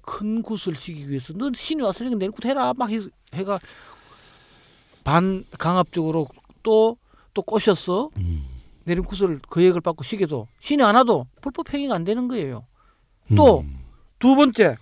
큰 0.00 0.42
굿을 0.42 0.74
시키기 0.74 1.10
위해서 1.10 1.32
너 1.34 1.50
신이 1.54 1.82
왔으니까 1.82 2.16
내굿 2.16 2.44
해라 2.46 2.72
막 2.76 2.90
해, 2.90 3.00
해가 3.34 3.58
반 5.04 5.44
강압적으로 5.58 6.26
또 6.62 6.96
또 7.34 7.42
꼬셨어 7.42 8.10
음. 8.16 8.46
내린 8.84 9.04
굿을 9.04 9.40
거액을 9.48 9.80
받고 9.80 10.04
시켜도 10.04 10.48
신이 10.60 10.82
안 10.82 10.96
와도 10.96 11.26
불법 11.40 11.72
행위가 11.72 11.94
안 11.94 12.04
되는 12.04 12.28
거예요. 12.28 12.66
또 13.36 13.60
음. 13.60 13.80
두 14.18 14.34
번째 14.36 14.76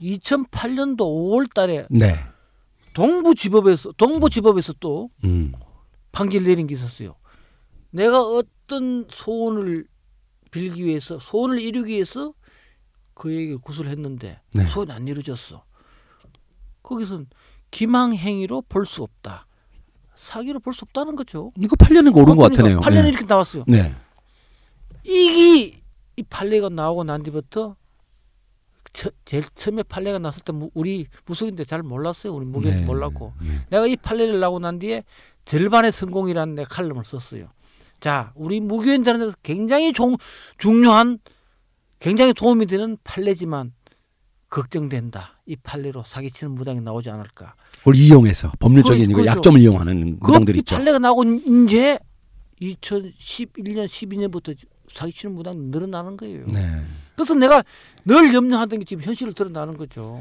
2008년도 0.00 0.98
5월 0.98 1.52
달에 1.52 1.86
네. 1.90 2.16
동부지법에서 2.94 3.92
동부지법에서 3.92 4.74
또 4.80 5.10
음. 5.24 5.52
판결 6.12 6.44
내린 6.44 6.66
게 6.66 6.74
있었어요. 6.74 7.14
내가 7.90 8.20
어떤 8.22 9.06
소원을 9.10 9.86
빌기 10.50 10.84
위해서 10.84 11.18
소원을 11.18 11.60
이루기 11.60 11.92
위해서 11.94 12.32
그에게 13.14 13.56
구슬을 13.56 13.90
했는데 13.90 14.40
네. 14.54 14.66
소원이 14.66 14.92
안 14.92 15.06
이루어졌어. 15.08 15.64
거기선 16.82 17.26
기망 17.70 18.14
행위로 18.14 18.62
볼 18.68 18.86
수 18.86 19.02
없다. 19.02 19.46
사기로 20.14 20.60
볼 20.60 20.72
수 20.72 20.84
없다는 20.84 21.16
거죠. 21.16 21.52
이거 21.60 21.76
8년은 21.76 22.16
옳은 22.16 22.36
것 22.36 22.50
같으네요. 22.50 22.80
판례는 22.80 23.04
네. 23.04 23.08
이렇게 23.10 23.26
나왔어요. 23.26 23.64
네. 23.66 23.94
이게 25.04 25.78
이 26.18 26.22
판례가 26.24 26.68
나오고 26.68 27.04
난 27.04 27.22
뒤부터 27.22 27.76
처, 28.92 29.10
제일 29.24 29.44
처음에 29.54 29.84
판례가 29.84 30.18
났을 30.18 30.42
때 30.42 30.52
무- 30.52 30.70
우리 30.74 31.06
무속인데 31.26 31.64
잘 31.64 31.82
몰랐어요. 31.82 32.34
우리 32.34 32.44
무교 32.44 32.68
네. 32.68 32.82
몰랐고 32.84 33.32
네. 33.40 33.60
내가 33.70 33.86
이 33.86 33.94
판례를 33.96 34.40
나오고 34.40 34.58
난 34.58 34.78
뒤에 34.80 35.04
절반의 35.44 35.92
성공이라는 35.92 36.56
내 36.56 36.64
칼럼을 36.64 37.04
썼어요. 37.04 37.48
자, 38.00 38.32
우리 38.34 38.58
무교인들한테 38.60 39.32
굉장히 39.42 39.92
종, 39.92 40.16
중요한 40.58 41.18
굉장히 42.00 42.32
도움이 42.34 42.66
되는 42.66 42.96
판례지만 43.04 43.72
걱정된다. 44.48 45.40
이 45.46 45.54
판례로 45.56 46.02
사기치는 46.04 46.54
무당이 46.54 46.80
나오지 46.80 47.10
않을까. 47.10 47.54
그걸 47.78 47.94
이용해서 47.96 48.50
법률적인 48.58 49.12
그- 49.12 49.20
이거. 49.20 49.26
약점을 49.26 49.60
이용하는 49.60 50.18
그 50.18 50.26
무당들 50.26 50.56
이 50.56 50.58
있죠. 50.60 50.76
판례가 50.76 50.98
나오고 50.98 51.24
이제 51.24 51.98
2011년 52.60 53.86
12년부터 53.86 54.56
사기치는 54.94 55.34
무당 55.34 55.70
늘어나는 55.70 56.16
거예요. 56.16 56.44
네. 56.52 56.80
그래서 57.18 57.34
내가 57.34 57.64
늘 58.04 58.32
염려하던 58.32 58.78
게 58.78 58.84
지금 58.84 59.02
현실을 59.02 59.32
드러나는 59.32 59.76
거죠. 59.76 60.20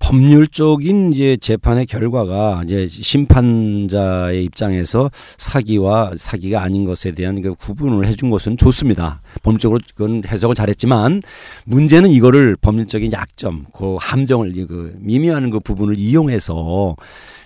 법률적인 0.00 1.12
이제 1.12 1.36
재판의 1.36 1.86
결과가 1.86 2.62
이제 2.64 2.88
심판자의 2.88 4.44
입장에서 4.44 5.12
사기와 5.38 6.10
사기가 6.16 6.60
아닌 6.60 6.84
것에 6.84 7.12
대한 7.12 7.40
그 7.40 7.54
구분을 7.54 8.06
해준 8.06 8.30
것은 8.30 8.56
좋습니다. 8.56 9.22
법률적으로 9.44 9.78
그건 9.94 10.22
해석을 10.26 10.56
잘했지만 10.56 11.22
문제는 11.66 12.10
이거를 12.10 12.56
법률적인 12.56 13.12
약점, 13.12 13.66
그 13.72 13.96
함정을 14.00 14.52
그 14.66 14.96
미묘한 14.98 15.50
그 15.50 15.60
부분을 15.60 15.96
이용해서 15.96 16.96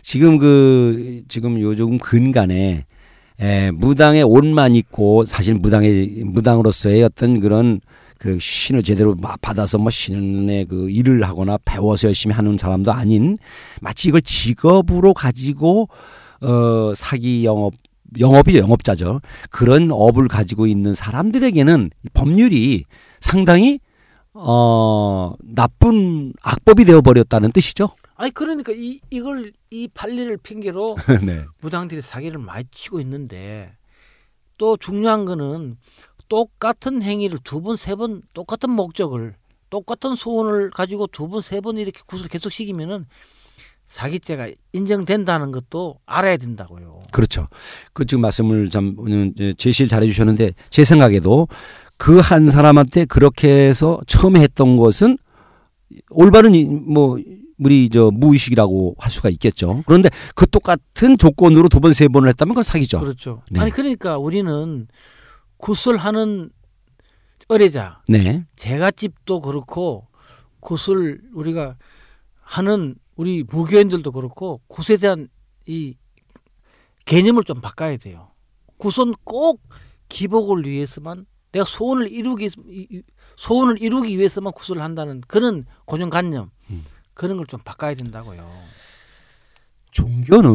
지금 0.00 0.38
그 0.38 1.22
지금 1.28 1.60
요즘 1.60 1.98
근간에 1.98 2.86
에, 3.40 3.70
무당의 3.70 4.22
옷만 4.24 4.74
입고 4.74 5.24
사실 5.24 5.54
무당의 5.54 6.22
무당으로서의 6.24 7.04
어떤 7.04 7.40
그런 7.40 7.80
그 8.18 8.38
신을 8.40 8.82
제대로 8.82 9.14
막 9.14 9.40
받아서 9.40 9.78
뭐 9.78 9.90
신의 9.90 10.66
그 10.66 10.90
일을 10.90 11.22
하거나 11.22 11.56
배워서 11.64 12.08
열심히 12.08 12.34
하는 12.34 12.56
사람도 12.58 12.92
아닌 12.92 13.38
마치 13.80 14.08
이걸 14.08 14.22
직업으로 14.22 15.14
가지고 15.14 15.88
어 16.40 16.92
사기 16.94 17.44
영업 17.44 17.74
영업이 18.18 18.56
영업자죠. 18.56 19.20
그런 19.50 19.90
업을 19.92 20.28
가지고 20.28 20.66
있는 20.66 20.94
사람들에게는 20.94 21.90
법률이 22.14 22.84
상당히 23.20 23.80
어 24.34 25.34
나쁜 25.42 26.32
악법이 26.42 26.84
되어 26.84 27.00
버렸다는 27.00 27.50
뜻이죠. 27.52 27.90
아니 28.14 28.30
그러니까 28.30 28.72
이 28.74 29.00
이걸 29.10 29.52
이 29.70 29.88
판례를 29.88 30.36
핑계로 30.38 30.96
네. 31.24 31.44
무당들이 31.60 32.02
사기를 32.02 32.38
많이 32.38 32.64
치고 32.70 33.00
있는데 33.00 33.72
또 34.58 34.76
중요한 34.76 35.24
거는 35.24 35.76
똑같은 36.28 37.02
행위를 37.02 37.38
두 37.42 37.62
번, 37.62 37.76
세번 37.76 38.22
똑같은 38.34 38.70
목적을 38.70 39.34
똑같은 39.70 40.14
소원을 40.14 40.70
가지고 40.70 41.06
두 41.06 41.28
번, 41.28 41.40
세 41.42 41.60
번 41.60 41.78
이렇게 41.78 42.00
구슬을 42.06 42.28
계속 42.28 42.50
시키면은 42.52 43.06
사기죄가 43.86 44.48
인정된다는 44.74 45.50
것도 45.50 45.98
알아야 46.04 46.36
된다고요. 46.36 47.00
그렇죠. 47.10 47.46
그 47.94 48.04
지금 48.04 48.20
말씀을 48.20 48.68
참 48.68 48.94
제시를 49.56 49.88
잘해 49.88 50.06
주셨는데 50.06 50.52
제 50.68 50.84
생각에도 50.84 51.48
그 51.98 52.20
한 52.20 52.46
사람한테 52.46 53.04
그렇게 53.04 53.48
해서 53.48 54.00
처음에 54.06 54.40
했던 54.40 54.76
것은 54.76 55.18
올바른 56.10 56.54
이- 56.54 56.64
뭐 56.64 57.18
우리 57.58 57.88
저 57.90 58.10
무의식이라고 58.12 58.94
할 58.98 59.10
수가 59.10 59.28
있겠죠. 59.30 59.82
그런데 59.86 60.08
그 60.36 60.46
똑같은 60.48 61.18
조건으로 61.18 61.68
두 61.68 61.80
번 61.80 61.92
세 61.92 62.06
번을 62.08 62.28
했다면 62.30 62.54
그건 62.54 62.62
사기죠. 62.64 63.00
그렇죠. 63.00 63.42
네. 63.50 63.58
아니 63.60 63.70
그러니까 63.72 64.16
우리는 64.16 64.86
구슬하는 65.56 66.50
의뢰자, 67.48 67.96
네. 68.08 68.44
제갓집도 68.56 69.40
그렇고 69.40 70.06
구슬 70.60 71.20
우리가 71.34 71.76
하는 72.42 72.94
우리 73.16 73.42
무교인들도 73.50 74.12
그렇고 74.12 74.60
굿에 74.68 74.96
대한 74.98 75.28
이 75.66 75.94
개념을 77.06 77.42
좀 77.44 77.60
바꿔야 77.60 77.96
돼요. 77.96 78.28
굿은 78.76 79.14
꼭 79.24 79.60
기복을 80.08 80.64
위해서만 80.66 81.26
내가 81.52 81.64
소원을 81.64 82.10
이루기 82.12 82.50
소원을 83.36 83.80
이루기 83.80 84.18
위해서만 84.18 84.52
굿을 84.52 84.80
한다는 84.82 85.22
그런 85.26 85.64
고정관념 85.86 86.50
음. 86.70 86.84
그런 87.14 87.36
걸 87.36 87.46
좀 87.46 87.60
바꿔야 87.64 87.94
된다고요. 87.94 88.48
종교는 89.90 90.50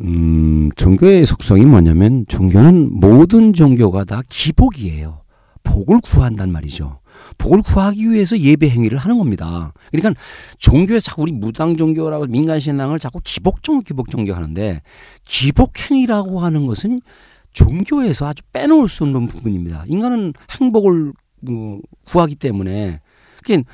음 0.00 0.70
종교의 0.76 1.26
속성이 1.26 1.64
뭐냐면 1.66 2.24
종교는 2.28 2.98
모든 2.98 3.52
종교가 3.52 4.04
다 4.04 4.22
기복이에요. 4.28 5.22
복을 5.62 6.00
구한단 6.02 6.50
말이죠. 6.50 7.00
복을 7.38 7.62
구하기 7.62 8.10
위해서 8.10 8.38
예배 8.38 8.68
행위를 8.68 8.98
하는 8.98 9.18
겁니다. 9.18 9.72
그러니까 9.92 10.20
종교에 10.58 10.98
자꾸 10.98 11.22
우리 11.22 11.32
무당 11.32 11.76
종교라고 11.76 12.26
민간 12.26 12.58
신앙을 12.58 12.98
자꾸 12.98 13.20
기복 13.22 13.62
종교 13.62 13.82
기복 13.82 14.10
종교 14.10 14.34
하는데 14.34 14.82
기복 15.24 15.72
행위라고 15.90 16.40
하는 16.40 16.66
것은 16.66 17.00
종교에서 17.54 18.26
아주 18.28 18.42
빼놓을 18.52 18.88
수 18.88 19.04
없는 19.04 19.28
부분입니다. 19.28 19.84
인간은 19.86 20.34
행복을 20.60 21.12
어, 21.48 21.78
구하기 22.06 22.34
때문에 22.36 23.00
그러니까 23.42 23.70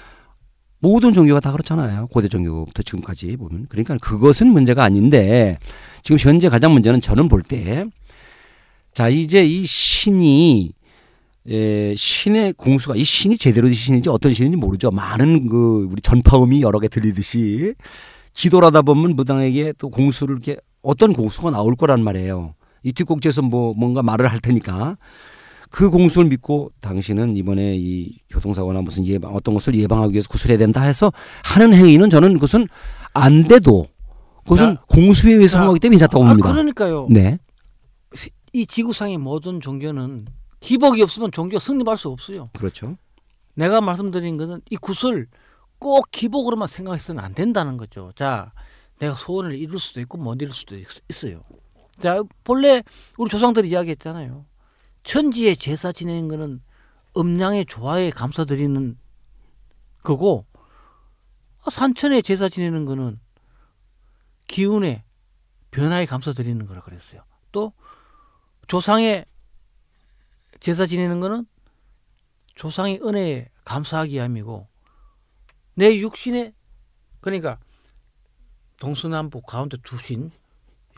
모든 0.79 1.13
종교가 1.13 1.41
다 1.41 1.53
그렇잖아요. 1.53 2.07
고대 2.09 2.29
종교부터 2.29 2.83
지금까지 2.83 3.37
보면. 3.37 3.67
그러니까 3.69 3.99
그것은 3.99 4.47
문제가 4.47 4.85
아닌데 4.85 5.59
지금 6.03 6.19
현재 6.19 6.49
가장 6.49 6.73
문제는 6.73 7.01
저는 7.01 7.29
볼 7.29 7.43
때 7.43 7.85
자, 8.93 9.09
이제 9.09 9.43
이 9.45 9.65
신이 9.65 10.73
에, 11.49 11.95
신의 11.95 12.55
공수가 12.55 12.97
이 12.97 13.05
신이 13.05 13.39
제대로 13.39 13.67
된 13.67 13.73
신인지 13.75 14.09
어떤 14.11 14.33
신인지 14.33 14.57
모르죠. 14.57 14.91
많은 14.91 15.49
그 15.49 15.89
우리 15.91 16.01
전파음이 16.03 16.61
여러 16.63 16.79
개 16.81 16.89
들리듯이 16.89 17.75
기도를 18.35 18.67
하다 18.67 18.83
보면 18.83 19.17
무당에게 19.17 19.73
또 19.79 19.91
공수를 19.91 20.35
이렇게 20.35 20.57
어떤 20.83 21.13
공수가 21.13 21.51
나올 21.51 21.77
거란 21.77 22.03
말이에요. 22.03 22.55
이 22.83 22.93
뒷곡지에서 22.93 23.43
뭐 23.43 23.75
뭔가 23.75 24.03
말을 24.03 24.31
할 24.31 24.41
테니까 24.41 24.97
그 25.71 25.89
공수를 25.91 26.29
믿고 26.29 26.73
당신은 26.81 27.37
이번에 27.37 27.77
이 27.77 28.17
교통사고나 28.31 28.83
무슨 28.83 29.07
예방 29.07 29.35
어떤 29.35 29.55
것을 29.55 29.75
예방하기 29.77 30.13
위해서 30.13 30.29
구술해야 30.29 30.59
된다 30.59 30.81
해서 30.83 31.13
하는 31.45 31.75
행위는 31.75 32.11
저는 32.11 32.35
그것은 32.35 32.67
안 33.15 33.47
돼도 33.47 33.87
그것은 34.45 34.75
자, 34.77 34.83
공수에 34.89 35.35
의해서 35.35 35.59
한 35.59 35.65
자, 35.65 35.69
거기 35.69 35.79
때문에 35.81 35.95
괜찮다고 35.99 36.25
아, 36.25 36.29
봅니다. 36.29 36.51
그러니까요. 36.51 37.07
네. 37.11 37.39
이 38.53 38.67
지구상의 38.67 39.19
모든 39.19 39.61
종교는 39.61 40.27
기복이 40.59 41.01
없으면 41.03 41.31
종교가 41.31 41.61
성립할 41.65 41.97
수 41.97 42.09
없어요. 42.09 42.51
그렇죠. 42.55 42.97
내가 43.55 43.81
말씀드린 43.81 44.37
것은 44.39 44.61
이 44.71 44.77
굿을 44.77 45.29
꼭 45.79 46.11
기복으로만 46.11 46.67
생각해서는 46.67 47.23
안 47.23 47.33
된다는 47.33 47.77
거죠. 47.77 48.11
자, 48.17 48.53
내가 48.99 49.15
소원을 49.15 49.55
이룰 49.55 49.79
수도 49.79 50.01
있고 50.01 50.19
못 50.19 50.41
이룰 50.43 50.53
수도 50.53 50.77
있- 50.77 50.87
있어요. 51.09 51.43
자, 52.01 52.23
본래 52.45 52.83
우리 53.19 53.29
조상들이 53.29 53.69
이야기했잖아요. 53.69 54.47
천지에 55.03 55.55
제사 55.55 55.93
지내는 55.93 56.29
거는 56.29 56.63
음양의 57.17 57.67
조화에 57.67 58.11
감사드리는 58.11 58.99
거고 60.03 60.47
아, 61.65 61.71
산천에 61.71 62.23
제사 62.23 62.49
지내는 62.49 62.87
거는 62.87 63.21
기운의 64.47 65.05
변화에 65.71 66.07
감사드리는 66.07 66.65
거라 66.67 66.81
그랬어요. 66.81 67.23
또 67.53 67.73
조상의 68.67 69.27
제사 70.59 70.87
지내는 70.87 71.21
거는 71.21 71.47
조상의 72.55 73.01
은혜에 73.03 73.49
감사하기 73.65 74.15
위함이고 74.15 74.69
내 75.75 75.97
육신에 75.97 76.53
그러니까 77.21 77.59
동서남북 78.79 79.47
가운데 79.47 79.77
두신 79.83 80.31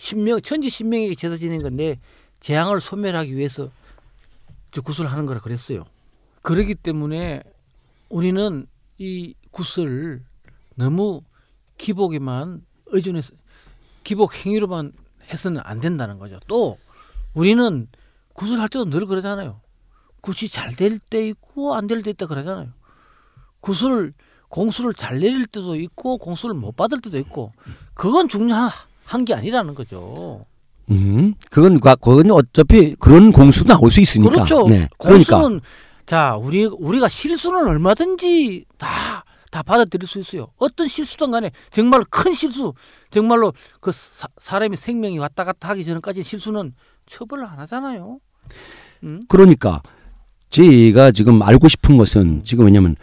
신명 0.03 0.41
천지 0.41 0.69
신명에게 0.69 1.15
제사 1.15 1.37
지내는 1.37 1.63
건내 1.63 2.01
재앙을 2.41 2.81
소멸하기 2.81 3.37
위해서 3.37 3.71
저 4.73 4.83
구슬을 4.83 5.13
하는 5.13 5.27
거라 5.27 5.39
그랬어요. 5.39 5.85
그러기 6.43 6.75
때문에 6.75 7.41
우리는 8.09 8.67
이 8.99 9.35
구슬을 9.53 10.25
너무 10.75 11.23
기복에만 11.79 12.67
의존해서 12.87 13.33
기복 14.03 14.35
행위로만 14.35 14.93
해서는 15.33 15.61
안 15.65 15.81
된다는 15.81 16.19
거죠. 16.19 16.41
또 16.49 16.79
우리는 17.33 17.87
구슬할 18.33 18.69
때도 18.69 18.87
늘 18.87 19.07
그러잖아요. 19.07 19.61
굿이 20.21 20.49
잘 20.49 20.75
될 20.75 20.99
때 20.99 21.29
있고 21.29 21.77
안 21.77 21.87
될 21.87 22.03
때 22.03 22.11
있다 22.11 22.27
그러잖아요. 22.27 22.73
굿을 23.61 24.15
공수를 24.49 24.95
잘 24.95 25.21
내릴 25.21 25.47
때도 25.47 25.77
있고 25.77 26.19
공수를 26.19 26.57
못 26.57 26.75
받을 26.75 27.01
때도 27.01 27.19
있고 27.19 27.53
그건 27.95 28.27
중요 28.29 28.69
한 29.13 29.25
게 29.25 29.35
아니라는 29.35 29.75
거죠. 29.75 30.45
음. 30.91 31.35
그건 31.51 31.79
과- 31.81 31.95
그건 31.97 32.31
어차피 32.31 32.95
그런 32.99 33.31
공수도 33.33 33.73
나올 33.75 33.91
수 33.91 34.01
있으니까. 34.01 34.33
그렇죠. 34.33 34.67
네. 34.69 34.89
그러니까 34.99 35.37
공수는 35.39 35.61
자 36.07 36.37
우리 36.37 36.65
우리가 36.65 37.09
실수는 37.09 37.67
얼마든지 37.69 38.65
다 38.79 39.25
다 39.53 39.63
받아들일 39.63 40.09
수 40.09 40.19
있어요. 40.19 40.47
어떤 40.57 40.89
실수든 40.89 41.31
간에 41.31 41.51
정말로 41.71 42.07
큰 42.09 42.33
실수, 42.33 42.73
정말로 43.11 43.53
그 43.83 43.93
사, 43.93 44.27
사람의 44.41 44.79
생명이 44.79 45.19
왔다 45.19 45.45
갔다 45.45 45.69
하기 45.69 45.85
전까지 45.85 46.23
실수는 46.23 46.73
처벌을 47.05 47.45
안 47.45 47.59
하잖아요. 47.59 48.19
음? 49.03 49.21
그러니까 49.29 49.83
제가 50.49 51.11
지금 51.11 51.43
알고 51.43 51.69
싶은 51.69 51.99
것은 51.99 52.45
지금 52.45 52.65
왜냐면 52.65 52.97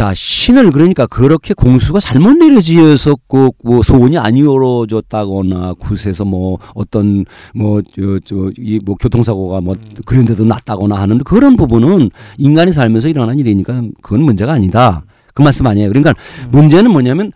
자 0.00 0.14
신을 0.14 0.70
그러니까 0.70 1.06
그렇게 1.06 1.52
공수가 1.52 2.00
잘못 2.00 2.32
내려지어서 2.38 3.16
그뭐 3.28 3.82
소원이 3.82 4.16
안 4.16 4.34
이루어졌다거나 4.34 5.74
굿에서 5.74 6.24
뭐 6.24 6.56
어떤 6.74 7.26
뭐저저이뭐 7.54 8.94
교통사고가 8.98 9.60
뭐 9.60 9.76
그런 10.06 10.24
데도 10.24 10.46
났다거나 10.46 10.96
하는 10.96 11.18
그런 11.18 11.54
부분은 11.54 12.08
인간이 12.38 12.72
살면서 12.72 13.08
일어나는 13.08 13.40
일이니까 13.40 13.82
그건 14.00 14.22
문제가 14.22 14.54
아니다 14.54 15.02
그 15.34 15.42
말씀 15.42 15.66
아니에요 15.66 15.90
그러니까 15.90 16.14
문제는 16.50 16.92
뭐냐면 16.92 17.30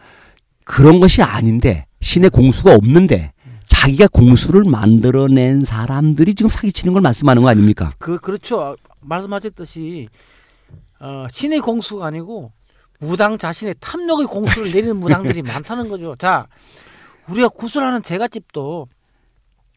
그런 0.64 1.00
것이 1.00 1.20
아닌데 1.20 1.84
신의 2.00 2.30
공수가 2.30 2.74
없는데 2.74 3.32
자기가 3.66 4.08
공수를 4.10 4.64
만들어낸 4.64 5.64
사람들이 5.64 6.34
지금 6.34 6.48
사기치는 6.48 6.94
걸 6.94 7.02
말씀하는 7.02 7.42
거 7.42 7.48
아닙니까? 7.50 7.90
그 7.98 8.16
그렇죠. 8.16 8.62
아, 8.62 8.74
말씀하셨듯이 9.02 10.08
어, 11.00 11.26
신의 11.30 11.60
공수가 11.60 12.06
아니고 12.06 12.52
무당 13.00 13.36
자신의 13.38 13.74
탐욕의 13.80 14.26
공수를 14.26 14.72
내리는 14.72 14.96
무당들이 14.96 15.42
많다는 15.42 15.88
거죠. 15.88 16.14
자, 16.16 16.46
우리가 17.28 17.48
구슬하는 17.48 18.02
제갓집도 18.02 18.88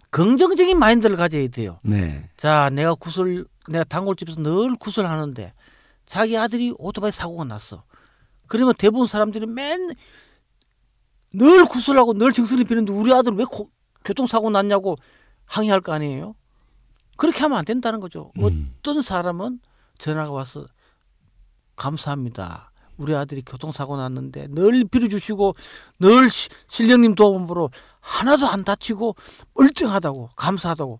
긍정적인 0.09 0.77
마인드를 0.79 1.15
가져야 1.17 1.47
돼요. 1.49 1.79
네. 1.83 2.29
자, 2.37 2.69
내가 2.71 2.95
구슬, 2.95 3.45
내가 3.69 3.83
단골집에서 3.83 4.41
늘 4.41 4.75
구슬하는데 4.77 5.53
자기 6.05 6.37
아들이 6.37 6.73
오토바이 6.77 7.11
사고가 7.11 7.43
났어. 7.43 7.83
그러면 8.47 8.73
대부분 8.77 9.07
사람들이 9.07 9.45
맨 9.47 9.77
늘 11.33 11.65
구슬하고 11.65 12.13
늘 12.13 12.31
정신을 12.31 12.63
비는데 12.63 12.93
우리 12.93 13.13
아들 13.13 13.33
왜 13.33 13.43
고- 13.43 13.69
교통사고 14.05 14.49
났냐고 14.49 14.95
항의할 15.45 15.81
거 15.81 15.91
아니에요? 15.91 16.35
그렇게 17.17 17.41
하면 17.41 17.57
안 17.57 17.65
된다는 17.65 17.99
거죠. 17.99 18.31
음. 18.39 18.73
어떤 18.79 19.01
사람은 19.01 19.59
전화가 19.97 20.31
와서 20.31 20.65
감사합니다. 21.77 22.71
우리 22.97 23.15
아들이 23.15 23.43
교통사고 23.45 23.95
났는데 23.95 24.47
늘 24.49 24.83
빌어주시고 24.85 25.55
늘 25.99 26.29
시- 26.29 26.49
신령님 26.67 27.15
도움으로 27.15 27.69
하나도 28.01 28.47
안 28.47 28.63
다치고 28.63 29.15
멀쩡하다고 29.53 30.31
감사하다고 30.35 30.99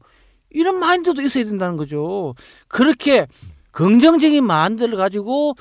이런 0.51 0.79
마인드도 0.79 1.21
있어야 1.23 1.43
된다는 1.43 1.75
거죠. 1.75 2.35
그렇게 2.67 3.27
긍정적인 3.71 4.45
마인드를 4.45 4.95
가지고 4.97 5.55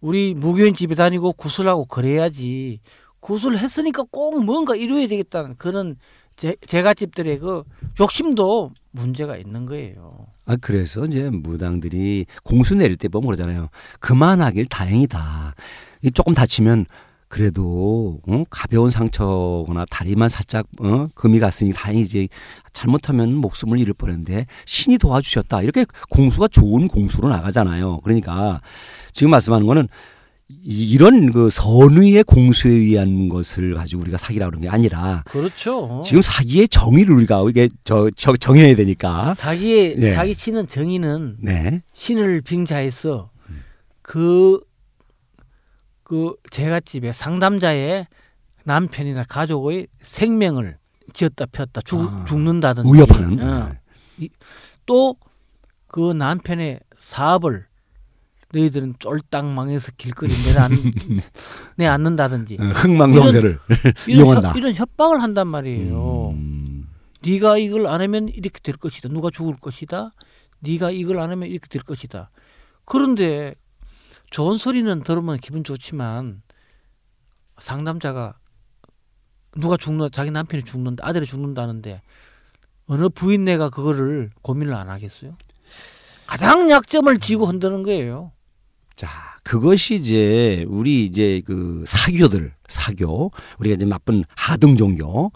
우리 0.00 0.34
무교인 0.34 0.74
집에 0.74 0.94
다니고 0.94 1.34
구슬하고 1.34 1.84
그래야지 1.84 2.80
구슬 3.20 3.56
했으니까 3.56 4.04
꼭 4.10 4.42
뭔가 4.44 4.74
이루어야 4.74 5.06
되겠다는 5.06 5.56
그런 5.58 5.96
제, 6.34 6.56
제갓집들의 6.66 7.38
그 7.38 7.62
욕심도 8.00 8.72
문제가 8.90 9.36
있는 9.36 9.66
거예요. 9.66 10.26
아 10.44 10.56
그래서 10.60 11.04
이제 11.04 11.30
무당들이 11.30 12.26
공수 12.42 12.74
내릴 12.74 12.96
때 12.96 13.08
보면 13.08 13.26
그러잖아요. 13.26 13.68
그만하길 14.00 14.66
다행이다. 14.66 15.54
이 16.02 16.10
조금 16.10 16.34
다치면 16.34 16.86
그래도 17.28 18.20
어? 18.26 18.44
가벼운 18.50 18.90
상처거나 18.90 19.86
다리만 19.88 20.28
살짝 20.28 20.66
어? 20.80 21.08
금이 21.14 21.38
갔으니 21.38 21.72
다행이지. 21.72 22.28
잘못하면 22.74 23.34
목숨을 23.34 23.78
잃을 23.78 23.94
뻔했는데 23.94 24.46
신이 24.66 24.98
도와주셨다. 24.98 25.62
이렇게 25.62 25.86
공수가 26.10 26.48
좋은 26.48 26.88
공수로 26.88 27.28
나가잖아요. 27.30 28.00
그러니까 28.00 28.60
지금 29.12 29.30
말씀하는 29.30 29.66
거는 29.66 29.88
이- 30.60 30.90
이런 30.90 31.32
그 31.32 31.48
선의의 31.50 32.24
공수에 32.24 32.70
의한 32.70 33.28
것을 33.28 33.74
가지고 33.74 34.02
우리가 34.02 34.18
사기라 34.18 34.46
그러는 34.46 34.62
게 34.62 34.68
아니라 34.68 35.22
그렇죠. 35.26 36.02
지금 36.04 36.20
사기의 36.22 36.68
정의를 36.68 37.14
우리가 37.14 37.42
이게 37.48 37.68
저, 37.84 38.10
저 38.16 38.36
정해야 38.36 38.74
되니까. 38.74 39.34
사기의 39.34 39.96
네. 39.96 40.14
사기 40.14 40.34
치는 40.34 40.66
정의는 40.66 41.36
네. 41.40 41.82
신을 41.92 42.40
빙자해서 42.42 43.30
그, 44.02 44.60
그 46.02 46.34
제갓집에 46.50 47.12
상담자의 47.12 48.06
남편이나 48.64 49.24
가족의 49.24 49.86
생명을 50.02 50.76
지었다 51.12 51.46
폈다 51.46 51.80
죽, 51.84 52.00
아, 52.00 52.24
죽는다든지 52.26 52.92
위협하는. 52.92 53.40
어. 53.42 53.72
또그 54.86 56.12
남편의 56.16 56.80
사업을 56.98 57.66
너희들은 58.52 58.94
쫄딱 58.98 59.46
망해서 59.46 59.92
길거리 59.96 60.32
내안 60.44 60.70
내앉는다든지 61.76 62.54
이런, 62.54 62.72
이용한다. 64.08 64.50
협, 64.50 64.56
이런 64.56 64.74
협박을 64.74 65.22
한단 65.22 65.48
말이에요. 65.48 66.30
음, 66.30 66.88
네가 67.24 67.58
이걸 67.58 67.86
안 67.86 68.00
하면 68.00 68.28
이렇게 68.28 68.60
될 68.62 68.76
것이다. 68.76 69.08
누가 69.08 69.30
죽을 69.30 69.54
것이다. 69.56 70.12
네가 70.60 70.90
이걸 70.90 71.18
안 71.18 71.30
하면 71.30 71.48
이렇게 71.48 71.66
될 71.68 71.82
것이다. 71.82 72.30
그런데 72.84 73.54
좋은 74.30 74.58
소리는 74.58 75.02
들으면 75.02 75.38
기분 75.38 75.64
좋지만 75.64 76.42
상담자가 77.58 78.34
누가 79.56 79.76
죽는 79.76 80.10
자기 80.12 80.30
남편이 80.30 80.64
죽는다 80.64 81.06
아들이 81.06 81.26
죽는다는데 81.26 82.00
어느 82.86 83.08
부인네가 83.08 83.70
그거를 83.70 84.30
고민을 84.42 84.74
안 84.74 84.88
하겠어요? 84.90 85.36
가장 86.26 86.70
약점을 86.70 87.18
쥐고 87.18 87.46
흔드는 87.46 87.82
거예요. 87.82 88.32
자, 88.96 89.08
그것이 89.42 89.94
이제 89.96 90.64
우리 90.68 91.04
이제 91.04 91.42
그 91.44 91.84
사교들, 91.86 92.52
사교, 92.68 93.30
우리가 93.58 93.76
이제 93.76 93.84
나쁜 93.86 94.24
하등 94.36 94.76
종교, 94.76 95.32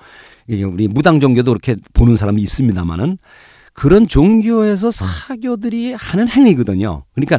우리 0.49 0.89
무당 0.89 1.21
종교도 1.21 1.53
그렇게 1.53 1.77
보는 1.93 2.17
사람이 2.17 2.41
있습니다만은 2.43 3.19
그런 3.73 4.07
종교에서 4.07 4.91
사교들이 4.91 5.93
하는 5.95 6.29
행위거든요. 6.29 7.05
그러니까 7.15 7.39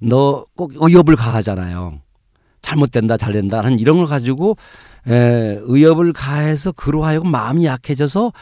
너 0.00 0.44
꼭 0.56 0.72
의협을 0.76 1.16
가하잖아요. 1.16 2.00
잘못된다, 2.62 3.16
잘된다 3.16 3.58
하는 3.58 3.78
이런 3.78 3.96
걸 3.98 4.06
가지고 4.06 4.56
에, 5.08 5.58
의협을 5.62 6.12
가해서 6.12 6.72
그로 6.72 7.04
하여금 7.04 7.30
마음이 7.30 7.64
약해져서 7.64 8.32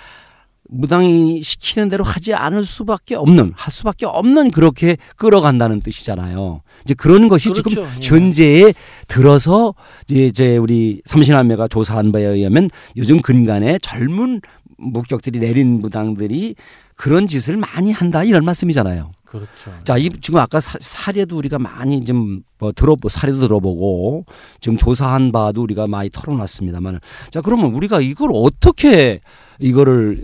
무당이 0.68 1.42
시키는 1.42 1.88
대로 1.88 2.04
하지 2.04 2.34
않을 2.34 2.64
수밖에 2.64 3.14
없는 3.14 3.52
할 3.56 3.72
수밖에 3.72 4.06
없는 4.06 4.50
그렇게 4.50 4.96
끌어간다는 5.16 5.80
뜻이잖아요. 5.80 6.62
이제 6.84 6.94
그런 6.94 7.28
것이 7.28 7.52
지금 7.52 7.72
그렇죠. 7.72 7.90
예. 7.90 8.06
현재에 8.06 8.74
들어서 9.06 9.74
이제, 10.08 10.56
우리 10.56 11.00
삼신할매가 11.04 11.68
조사한 11.68 12.12
바에 12.12 12.24
의하면 12.24 12.70
요즘 12.96 13.20
근간에 13.22 13.78
젊은 13.80 14.40
목격들이 14.76 15.38
내린 15.40 15.80
무당들이 15.80 16.54
그런 16.94 17.26
짓을 17.26 17.56
많이 17.56 17.92
한다 17.92 18.24
이런 18.24 18.44
말씀이잖아요. 18.44 19.12
그렇죠. 19.30 19.48
자, 19.84 19.96
이 19.98 20.08
지금 20.20 20.40
아까 20.40 20.58
사, 20.60 20.78
사례도 20.80 21.36
우리가 21.36 21.58
많이 21.58 22.04
좀 22.04 22.42
뭐 22.58 22.72
들어보 22.72 23.08
사례도 23.08 23.38
들어보고 23.40 24.24
지금 24.60 24.76
조사한 24.76 25.30
바도 25.32 25.62
우리가 25.62 25.86
많이 25.86 26.10
털어놨습니다만, 26.10 26.98
자 27.30 27.40
그러면 27.40 27.72
우리가 27.74 28.00
이걸 28.00 28.30
어떻게 28.34 29.20
이거를 29.60 30.18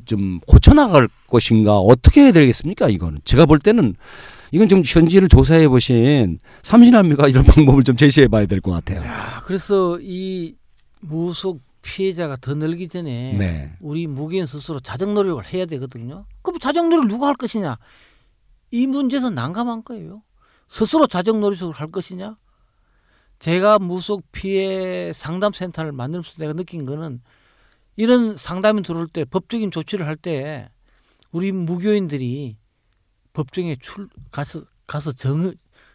에, 0.00 0.04
좀 0.04 0.40
고쳐 0.46 0.74
나갈 0.74 1.08
것인가 1.28 1.78
어떻게 1.78 2.22
해야 2.22 2.32
되겠습니까? 2.32 2.88
이거는 2.88 3.20
제가 3.24 3.46
볼 3.46 3.58
때는 3.58 3.94
이건 4.52 4.68
좀 4.68 4.82
현지를 4.84 5.28
조사해 5.28 5.68
보신 5.68 6.38
삼신할미가 6.62 7.28
이런 7.28 7.44
방법을 7.46 7.84
좀 7.84 7.96
제시해 7.96 8.28
봐야 8.28 8.46
될 8.46 8.60
것 8.60 8.72
같아요. 8.72 9.02
아, 9.08 9.40
그래서 9.44 9.98
이 10.00 10.54
무속 11.00 11.60
피해자가 11.82 12.36
더 12.40 12.54
늘기 12.54 12.88
전에 12.88 13.34
네. 13.38 13.72
우리 13.80 14.08
무기인 14.08 14.46
스스로 14.46 14.80
자정 14.80 15.14
노력을 15.14 15.44
해야 15.52 15.66
되거든요. 15.66 16.24
그럼 16.42 16.58
자정 16.58 16.88
노력을 16.90 17.08
누가 17.08 17.28
할 17.28 17.36
것이냐? 17.36 17.78
이 18.76 18.86
문제에서 18.86 19.30
난감한 19.30 19.84
거예요. 19.84 20.22
스스로 20.68 21.06
자정 21.06 21.40
노력을 21.40 21.72
할 21.72 21.90
것이냐? 21.90 22.36
제가 23.38 23.78
무속 23.78 24.22
피해 24.32 25.12
상담 25.14 25.52
센터를 25.52 25.92
만들면서 25.92 26.34
내가 26.38 26.52
느낀 26.52 26.84
거는 26.84 27.22
이런 27.96 28.36
상담이 28.36 28.82
들어올 28.82 29.08
때 29.08 29.24
법적인 29.24 29.70
조치를 29.70 30.06
할 30.06 30.16
때 30.16 30.68
우리 31.32 31.52
무교인들이 31.52 32.56
법정에 33.32 33.76
출 33.76 34.08
가서 34.30 34.62
가서 34.86 35.12
정, 35.12 35.52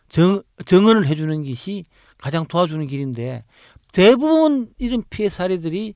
정 0.09 0.41
정언을 0.65 1.05
해주는 1.05 1.43
것이 1.43 1.85
가장 2.17 2.45
도와주는 2.47 2.85
길인데 2.87 3.43
대부분 3.91 4.69
이런 4.79 5.03
피해 5.09 5.29
사례들이 5.29 5.93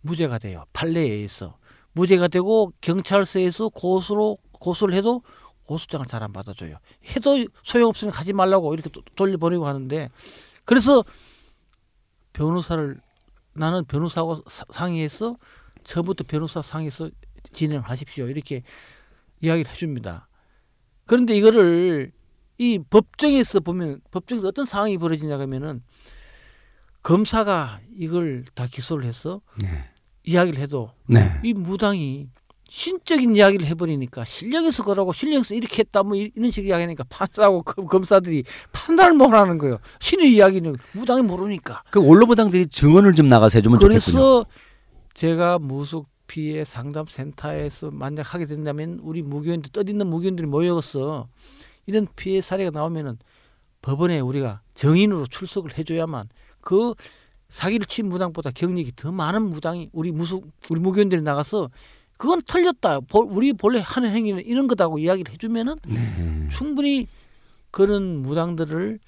무죄가 0.00 0.38
돼요. 0.38 0.64
판례에 0.72 1.10
의해서 1.10 1.58
무죄가 1.92 2.28
되고 2.28 2.72
경찰서에서 2.80 3.68
고소로 3.68 4.38
고소를 4.52 4.94
해도 4.94 5.22
고소장을 5.66 6.06
잘 6.06 6.22
안 6.22 6.32
받아줘요. 6.32 6.76
해도 7.14 7.44
소용없으면 7.62 8.12
가지 8.12 8.32
말라고 8.32 8.74
이렇게 8.74 8.90
도- 8.90 9.02
돌려보내고 9.16 9.66
하는데 9.66 10.10
그래서 10.64 11.04
변호사를 12.32 13.00
나는 13.54 13.84
변호사하고 13.84 14.42
사- 14.48 14.64
상의해서 14.70 15.36
처음부터 15.84 16.24
변호사 16.26 16.62
상의해서 16.62 17.10
진행을 17.52 17.88
하십시오. 17.88 18.28
이렇게 18.28 18.62
이야기를 19.40 19.70
해줍니다. 19.72 20.28
그런데 21.06 21.36
이거를 21.36 22.12
이 22.58 22.78
법정에서 22.88 23.60
보면 23.60 24.00
법정에서 24.10 24.48
어떤 24.48 24.64
상황이 24.64 24.96
벌어지냐 24.98 25.38
하면은 25.40 25.82
검사가 27.02 27.80
이걸 27.96 28.44
다 28.54 28.66
기소를 28.68 29.04
해서 29.04 29.40
네. 29.60 29.90
이야기를 30.24 30.60
해도 30.60 30.92
네. 31.06 31.40
이 31.42 31.52
무당이 31.52 32.28
신적인 32.76 33.36
이야기를 33.36 33.66
해버리니까 33.66 34.24
실력에서 34.24 34.82
그러고 34.82 35.12
실력에서 35.12 35.54
이렇게 35.54 35.80
했다 35.80 36.02
뭐 36.02 36.16
이- 36.16 36.32
이런 36.34 36.50
식으로 36.50 36.70
이야기하니까 36.70 37.04
판사하고 37.10 37.62
검- 37.64 37.86
검사들이 37.86 38.44
판단을 38.72 39.12
못하는 39.12 39.58
거예요. 39.58 39.76
신의 40.00 40.32
이야기는 40.32 40.76
무당이 40.94 41.20
모르니까. 41.20 41.82
그 41.90 42.02
원로부당들이 42.02 42.68
증언을 42.68 43.12
좀 43.14 43.28
나가서 43.28 43.58
해주면 43.58 43.78
좋겠군요. 43.78 44.00
그래서 44.18 44.46
제가 45.12 45.58
무속 45.58 46.08
피해 46.26 46.64
상담 46.64 47.04
센터에서 47.06 47.90
만약 47.90 48.32
하게 48.32 48.46
된다면 48.46 48.98
우리 49.02 49.20
무교인들 49.20 49.70
떠있는 49.70 50.06
무교인들이 50.06 50.46
모여서 50.48 51.28
이런 51.84 52.06
피해 52.16 52.40
사례가 52.40 52.70
나오면은 52.70 53.18
법원에 53.82 54.20
우리가 54.20 54.62
정인으로 54.72 55.26
출석을 55.26 55.76
해줘야만 55.76 56.30
그 56.62 56.94
사기를 57.50 57.84
친 57.84 58.08
무당보다 58.08 58.50
경력이 58.50 58.92
더 58.96 59.12
많은 59.12 59.42
무당이 59.42 59.90
우리 59.92 60.10
무속 60.10 60.46
우리 60.70 60.80
무교인들이 60.80 61.20
나가서 61.20 61.68
그건 62.22 62.40
틀렸다. 62.46 63.00
보- 63.00 63.26
우리 63.28 63.52
본래 63.52 63.82
하는 63.84 64.12
행위는 64.14 64.46
이런 64.46 64.68
거다고 64.68 65.00
이야기를 65.00 65.32
해주면은 65.32 65.74
네. 65.88 66.48
충분히 66.52 67.08
그런 67.72 68.22
무당들을 68.22 69.00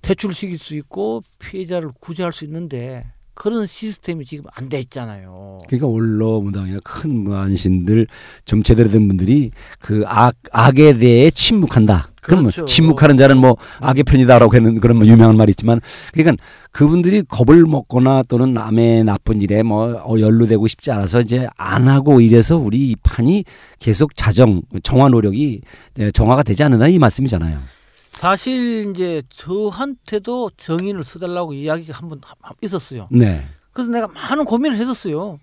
퇴출시킬 0.00 0.58
수 0.58 0.74
있고 0.76 1.22
피해자를 1.38 1.90
구제할 2.00 2.32
수 2.32 2.46
있는데 2.46 3.04
그런 3.40 3.68
시스템이 3.68 4.24
지금 4.24 4.46
안 4.52 4.68
돼 4.68 4.80
있잖아요. 4.80 5.58
그러니까 5.68 5.86
원로 5.86 6.40
무당이나 6.40 6.80
큰 6.82 7.22
무안신들 7.22 8.08
좀 8.44 8.64
제대로 8.64 8.90
된 8.90 9.06
분들이 9.06 9.52
그 9.78 10.02
악 10.08 10.34
악에 10.50 10.94
대해 10.94 11.30
침묵한다. 11.30 12.08
그러면 12.20 12.50
그렇죠. 12.50 12.64
침묵하는 12.66 13.16
자는 13.16 13.38
뭐 13.38 13.56
악의 13.78 14.02
편이다라고 14.02 14.54
했는 14.56 14.80
그런 14.80 14.96
뭐 14.98 15.06
유명한 15.06 15.36
말이 15.36 15.50
있지만 15.50 15.80
그러니까 16.12 16.42
그분들이 16.72 17.22
겁을 17.22 17.64
먹거나 17.64 18.24
또는 18.24 18.52
남의 18.52 19.04
나쁜 19.04 19.40
일에 19.40 19.62
뭐 19.62 20.02
어, 20.04 20.18
연루되고 20.18 20.66
싶지 20.66 20.90
않아서 20.90 21.20
이제 21.20 21.46
안 21.56 21.86
하고 21.86 22.20
이래서 22.20 22.56
우리 22.58 22.90
이 22.90 22.96
판이 23.04 23.44
계속 23.78 24.16
자정 24.16 24.62
정화 24.82 25.10
노력이 25.10 25.60
예, 26.00 26.10
정화가 26.10 26.42
되지 26.42 26.64
않는다 26.64 26.88
이 26.88 26.98
말씀이잖아요. 26.98 27.77
사실 28.18 28.90
이제 28.90 29.22
저한테도 29.28 30.50
정인을 30.56 31.04
써달라고 31.04 31.52
이야기가 31.52 31.96
한번 31.96 32.20
있었어요. 32.60 33.04
네. 33.12 33.46
그래서 33.72 33.92
내가 33.92 34.08
많은 34.08 34.44
고민을 34.44 34.76
했었어요. 34.76 35.38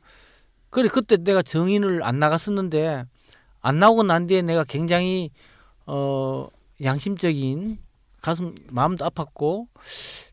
그래 0.69 0.89
그때 0.89 1.15
내가 1.15 1.41
정인을 1.41 2.03
안 2.03 2.19
나갔었는데 2.19 3.05
안 3.61 3.79
나오고 3.79 4.03
난 4.03 4.27
뒤에 4.27 4.41
내가 4.41 4.65
굉장히 4.65 5.31
어 5.85 6.49
양심적인 6.83 7.77
가슴 8.21 8.53
마음도 8.69 9.05
아팠고 9.05 9.67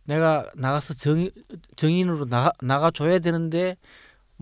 내가 0.03 0.51
나가서 0.57 0.95
정 0.95 1.30
정인으로 1.76 2.24
나가 2.24 2.51
나가 2.61 2.90
줘야 2.90 3.20
되는데 3.20 3.76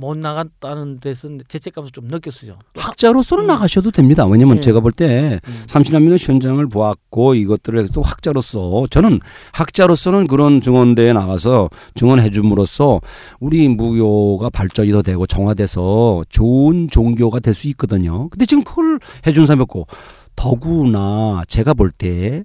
못 0.00 0.16
나갔다는 0.16 0.98
데서 0.98 1.28
죄책감을 1.46 1.90
좀 1.92 2.08
느꼈어요. 2.08 2.58
학자로서는 2.74 3.44
음. 3.44 3.46
나가셔도 3.48 3.90
됩니다. 3.90 4.26
왜냐면 4.26 4.56
네. 4.56 4.60
제가 4.62 4.80
볼때 4.80 5.38
음. 5.46 5.62
삼신남녀 5.66 6.16
현장을 6.16 6.66
보았고 6.68 7.34
이것들을 7.34 7.88
또 7.92 8.00
학자로서 8.02 8.86
저는 8.90 9.20
학자로서는 9.52 10.26
그런 10.26 10.60
증언대에 10.60 11.12
나가서 11.12 11.68
증언해 11.94 12.30
줌으로써 12.30 13.00
우리 13.40 13.68
무교가 13.68 14.48
발전이 14.50 14.90
더 14.90 15.02
되고 15.02 15.26
정화돼서 15.26 16.24
좋은 16.30 16.88
종교가 16.90 17.38
될 17.40 17.50
수 17.54 17.68
있거든요. 17.68 18.28
근데 18.30 18.46
지금 18.46 18.62
그걸 18.64 18.98
해준 19.26 19.44
사람이 19.44 19.62
없고 19.62 19.86
더구나 20.36 21.42
제가 21.48 21.74
볼 21.74 21.90
때 21.90 22.44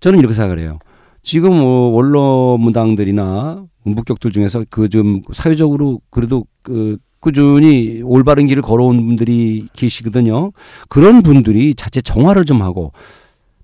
저는 0.00 0.18
이렇게 0.20 0.34
생각을 0.34 0.58
해요. 0.60 0.78
지금 1.22 1.56
뭐 1.58 1.90
원로 1.90 2.56
무당들이나 2.58 3.64
묵격들 3.84 4.30
중에서 4.30 4.64
그 4.70 4.88
좀 4.88 5.22
사회적으로 5.32 6.00
그래도 6.10 6.44
그 6.64 6.96
꾸준히 7.20 8.02
올바른 8.02 8.46
길을 8.48 8.62
걸어온 8.62 8.96
분들이 8.96 9.68
계시거든요. 9.72 10.50
그런 10.88 11.22
분들이 11.22 11.74
자체 11.74 12.00
정화를 12.00 12.44
좀 12.44 12.60
하고 12.60 12.92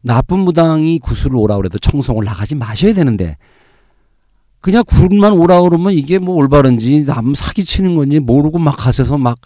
나쁜 0.03 0.39
무당이 0.39 1.01
구슬을 1.01 1.37
오라 1.37 1.57
그래도 1.57 1.79
청송을 1.79 2.25
나가지 2.25 2.55
마셔야 2.55 2.95
되는데 2.95 3.37
그냥 4.61 4.85
굴만 4.87 5.33
오라 5.33 5.63
그러면 5.63 5.93
이게 5.93 6.19
뭐 6.19 6.37
올바른지 6.37 7.05
남 7.05 7.35
사기 7.35 7.65
치는 7.65 7.97
건지 7.97 8.21
모르고 8.21 8.59
막 8.59 8.77
가셔서 8.77 9.19
막 9.19 9.39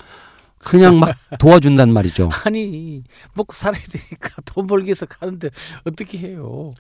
그냥 0.65 0.99
막 0.99 1.15
도와준단 1.39 1.93
말이죠. 1.93 2.31
아니 2.45 3.03
먹고 3.35 3.53
살아야 3.53 3.81
되니까 3.83 4.31
돈 4.47 4.67
벌기 4.67 4.87
위해서 4.87 5.07
가는데 5.07 5.51
어떻게 5.87 6.19
해요? 6.19 6.71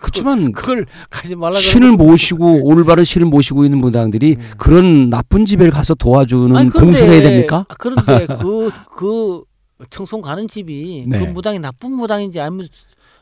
그렇지만 0.00 0.52
그걸 0.52 0.86
가지 1.10 1.34
말라 1.34 1.56
신을 1.58 1.92
모시고 1.92 2.64
올바른 2.64 3.04
신을 3.04 3.26
모시고 3.26 3.64
있는 3.64 3.78
무당들이 3.78 4.36
음. 4.38 4.50
그런 4.58 5.10
나쁜 5.10 5.44
집에 5.46 5.68
가서 5.70 5.94
도와주는 5.94 6.56
아니, 6.56 6.70
그런데- 6.70 6.98
봉사해야 6.98 7.22
됩니까? 7.22 7.66
아, 7.68 7.74
그런데 7.78 8.26
그, 8.40 8.70
그 8.96 9.42
청송 9.90 10.20
가는 10.20 10.46
집이 10.48 11.04
네. 11.08 11.18
그 11.18 11.24
무당이 11.24 11.58
나쁜 11.58 11.92
무당인지 11.92 12.40
아니면 12.40 12.68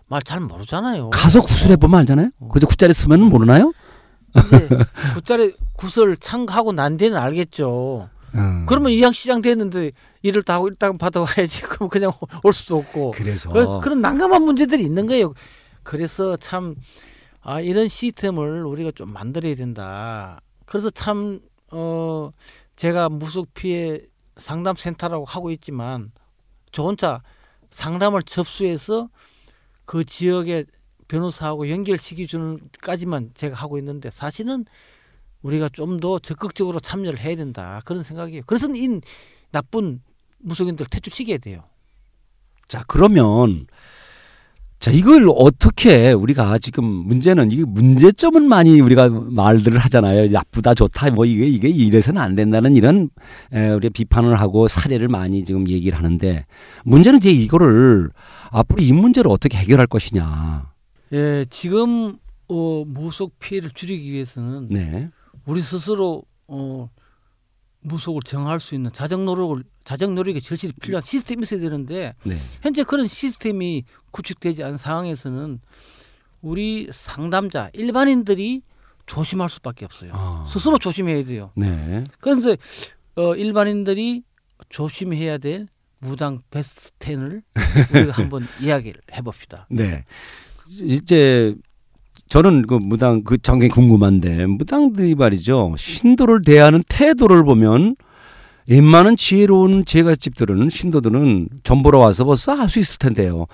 말잘 0.08 0.40
모르잖아요. 0.40 1.08
가서 1.10 1.40
구슬해 1.40 1.76
보면 1.76 2.00
알잖아요. 2.00 2.30
그래서 2.50 2.66
굿자리 2.66 2.92
쓰면 2.92 3.20
모르나요? 3.22 3.72
굿자리 5.14 5.54
굿을 5.74 6.16
창하고 6.18 6.72
난 6.72 6.96
뒤에는 6.96 7.16
알겠죠. 7.18 8.08
음. 8.34 8.66
그러면 8.66 8.92
이양시장 8.92 9.42
됐는데 9.42 9.92
일을 10.22 10.42
다 10.42 10.54
하고 10.54 10.68
일당 10.68 10.98
받아와야지. 10.98 11.62
그럼 11.68 11.88
그냥 11.88 12.12
올 12.42 12.52
수도 12.52 12.78
없고. 12.78 13.12
그래서 13.12 13.50
그, 13.52 13.80
그런 13.80 14.00
난감한 14.00 14.42
문제들이 14.42 14.82
있는 14.82 15.06
거예요. 15.06 15.34
그래서 15.82 16.36
참, 16.36 16.76
아, 17.40 17.60
이런 17.60 17.88
시스템을 17.88 18.64
우리가 18.64 18.92
좀 18.94 19.12
만들어야 19.12 19.54
된다. 19.54 20.40
그래서 20.64 20.90
참, 20.90 21.40
어, 21.70 22.30
제가 22.76 23.08
무속 23.08 23.52
피해 23.54 24.00
상담센터라고 24.36 25.24
하고 25.24 25.50
있지만, 25.50 26.12
저 26.70 26.84
혼자 26.84 27.22
상담을 27.70 28.22
접수해서 28.22 29.08
그 29.84 30.04
지역의 30.04 30.66
변호사하고 31.08 31.68
연결시켜주는까지만 31.68 33.32
제가 33.34 33.56
하고 33.56 33.76
있는데, 33.78 34.10
사실은 34.10 34.64
우리가 35.42 35.68
좀 35.68 36.00
더 36.00 36.18
적극적으로 36.18 36.80
참여를 36.80 37.20
해야 37.20 37.36
된다. 37.36 37.80
그런 37.84 38.02
생각이에요. 38.02 38.42
그래서 38.46 38.66
이 38.74 39.00
나쁜 39.50 40.00
무속인들 40.38 40.86
퇴출시켜야 40.86 41.38
돼요. 41.38 41.62
자 42.66 42.82
그러면 42.88 43.66
자 44.80 44.90
이걸 44.90 45.26
어떻게 45.28 46.10
우리가 46.12 46.58
지금 46.58 46.84
문제는 46.84 47.52
이 47.52 47.62
문제점은 47.62 48.48
많이 48.48 48.80
우리가 48.80 49.10
말들을 49.10 49.78
하잖아요 49.78 50.28
나쁘다 50.30 50.74
좋다 50.74 51.10
뭐 51.10 51.24
이게 51.24 51.46
이게 51.46 51.68
이래서는 51.68 52.20
안 52.20 52.34
된다는 52.34 52.74
이런 52.74 53.10
에, 53.52 53.68
우리 53.70 53.90
비판을 53.90 54.34
하고 54.40 54.66
사례를 54.66 55.06
많이 55.08 55.44
지금 55.44 55.68
얘기를 55.68 55.96
하는데 55.96 56.46
문제는 56.84 57.18
이제 57.18 57.30
이거를 57.30 58.10
앞으로 58.50 58.82
이 58.82 58.92
문제를 58.92 59.30
어떻게 59.30 59.58
해결할 59.58 59.86
것이냐 59.86 60.72
예, 61.12 61.44
지금 61.50 62.16
어, 62.48 62.84
무속 62.86 63.38
피해를 63.38 63.70
줄이기 63.70 64.10
위해서는 64.10 64.68
네 64.70 65.10
우리 65.46 65.60
스스로 65.60 66.22
어, 66.46 66.88
무속을 67.80 68.22
정할 68.24 68.60
수 68.60 68.74
있는 68.74 68.92
자정 68.92 69.24
노력을 69.24 69.62
자정 69.84 70.14
노력이 70.14 70.40
절실히 70.40 70.72
필요한 70.80 71.02
시스템이 71.02 71.42
있어야 71.42 71.60
되는데 71.60 72.14
네. 72.24 72.36
현재 72.60 72.84
그런 72.84 73.08
시스템이 73.08 73.84
구축되지 74.10 74.62
않은 74.62 74.78
상황에서는 74.78 75.60
우리 76.40 76.88
상담자 76.92 77.70
일반인들이 77.72 78.60
조심할 79.06 79.50
수밖에 79.50 79.84
없어요. 79.84 80.12
아, 80.14 80.46
스스로 80.48 80.78
조심해야 80.78 81.24
돼요. 81.24 81.50
네. 81.56 82.04
그런데 82.20 82.56
어, 83.16 83.34
일반인들이 83.34 84.22
조심해야 84.68 85.38
될 85.38 85.66
무당 86.00 86.38
베스트 86.50 86.90
10을 86.98 87.42
우리가 87.94 88.12
한번 88.12 88.46
이야기를 88.60 89.00
해봅시다. 89.12 89.66
네. 89.70 90.04
이제 90.80 91.54
저는 92.32 92.62
그 92.62 92.72
무당 92.76 93.24
그 93.24 93.36
장게 93.36 93.68
궁금한데 93.68 94.46
무당들이 94.46 95.14
말이죠 95.14 95.74
신도를 95.76 96.40
대하는 96.40 96.82
태도를 96.88 97.44
보면 97.44 97.94
웬만한 98.70 99.18
지혜로운 99.18 99.84
제갓집들은 99.84 100.70
신도들은 100.70 101.50
전보러 101.62 101.98
와서 101.98 102.24
벌써 102.24 102.54
할 102.54 102.70
수 102.70 102.78
있을 102.78 102.96
텐데요. 102.96 103.44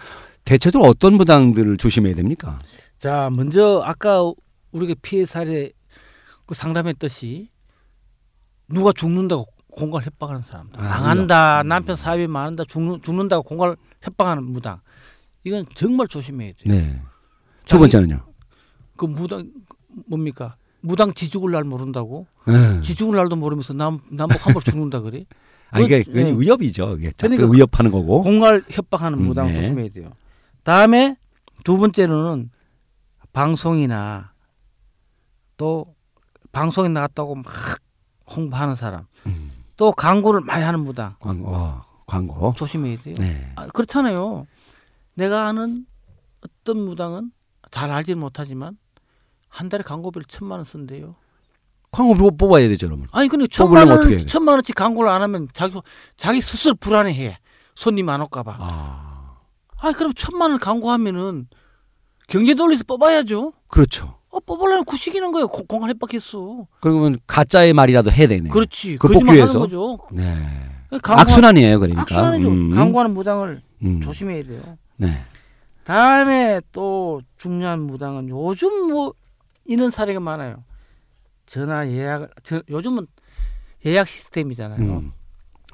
대체적으로 0.45 0.89
어떤 0.89 1.15
무당들을 1.15 1.77
조심해야 1.77 2.15
됩니까? 2.15 2.61
자, 3.01 3.31
먼저 3.35 3.83
아까 3.85 4.23
우리가 4.71 4.95
피해 5.03 5.27
사례 5.27 5.73
그 6.47 6.55
상담했듯이 6.55 7.51
누가 8.69 8.93
죽는다고 8.93 9.45
공갈 9.73 10.05
협박하는 10.05 10.43
사람들, 10.43 10.79
아, 10.79 10.85
망한다, 10.85 11.63
음. 11.63 11.69
남편 11.69 11.97
사업이 11.97 12.29
망한다, 12.29 12.63
죽는, 12.69 13.03
죽는다고 13.03 13.43
공갈 13.43 13.75
협박하는 14.03 14.45
무당, 14.45 14.79
이건 15.43 15.65
정말 15.75 16.07
조심해야 16.07 16.53
돼요. 16.63 16.77
네. 16.77 17.03
두 17.67 17.77
번째는요. 17.81 18.28
그 18.99 19.07
무당 19.07 19.51
뭡니까? 20.07 20.57
무당 20.81 21.13
지 21.15 21.31
죽을 21.31 21.53
날 21.53 21.65
모른다고? 21.65 22.27
네. 22.47 22.83
지 22.83 22.95
죽을 22.95 23.17
날도 23.17 23.37
모르면서 23.37 23.73
남 23.73 24.01
남북 24.11 24.47
한번 24.47 24.63
죽는다 24.63 25.01
그래? 25.01 25.25
아 25.71 25.81
이게 25.81 26.03
그- 26.03 26.13
그게 26.13 26.25
네. 26.25 26.35
위협이죠. 26.39 26.97
이게 26.99 27.13
그러니까 27.17 27.49
위협하는 27.51 27.91
거고. 27.91 28.23
공갈 28.23 28.63
협박하는 28.69 29.19
음, 29.19 29.25
무당 29.29 29.47
네. 29.49 29.55
조심해야 29.55 29.89
돼요. 29.91 30.11
다음에 30.65 31.17
두 31.65 31.79
번째는 31.79 32.51
방송이나 33.33 34.33
또 35.57 35.95
방송에 36.53 36.89
나갔다고 36.89 37.35
막 37.37 37.45
홍보하는 38.35 38.75
사람, 38.77 39.05
음. 39.27 39.51
또 39.77 39.93
광고를 39.93 40.41
많이 40.43 40.63
하는 40.65 40.81
무당 40.81 41.15
광고. 41.21 41.49
어, 41.55 41.83
광고. 42.07 42.55
조심해야 42.57 42.99
돼요. 42.99 43.15
네. 43.19 43.53
아, 43.57 43.67
그렇잖아요. 43.69 44.47
내가 45.15 45.47
아는 45.47 45.87
어떤 46.41 46.85
무당은 46.85 47.33
잘 47.71 47.91
알지는 47.91 48.21
못하지만 48.21 48.77
한 49.59 49.69
달에 49.69 49.83
광고비를 49.83 50.25
천만 50.29 50.59
원 50.61 50.65
쓴대요. 50.65 51.17
광고 51.91 52.15
뽑- 52.15 52.39
뽑아야 52.39 52.69
되죠, 52.69 52.87
그러면. 52.87 53.09
아니 53.11 53.29
근데 53.29 53.49
천만 53.51 53.89
원 53.89 54.01
돼? 54.09 54.25
천만 54.27 54.55
원치 54.55 54.73
광고를 54.73 55.11
안 55.11 55.21
하면 55.23 55.49
자기 55.53 55.75
자기 56.17 56.41
스스로 56.41 56.77
불안해해. 56.77 57.39
손님 57.75 58.09
안 58.09 58.21
올까봐. 58.21 58.57
아. 58.61 59.37
아 59.81 59.93
그럼 59.93 60.13
천만 60.15 60.53
원 60.53 60.61
광고하면은 60.61 61.49
경제 62.29 62.55
논리에서 62.55 62.85
뽑아야죠. 62.87 63.53
그렇죠. 63.67 64.15
어 64.31 64.39
뽑으려면 64.39 64.85
구식이는 64.85 65.33
거예요. 65.33 65.49
공- 65.49 65.67
공간 65.67 65.91
협박했어. 65.91 66.67
그러면 66.81 67.19
가짜의 67.27 67.73
말이라도 67.73 68.13
해야 68.13 68.29
되네요. 68.29 68.53
그렇지. 68.53 68.99
그 68.99 69.09
복귀해서? 69.09 69.59
거죠. 69.59 69.99
네. 70.13 70.37
강구, 71.03 71.21
악순환이에요, 71.21 71.81
그러니까. 71.81 72.03
악순환이죠. 72.03 72.49
음. 72.49 72.71
강구하는 72.71 73.13
무당을 73.13 73.61
음. 73.83 74.01
조심해야 74.03 74.45
돼요. 74.45 74.63
네. 74.99 75.19
다음에 75.85 76.61
또 76.73 77.23
중요한 77.39 77.81
무당은 77.81 78.29
요즘 78.29 78.91
뭐 78.93 79.15
이런 79.69 79.91
사례가 79.91 80.19
많아요. 80.19 80.65
전화 81.47 81.87
예약, 81.89 82.31
저, 82.43 82.61
요즘은 82.69 83.07
예약 83.87 84.09
시스템이잖아요. 84.09 84.81
음. 84.81 85.13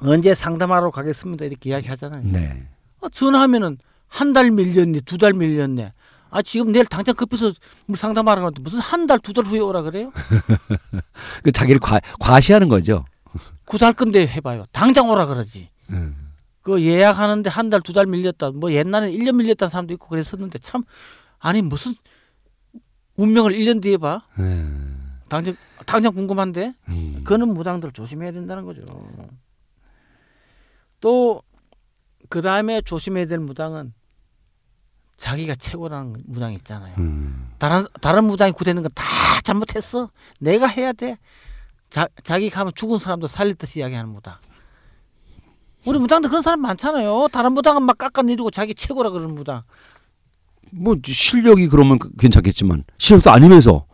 언제 0.01 0.35
상담하러 0.35 0.91
가겠습니다 0.91 1.45
이렇게 1.45 1.69
이야기하잖아요. 1.71 2.21
네. 2.25 2.67
어, 3.01 3.09
전화하면은 3.09 3.77
한 4.07 4.33
달 4.33 4.51
밀렸네, 4.51 5.01
두 5.01 5.17
달 5.17 5.33
밀렸네. 5.33 5.93
아 6.29 6.41
지금 6.41 6.71
내일 6.73 6.85
당장 6.85 7.15
급해서 7.15 7.53
뭐 7.85 7.95
상담하러 7.95 8.41
가는데 8.41 8.61
무슨 8.61 8.79
한 8.79 9.07
달, 9.07 9.19
두 9.19 9.31
달 9.33 9.45
후에 9.45 9.59
오라 9.59 9.81
그래요? 9.83 10.11
그 11.43 11.51
자기를 11.51 11.79
과, 11.79 11.99
과시하는 12.19 12.67
거죠. 12.67 13.05
구달 13.65 13.93
건데 13.93 14.27
해봐요. 14.27 14.65
당장 14.73 15.09
오라 15.09 15.25
그러지. 15.27 15.69
음. 15.89 16.31
그 16.61 16.81
예약하는데 16.81 17.49
한 17.49 17.69
달, 17.69 17.79
두 17.81 17.93
달 17.93 18.05
밀렸다. 18.05 18.51
뭐 18.51 18.71
옛날에 18.73 19.11
일 19.11 19.23
년 19.23 19.37
밀렸다는 19.37 19.69
사람도 19.69 19.93
있고 19.93 20.07
그랬었는데 20.09 20.59
참 20.59 20.83
아니 21.39 21.61
무슨 21.61 21.93
운명을 23.17 23.53
일년 23.53 23.79
뒤에 23.81 23.97
봐. 23.97 24.21
네. 24.37 24.65
당장 25.29 25.55
당장 25.85 26.13
궁금한데 26.13 26.73
음. 26.89 27.21
그는 27.23 27.53
무당들 27.53 27.91
조심해야 27.91 28.31
된다는 28.31 28.65
거죠. 28.65 28.81
또 31.01 31.41
그 32.27 32.41
다음에 32.41 32.81
조심해야 32.81 33.27
될 33.27 33.37
무당은 33.37 33.93
자기가 35.15 35.53
최고라는 35.55 36.23
무당 36.25 36.53
있잖아요. 36.53 36.95
음. 36.97 37.51
다른 37.59 37.85
다른 38.01 38.23
무당이 38.25 38.51
구대는 38.51 38.81
건 38.81 38.89
다 38.95 39.05
잘못했어. 39.43 40.09
내가 40.39 40.65
해야 40.65 40.91
돼. 40.91 41.19
자 41.91 42.07
자기 42.23 42.49
가면 42.49 42.73
죽은 42.75 42.97
사람도 42.97 43.27
살릴 43.27 43.53
듯이 43.53 43.79
이야기하는 43.79 44.09
무당. 44.09 44.37
우리 45.85 45.99
무당도 45.99 46.29
그런 46.29 46.41
사람 46.41 46.61
많잖아요. 46.61 47.27
다른 47.31 47.51
무당은 47.53 47.83
막 47.83 47.95
깎아내리고 47.99 48.49
자기 48.49 48.73
최고라 48.73 49.11
그러는 49.11 49.35
무당. 49.35 49.61
뭐 50.77 50.95
실력이 51.03 51.67
그러면 51.69 51.99
그- 51.99 52.11
괜찮겠지만 52.17 52.83
실력도 52.97 53.31
아니면서 53.31 53.85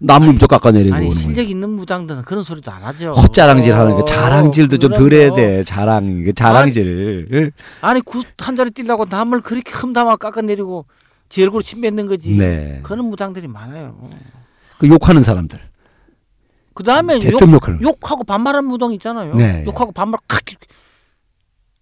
남을 0.00 0.38
좀 0.38 0.46
깎아내리고 0.46 0.94
아니 0.94 1.06
그러는 1.08 1.22
거예요. 1.22 1.34
실력 1.34 1.50
있는 1.50 1.70
무당들은 1.70 2.22
그런 2.22 2.44
소리도 2.44 2.70
안 2.70 2.84
하죠. 2.84 3.12
헛자랑질 3.14 3.74
하는 3.74 3.94
거 3.94 4.04
자랑질도 4.04 4.78
좀덜 4.78 5.12
해야 5.12 5.30
그럼요. 5.30 5.36
돼 5.36 5.64
자랑 5.64 6.24
그 6.24 6.32
자랑질을 6.32 7.52
아니 7.80 8.00
굿한 8.02 8.54
자리 8.56 8.70
뛰려고 8.70 9.06
남을 9.06 9.40
그렇게 9.40 9.72
흠담아 9.72 10.16
깎아내리고 10.16 10.86
지 11.28 11.42
얼굴 11.42 11.62
침 11.64 11.80
뱉는 11.80 12.06
거지. 12.06 12.32
네. 12.36 12.78
그런 12.84 13.06
무당들이 13.06 13.48
많아요. 13.48 14.08
그 14.78 14.86
욕하는 14.88 15.22
사람들 15.22 15.58
그 16.74 16.84
다음에 16.84 17.14
욕. 17.16 17.82
욕하고 17.82 18.22
반말하는 18.22 18.68
무당 18.68 18.92
있잖아요. 18.94 19.34
네. 19.34 19.64
욕하고 19.66 19.90
반말 19.90 20.20
칵 20.28 20.44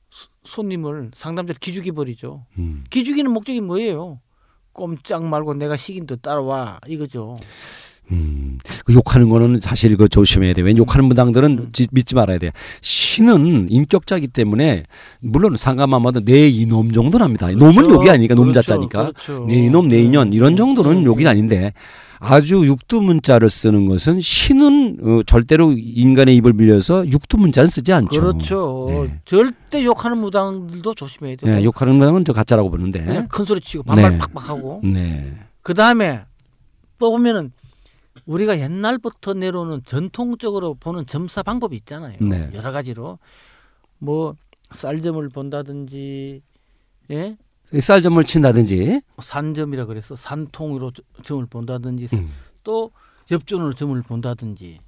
소- 0.09 0.29
손님을 0.45 1.11
상담자를 1.15 1.59
기죽이 1.61 1.93
버리죠. 1.93 2.47
음. 2.59 2.85
기죽이는 2.89 3.31
목적이 3.31 3.61
뭐예요? 3.61 4.21
꼼짝 4.77 5.25
말고 5.25 5.55
내가 5.55 5.77
시킨 5.77 6.07
듯 6.07 6.23
따라와 6.23 6.81
이거죠. 6.87 7.35
음, 8.13 8.59
그 8.85 8.95
욕하는 8.95 9.29
거는 9.29 9.61
사실 9.61 9.97
그 9.97 10.09
조심해야 10.09 10.55
돼. 10.55 10.63
왜냐 10.63 10.79
욕하는 10.79 11.07
무당들은 11.07 11.71
지- 11.73 11.89
믿지 11.91 12.15
말아야 12.15 12.39
돼. 12.39 12.53
신은 12.81 13.67
인격자이기 13.71 14.29
때문에 14.29 14.85
물론 15.21 15.57
상감하마도 15.57 16.25
내 16.25 16.49
이놈 16.49 16.93
정도는 16.93 17.25
합니다. 17.25 17.51
놈은 17.51 17.91
욕이 17.91 18.09
아니니까 18.11 18.35
놈 18.35 18.53
그렇죠. 18.53 18.63
자자니까 18.63 19.13
그렇죠. 19.13 19.47
내 19.49 19.57
이놈 19.57 19.89
내 19.89 20.03
인연 20.03 20.33
이런 20.33 20.57
정도는 20.57 20.99
음. 20.99 21.05
욕이 21.05 21.27
아닌데 21.27 21.73
아주 22.19 22.65
육두 22.65 23.03
문자를 23.03 23.51
쓰는 23.51 23.87
것은 23.89 24.21
신은 24.21 24.99
어, 25.03 25.23
절대로 25.27 25.73
인간의 25.77 26.35
입을 26.37 26.55
빌려서 26.55 27.07
육두 27.09 27.37
문자는 27.39 27.69
쓰지 27.69 27.93
않죠. 27.93 28.21
그렇죠. 28.21 28.87
네. 28.89 29.21
절대 29.25 29.85
욕하는 29.85 30.19
무당들도 30.19 30.95
조심해야 30.95 31.37
돼요. 31.37 31.55
예, 31.59 31.63
욕하는 31.65 31.97
무당은 31.97 32.25
저 32.25 32.33
가짜라고 32.33 32.71
보는데. 32.71 33.27
큰 33.29 33.45
소리 33.45 33.61
치고 33.61 33.83
반말 33.83 34.13
네. 34.13 34.19
팍팍하고. 34.19 34.81
네. 34.85 35.35
그 35.61 35.75
다음에 35.75 36.21
또 36.99 37.11
보면은 37.11 37.53
우리가 38.27 38.59
옛날부터 38.59 39.35
내려오는 39.35 39.81
전통적으로 39.85 40.75
보는 40.75 41.07
점사 41.07 41.43
방법이 41.43 41.77
있잖아요. 41.77 42.17
네. 42.21 42.51
여러 42.55 42.73
가지로 42.73 43.19
뭐 43.99 44.35
쌀점을 44.73 45.27
본다든지 45.29 46.43
예 47.13 47.37
쌀점을 47.81 48.23
친다든지. 48.25 49.01
산점이라 49.23 49.87
그래서 49.87 50.17
산통으로 50.17 50.93
저- 50.93 51.03
점을 51.23 51.47
본다든지 51.47 52.09
음. 52.15 52.31
또 52.65 52.91
엽전으로 53.31 53.75
점을 53.75 54.01
본다든지 54.03 54.81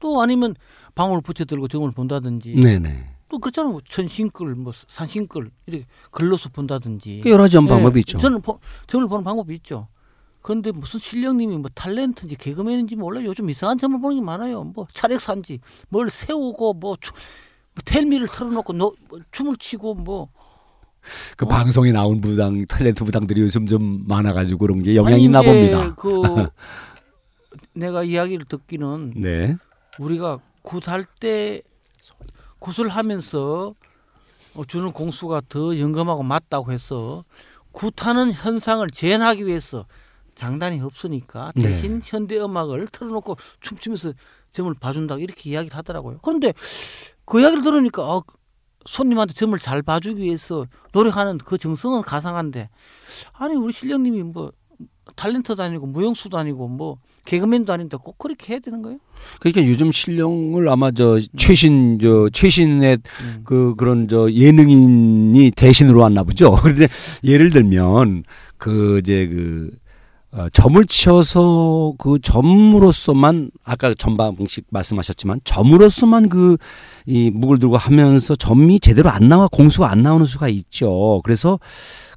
또 0.00 0.20
아니면 0.20 0.54
방울 0.94 1.20
부채 1.20 1.44
들고 1.44 1.68
점을 1.68 1.88
본다든지 1.90 2.56
네네. 2.60 3.10
또 3.28 3.38
그렇잖아요. 3.38 3.72
뭐 3.72 3.80
천신글 3.88 4.54
뭐 4.56 4.72
산신글 4.88 5.50
이렇게 5.66 5.86
글로서 6.10 6.48
본다든지 6.48 7.20
그 7.22 7.30
여러 7.30 7.44
가지 7.44 7.56
예, 7.56 7.60
방법이 7.66 8.00
있죠. 8.00 8.18
저는 8.18 8.42
보, 8.42 8.58
점을 8.88 9.06
보는 9.08 9.24
방법이 9.24 9.54
있죠. 9.56 9.86
그런데 10.42 10.72
무슨 10.72 10.98
신령님이 11.00 11.58
뭐 11.58 11.70
탤런트인지 11.74 12.36
개그맨인지 12.38 12.96
몰라요. 12.96 13.26
요즘 13.26 13.48
이상한 13.48 13.78
점을 13.78 13.98
보는 14.00 14.18
게 14.18 14.24
많아요. 14.24 14.64
뭐 14.64 14.86
차력산지 14.92 15.60
뭘 15.88 16.10
세우고 16.10 16.74
뭐, 16.74 16.96
추, 17.00 17.12
뭐 17.12 17.82
Tell 17.84 18.02
Me를 18.02 18.28
틀어놓고 18.28 18.72
노, 18.72 18.94
뭐 19.08 19.20
춤을 19.30 19.56
추고 19.58 19.94
뭐 19.94 20.28
그 21.36 21.44
어? 21.46 21.48
방송에 21.48 21.92
나온 21.92 22.20
무당 22.20 22.64
탤런트 22.64 23.04
무당들이 23.04 23.40
요즘 23.40 23.66
좀 23.66 24.04
많아가지고 24.06 24.58
그런 24.58 24.82
게 24.82 24.94
영향이 24.94 25.14
아니, 25.14 25.24
있나 25.24 25.42
봅니다. 25.42 25.94
그 25.94 26.22
내가 27.74 28.04
이야기를 28.04 28.46
듣기는 28.46 29.14
네. 29.16 29.56
우리가 29.98 30.38
굿할 30.62 31.04
때 31.20 31.62
굿을 32.60 32.88
하면서 32.88 33.74
어, 34.54 34.64
주는 34.64 34.92
공수가 34.92 35.42
더 35.48 35.78
영감하고 35.78 36.22
맞다고 36.22 36.72
해서 36.72 37.24
굿하는 37.72 38.32
현상을 38.32 38.86
재현하기 38.90 39.46
위해서 39.46 39.86
장단이 40.34 40.80
없으니까 40.80 41.52
네. 41.54 41.62
대신 41.62 42.00
현대 42.04 42.38
음악을 42.38 42.88
틀어놓고 42.88 43.36
춤추면서 43.60 44.12
점을 44.52 44.72
봐준다고 44.80 45.20
이렇게 45.20 45.50
이야기를 45.50 45.76
하더라고요. 45.76 46.18
그런데 46.22 46.52
그 47.24 47.40
이야기를 47.40 47.62
들으니까 47.62 48.02
어, 48.02 48.22
손님한테 48.86 49.34
점을 49.34 49.56
잘 49.58 49.82
봐주기 49.82 50.22
위해서 50.22 50.66
노력하는 50.92 51.38
그 51.38 51.56
정성은 51.56 52.02
가상한데 52.02 52.68
아니 53.32 53.54
우리 53.54 53.72
실령님이 53.72 54.22
뭐 54.24 54.52
탤런트도 55.16 55.60
아니고 55.60 55.86
무용수도 55.86 56.38
아니고 56.38 56.68
뭐 56.68 56.96
개그맨도 57.26 57.72
아닌데 57.72 57.96
꼭 58.00 58.18
그렇게 58.18 58.52
해야 58.52 58.60
되는 58.60 58.82
거예요? 58.82 58.98
그러니까 59.40 59.66
요즘 59.66 59.92
신령을 59.92 60.68
아마 60.68 60.90
저 60.90 61.20
최신 61.36 61.98
저 62.00 62.28
최신의 62.32 62.98
음. 63.22 63.40
그 63.44 63.74
그런 63.76 64.08
저 64.08 64.30
예능인이 64.30 65.50
대신으로 65.52 66.00
왔나 66.00 66.24
보죠. 66.24 66.52
그런데 66.62 66.88
예를 67.24 67.50
들면 67.50 68.24
그 68.56 68.98
이제 68.98 69.26
그 69.26 69.70
어, 70.34 70.48
점을 70.50 70.82
치어서 70.86 71.92
그 71.98 72.18
점으로서만 72.22 73.50
아까 73.64 73.92
전방식 73.94 74.66
말씀하셨지만 74.70 75.40
점으로서만 75.44 76.28
그 76.28 76.56
이 77.06 77.30
묵을 77.30 77.58
들고 77.58 77.76
하면서 77.76 78.36
점이 78.36 78.80
제대로 78.80 79.10
안 79.10 79.28
나와 79.28 79.48
공수가 79.48 79.90
안 79.90 80.02
나오는 80.02 80.24
수가 80.26 80.48
있죠. 80.48 81.20
그래서 81.24 81.58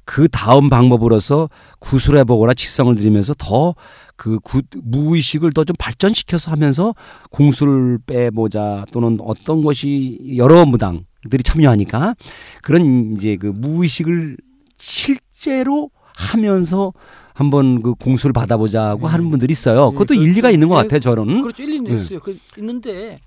그 0.04 0.28
다음 0.28 0.68
방법으로서 0.70 1.48
구술해 1.80 2.24
보거나 2.24 2.54
직성을 2.54 2.94
들이면서 2.94 3.34
더 3.38 3.74
그 4.18 4.38
무의식을 4.82 5.52
더 5.52 5.64
좀 5.64 5.76
발전시켜서 5.78 6.50
하면서 6.50 6.94
공수를 7.30 7.98
빼보자 8.06 8.86
또는 8.90 9.18
어떤 9.20 9.62
것이 9.62 10.18
여러 10.38 10.64
무당들이 10.64 11.42
참여하니까 11.44 12.14
그런 12.62 13.12
이제 13.14 13.36
그 13.36 13.48
무의식을 13.48 14.38
실제로 14.78 15.90
하면서 16.14 16.94
한번 17.40 17.82
그 17.82 17.92
공수를 17.94 18.32
받아보자고 18.32 19.06
네. 19.06 19.12
하는 19.12 19.28
분들이 19.30 19.52
있어요. 19.52 19.90
네, 19.90 19.92
그것도 19.92 20.06
그렇죠. 20.06 20.22
일리가 20.22 20.50
있는 20.50 20.68
것 20.68 20.76
네, 20.76 20.82
같아요. 20.88 21.00
저는. 21.00 21.42
그렇죠. 21.42 21.62
일리는 21.62 21.90
네. 21.90 21.96
있어요. 21.96 22.20
그 22.20 22.38
있는데 22.56 23.18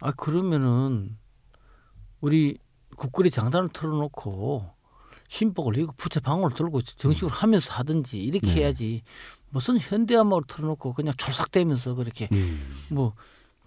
아 0.00 0.12
그러면은 0.12 1.16
우리 2.20 2.58
국거리 2.96 3.30
장단을 3.30 3.70
틀어놓고 3.72 4.66
신복을 5.30 5.78
이고 5.78 5.92
부채 5.96 6.20
방울을 6.20 6.54
들고 6.54 6.82
정식으로 6.82 7.30
하면서 7.34 7.72
하든지 7.72 8.18
이렇게 8.18 8.46
네. 8.46 8.54
해야지 8.56 9.02
무슨 9.48 9.78
현대음악을 9.78 10.42
틀어놓고 10.46 10.92
그냥 10.92 11.14
촐싹대면서 11.16 11.94
그렇게 11.94 12.28
음. 12.32 12.60
뭐 12.90 13.14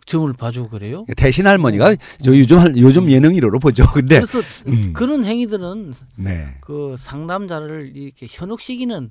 점을 0.06 0.32
봐주고 0.34 0.70
그래요. 0.70 1.04
대신 1.18 1.48
할머니가 1.48 1.96
저 2.24 2.38
요즘 2.38 2.60
할- 2.60 2.78
요즘 2.78 3.10
예능 3.10 3.32
1호로 3.32 3.60
보죠. 3.60 3.84
근데 3.92 4.20
그래서 4.22 4.40
음. 4.68 4.94
그런 4.94 5.26
행위들은 5.26 5.96
네. 6.18 6.58
그 6.62 6.96
상담자를 7.00 7.92
이렇게 7.96 8.28
현혹시키는 8.30 9.10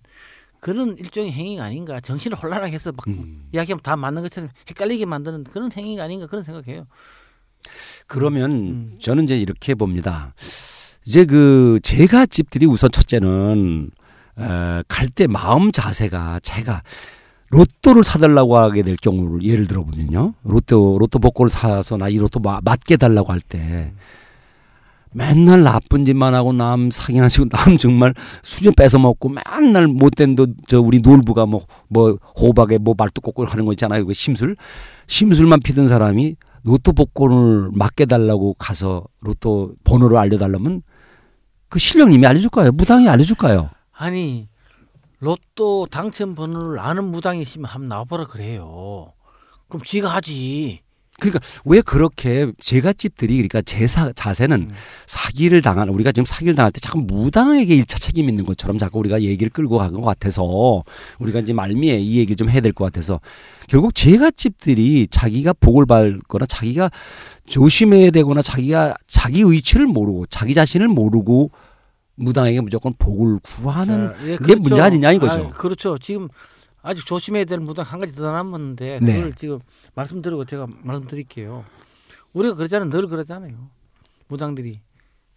그런 0.67 0.99
일종의 0.99 1.31
행위가 1.31 1.63
아닌가 1.63 2.01
정신을 2.01 2.37
혼란하게 2.37 2.73
해서 2.73 2.91
막 2.91 3.07
음. 3.07 3.47
이야기하면 3.53 3.81
다 3.85 3.95
맞는 3.95 4.23
것처럼 4.23 4.51
헷갈리게 4.69 5.07
만드는 5.07 5.45
그런 5.45 5.71
행위가 5.71 6.03
아닌가 6.03 6.27
그런 6.27 6.43
생각해요. 6.43 6.89
그러면 8.09 8.51
음. 8.51 8.99
저는 9.01 9.25
이제 9.25 9.39
이렇게 9.39 9.77
봅니다. 9.77 10.35
이제 11.07 11.25
그 11.25 11.79
제가 11.85 12.27
집들이 12.27 12.67
우선 12.67 12.91
첫째는 12.91 13.91
어, 14.39 14.81
갈때 14.89 15.29
마음 15.29 15.71
자세가 15.71 16.41
제가 16.43 16.83
로또를 17.51 18.03
사달라고 18.03 18.59
하게 18.59 18.83
될 18.83 18.97
경우를 18.97 19.45
예를 19.45 19.69
들어 19.69 19.85
보면요. 19.85 20.35
로또 20.43 20.99
로또 20.99 21.21
복권을 21.21 21.49
사서 21.49 21.97
나 21.97 22.09
이 22.09 22.19
로또 22.19 22.41
마- 22.41 22.61
맞게 22.65 22.97
달라고 22.97 23.31
할 23.33 23.41
때 23.41 23.93
맨날 25.17 25.63
나쁜 25.63 26.05
짓만 26.05 26.35
하고 26.35 26.53
남 26.53 26.91
사기나시고 26.91 27.49
남 27.49 27.79
정말 27.79 28.13
수준 28.43 28.75
뺏어 28.75 28.99
먹고 28.99 29.31
맨날 29.31 29.87
못된 29.87 30.37
저 30.69 30.81
우리 30.81 30.99
놀부가 31.01 31.47
뭐 31.47 31.63
뭐 31.89 32.19
호박에 32.39 32.79
뭐 32.79 32.95
말뚝 32.97 33.25
꺾고 33.25 33.45
하는 33.47 33.65
거 33.65 33.73
있잖아요. 33.73 34.05
그 34.05 34.13
심술 34.13 34.57
심술만 35.07 35.61
피던 35.61 35.89
사람이 35.89 36.37
로또 36.65 36.93
복권을 36.93 37.71
맡겨 37.73 38.07
달라고 38.07 38.55
가서 38.59 39.05
로또 39.21 39.75
번호를 39.85 40.19
알려달라면 40.19 40.83
그 41.69 41.79
실령님이 41.79 42.27
알려줄까요? 42.27 42.73
무당이 42.73 43.09
알려줄까요? 43.09 43.71
아니 43.93 44.49
로또 45.21 45.87
당첨 45.91 46.35
번호를 46.35 46.79
아는 46.79 47.05
무당이 47.05 47.41
있으면 47.41 47.67
한번 47.67 47.89
나와보라 47.89 48.27
그래요. 48.27 49.13
그럼 49.69 49.83
지가 49.85 50.09
하지. 50.09 50.81
그러니까 51.19 51.41
왜 51.65 51.81
그렇게 51.81 52.53
제갓집들이 52.61 53.35
그러니까 53.37 53.63
제 53.63 53.87
사, 53.87 54.13
자세는 54.13 54.61
음. 54.61 54.71
사기를 55.07 55.63
당한 55.63 55.89
우리가 55.89 56.13
지금 56.13 56.27
사기를 56.27 56.55
당할 56.55 56.71
때 56.73 56.79
자꾸 56.81 56.99
무당에게 57.01 57.75
일차 57.75 57.99
책임 57.99 58.29
있는 58.29 58.45
것처럼 58.45 58.77
자꾸 58.79 58.99
우리가 58.99 59.23
얘기를 59.23 59.49
끌고 59.51 59.79
가는 59.79 59.95
것 59.95 60.03
같아서 60.07 60.83
우리가 61.19 61.41
이제 61.41 61.53
말미에 61.55 61.99
이 61.99 62.19
얘기 62.19 62.37
좀 62.37 62.51
해야 62.51 62.61
될 62.61 62.73
것 62.73 62.85
같아서 62.85 63.21
결국 63.69 63.95
제갓집들이 63.95 65.09
자기가 65.11 65.55
복을 65.55 65.87
받거나 65.87 66.45
자기가 66.47 66.91
조심해야 67.47 68.11
되거나 68.11 68.43
자기가 68.43 68.95
자기 69.07 69.41
의치를 69.41 69.87
모르고 69.87 70.27
자기 70.27 70.53
자신을 70.53 70.89
모르고 70.89 71.51
무당에게 72.17 72.61
무조건 72.61 72.93
복을 72.99 73.39
구하는 73.43 74.11
자, 74.11 74.17
예, 74.27 74.37
그게 74.37 74.55
문제 74.57 74.81
아니냐 74.81 75.13
이거죠. 75.13 75.47
아, 75.47 75.51
그렇죠. 75.51 75.97
지금 75.99 76.29
아직 76.87 77.05
조심해야 77.05 77.45
될 77.45 77.59
무당 77.59 77.85
한 77.85 77.99
가지 77.99 78.15
더 78.15 78.31
남았는데 78.31 79.01
네. 79.03 79.15
그걸 79.17 79.35
지금 79.35 79.59
말씀드리고 79.95 80.45
제가 80.45 80.69
말씀드릴게요. 80.83 81.65
우리가 82.33 82.55
그러잖아요. 82.55 82.91
늘 82.91 83.09
그러잖아요. 83.09 83.71
무당들이 84.29 84.81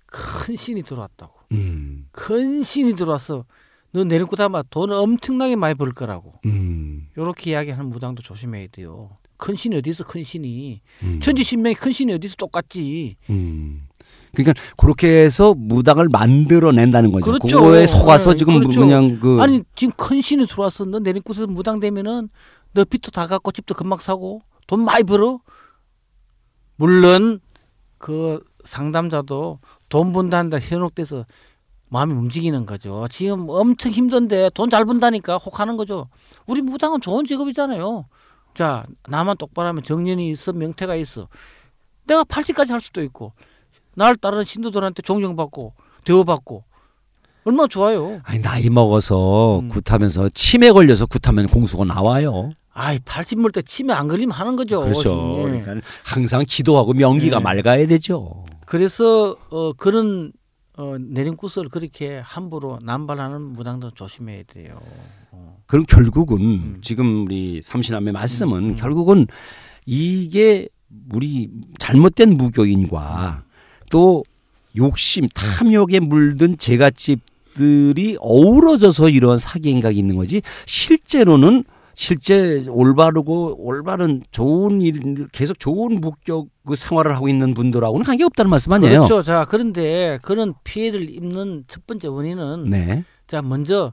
큰 0.05 0.55
신이 0.55 0.83
들어왔다고. 0.83 1.33
음, 1.53 2.07
큰 2.11 2.61
신이 2.61 2.95
들어와서 2.95 3.45
너 3.91 4.03
내리고 4.03 4.35
다마 4.35 4.61
돈 4.69 4.91
엄청나게 4.91 5.55
많이 5.55 5.73
벌 5.73 5.91
거라고. 5.91 6.39
음, 6.45 7.07
요렇게 7.17 7.51
이야기하는 7.51 7.87
무당도 7.89 8.21
조심해야 8.21 8.67
돼요. 8.67 9.09
큰 9.37 9.55
신이 9.55 9.75
어디 9.75 9.89
있어 9.89 10.03
큰 10.03 10.23
신이. 10.23 10.81
음. 11.01 11.19
천지 11.19 11.43
신명이 11.43 11.73
큰 11.75 11.91
신이 11.91 12.13
어디 12.13 12.27
있어 12.27 12.35
똑같지. 12.35 13.15
음. 13.31 13.87
그러니까 14.33 14.53
그렇게 14.77 15.07
해서 15.23 15.53
무당을 15.55 16.09
만들어낸다는 16.09 17.11
거죠. 17.11 17.31
그렇죠. 17.31 17.61
그거에 17.61 17.85
속아서 17.85 18.31
네, 18.31 18.35
지금 18.37 18.59
그렇죠. 18.59 18.79
그냥 18.81 19.19
그 19.19 19.39
아니 19.41 19.63
지금 19.75 19.93
큰 19.97 20.21
신이 20.21 20.45
들어왔어. 20.45 20.85
너 20.85 20.99
내림꽃에서 20.99 21.47
무당 21.47 21.79
되면은 21.79 22.29
너 22.73 22.83
빚도 22.85 23.11
다 23.11 23.27
갚고 23.27 23.51
집도 23.51 23.73
금방 23.73 23.97
사고 23.99 24.41
돈 24.67 24.81
많이 24.85 25.03
벌어. 25.03 25.39
물론 26.75 27.39
그 27.97 28.41
상담자도 28.63 29.59
돈 29.89 30.13
번다는데 30.13 30.59
현혹돼서 30.61 31.25
마음이 31.89 32.13
움직이는 32.13 32.65
거죠. 32.65 33.07
지금 33.09 33.49
엄청 33.49 33.91
힘든데 33.91 34.51
돈 34.53 34.69
잘 34.69 34.85
번다니까 34.85 35.37
혹하는 35.37 35.75
거죠. 35.75 36.07
우리 36.45 36.61
무당은 36.61 37.01
좋은 37.01 37.25
직업이잖아요. 37.25 38.05
자 38.53 38.83
나만 39.07 39.37
똑바로 39.37 39.69
하면 39.69 39.83
정년이 39.83 40.29
있어 40.31 40.53
명태가 40.53 40.95
있어. 40.95 41.27
내가 42.05 42.23
80까지 42.23 42.69
할 42.69 42.81
수도 42.81 43.01
있고 43.03 43.33
날 43.99 44.15
따르는 44.15 44.45
신도들한테 44.45 45.01
존경받고 45.01 45.73
대우받고 46.05 46.63
얼마나 47.43 47.67
좋아요. 47.67 48.21
아니 48.23 48.39
나이 48.39 48.69
먹어서 48.69 49.59
음. 49.59 49.67
굿하면서 49.67 50.29
치매 50.29 50.71
걸려서 50.71 51.05
굿하면 51.05 51.47
공수가 51.47 51.83
나와요. 51.83 52.51
아이 52.71 52.97
80물 52.99 53.53
때 53.53 53.61
치매 53.61 53.91
안 53.93 54.07
걸리면 54.07 54.31
하는 54.31 54.55
거죠. 54.55 54.81
그렇죠. 54.81 55.35
예. 55.39 55.61
그러니까 55.61 55.85
항상 56.05 56.45
기도하고 56.47 56.93
명기가 56.93 57.39
네. 57.39 57.43
맑아야 57.43 57.87
되죠. 57.87 58.45
그래서 58.65 59.35
어, 59.49 59.73
그런 59.73 60.31
어, 60.77 60.95
내림굿을 60.97 61.67
그렇게 61.69 62.19
함부로 62.23 62.79
남발하는 62.81 63.41
무당들 63.41 63.91
조심해야 63.95 64.43
돼요. 64.47 64.79
어. 65.31 65.57
그럼 65.65 65.85
결국은 65.85 66.39
음. 66.39 66.79
지금 66.81 67.25
우리 67.25 67.61
삼신함의 67.61 68.13
말씀은 68.13 68.57
음, 68.57 68.69
음. 68.69 68.75
결국은 68.77 69.27
이게 69.85 70.69
우리 71.13 71.49
잘못된 71.79 72.37
무교인과 72.37 73.48
또 73.89 74.23
욕심, 74.75 75.27
탐욕에 75.29 75.99
물든 75.99 76.57
제갓집들이 76.57 78.17
어우러져서 78.19 79.09
이런 79.09 79.37
사기 79.37 79.71
행각이 79.71 79.97
있는 79.97 80.15
거지 80.15 80.41
실제로는 80.65 81.63
실제 81.93 82.65
올바르고 82.69 83.57
올바른 83.59 84.23
좋은 84.31 84.81
일 84.81 85.27
계속 85.33 85.59
좋은 85.59 85.99
목적 85.99 86.47
그 86.65 86.77
생활을 86.77 87.13
하고 87.13 87.27
있는 87.27 87.53
분들하고는 87.53 88.05
관계 88.05 88.23
없다는 88.23 88.49
말씀 88.49 88.71
아니에요? 88.71 89.03
그렇죠. 89.03 89.21
자 89.21 89.45
그런데 89.49 90.17
그런 90.21 90.53
피해를 90.63 91.09
입는 91.09 91.65
첫 91.67 91.85
번째 91.85 92.07
원인은 92.07 92.69
네. 92.69 93.03
자 93.27 93.41
먼저 93.41 93.91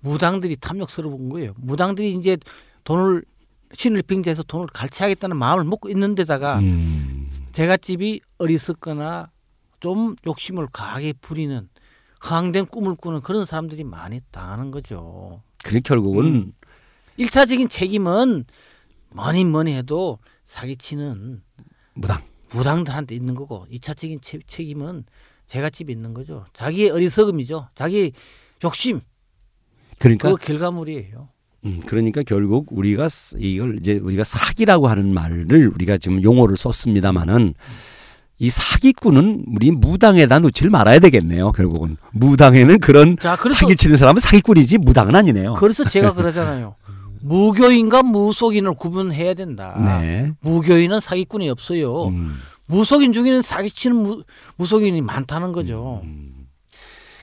무당들이 0.00 0.56
탐욕스러운 0.56 1.30
거예요. 1.30 1.52
무당들이 1.56 2.12
이제 2.12 2.36
돈을 2.84 3.24
신을 3.72 4.02
빙자해서 4.02 4.42
돈을 4.42 4.66
갈취하겠다는 4.74 5.36
마음을 5.36 5.64
먹고 5.64 5.88
있는 5.88 6.14
데다가 6.14 6.58
음. 6.58 7.26
제갓집이 7.52 8.20
어리석거나 8.36 9.30
좀 9.86 10.16
욕심을 10.26 10.66
과하게 10.72 11.12
부리는 11.20 11.68
허황된 12.28 12.66
꿈을 12.66 12.96
꾸는 12.96 13.20
그런 13.20 13.46
사람들이 13.46 13.84
많이 13.84 14.20
당하는 14.32 14.72
거죠. 14.72 15.42
그래 15.62 15.78
결국은 15.78 16.24
음. 16.24 16.52
일차적인 17.18 17.68
책임은 17.68 18.46
뭐니 19.10 19.44
뭐니 19.44 19.74
해도 19.74 20.18
사기치는 20.44 21.40
무당. 21.94 22.20
무당들한테 22.52 23.14
있는 23.14 23.34
거고 23.36 23.66
이차적인 23.70 24.20
채- 24.22 24.40
책임은 24.48 25.04
제갓집에 25.46 25.92
있는 25.92 26.14
거죠. 26.14 26.46
자기의 26.52 26.90
어리석음이죠. 26.90 27.68
자기의 27.76 28.10
욕심 28.64 29.00
그러니까 30.00 30.30
그 30.30 30.36
결과물이에요. 30.36 31.28
음, 31.64 31.80
그러니까 31.86 32.24
결국 32.24 32.66
우리가 32.72 33.08
스- 33.08 33.36
이걸 33.38 33.78
이제 33.78 33.94
우리가 33.98 34.24
사기라고 34.24 34.88
하는 34.88 35.14
말을 35.14 35.68
우리가 35.74 35.96
지금 35.98 36.20
용어를 36.24 36.56
썼습니다마는 36.56 37.54
이 38.38 38.50
사기꾼은 38.50 39.44
우리 39.54 39.70
무당에다 39.70 40.38
놓지를 40.40 40.70
말아야 40.70 40.98
되겠네요. 40.98 41.52
결국은 41.52 41.96
무당에는 42.12 42.78
그런 42.80 43.16
자, 43.18 43.36
그래서 43.36 43.56
사기 43.56 43.74
치는 43.76 43.96
사람은 43.96 44.20
사기꾼이지 44.20 44.78
무당은 44.78 45.14
아니네요. 45.16 45.54
그래서 45.54 45.84
제가 45.84 46.12
그러잖아요. 46.12 46.74
무교인과 47.22 48.02
무속인을 48.02 48.74
구분해야 48.74 49.34
된다. 49.34 49.74
네. 49.82 50.32
무교인은 50.42 51.00
사기꾼이 51.00 51.48
없어요. 51.48 52.08
음, 52.08 52.34
무속인 52.66 53.12
중에는 53.14 53.40
사기치는 53.42 53.96
무, 53.96 54.22
무속인이 54.56 55.00
많다는 55.00 55.52
거죠. 55.52 56.02
음. 56.04 56.46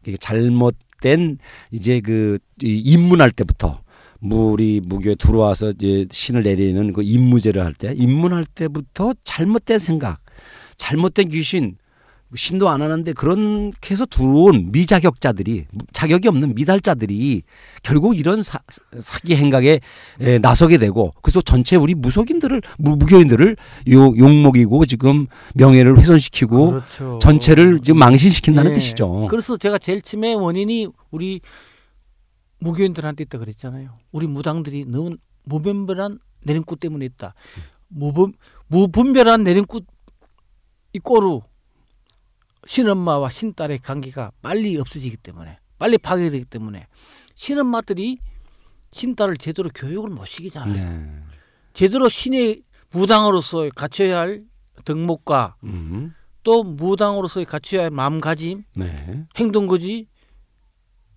이게 0.05 0.18
잘못된 0.18 1.38
이제 1.72 2.01
그이 2.01 2.39
입문할 2.61 3.32
때부터 3.32 3.80
우리 4.22 4.82
무교에 4.84 5.16
들어와서 5.16 5.72
이제 5.72 6.07
신을 6.09 6.43
내리는 6.43 6.91
그 6.91 7.03
입무제를 7.03 7.64
할 7.64 7.74
때 7.74 7.93
입문할 7.95 8.45
때부터 8.45 9.14
잘못된 9.24 9.80
생각, 9.80 10.20
잘못된 10.84 11.30
귀신 11.30 11.78
신도 12.36 12.68
안 12.68 12.82
하는데 12.82 13.14
그렇게 13.14 13.91
해서 13.91 14.06
들어온 14.07 14.72
미자격자들이 14.72 15.68
자격이 15.94 16.28
없는 16.28 16.56
미달자들이 16.56 17.44
결국 17.84 18.18
이런 18.18 18.41
사, 18.41 18.60
사기 18.99 19.36
행각에 19.36 19.80
에, 20.20 20.40
나서게 20.40 20.78
되고 20.78 21.14
그래서 21.22 21.41
전체 21.41 21.76
우리 21.76 21.94
무속인들을 21.94 22.62
무, 22.80 22.95
무교인들을 22.98 23.56
요 23.91 24.18
욕먹이고 24.18 24.86
지금 24.88 25.28
명예를 25.53 25.98
훼손시키고 25.99 26.72
그렇죠. 26.72 27.20
전체를 27.22 27.80
지금 27.82 27.99
망신시킨다는 27.99 28.72
네. 28.72 28.80
뜻이죠. 28.80 29.28
그래서 29.30 29.56
제가 29.56 29.78
제일 29.78 30.02
처음에 30.02 30.34
원인이 30.34 30.88
우리 31.12 31.40
무교인들한테 32.60 33.26
있다 33.26 33.38
그랬잖아요. 33.38 33.91
우리 34.12 34.26
무당들이 34.26 34.86
너무 34.86 35.18
무분별한 35.44 36.18
내림꽃 36.45 36.80
때문에 36.80 37.06
있다. 37.06 37.36
무분 37.90 38.34
무분별한 38.70 39.44
내림꽃 39.44 39.93
이 40.94 40.99
꼬루 40.99 41.41
신엄마와 42.65 43.30
신딸의 43.30 43.80
관계가 43.80 44.32
빨리 44.41 44.78
없어지기 44.78 45.18
때문에 45.18 45.57
빨리 45.78 45.98
파괴되기 45.98 46.45
때문에 46.45 46.88
신엄마들이 47.36 48.20
신딸을 48.91 49.38
제대로 49.38 49.70
교육을 49.74 50.10
못 50.11 50.26
시키잖아요. 50.26 50.74
네. 50.74 51.24
제대로 51.74 52.07
신의 52.07 52.61
무당으로서 52.91 53.70
갖춰야 53.76 54.20
할 54.20 54.44
덕목과 54.86 55.56
음. 55.64 56.14
또 56.44 56.64
무당으로서 56.64 57.44
갖춰야 57.45 57.84
할 57.84 57.90
마음가짐 57.90 58.64
네. 58.76 59.26
행동거지 59.36 60.07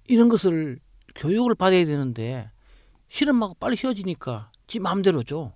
이런 0.09 0.29
것을 0.29 0.81
교육을 1.15 1.55
받아야 1.55 1.85
되는데 1.85 2.51
실험하고 3.09 3.55
빨리 3.55 3.77
헤어지니까 3.83 4.51
지 4.67 4.81
마음대로죠. 4.81 5.53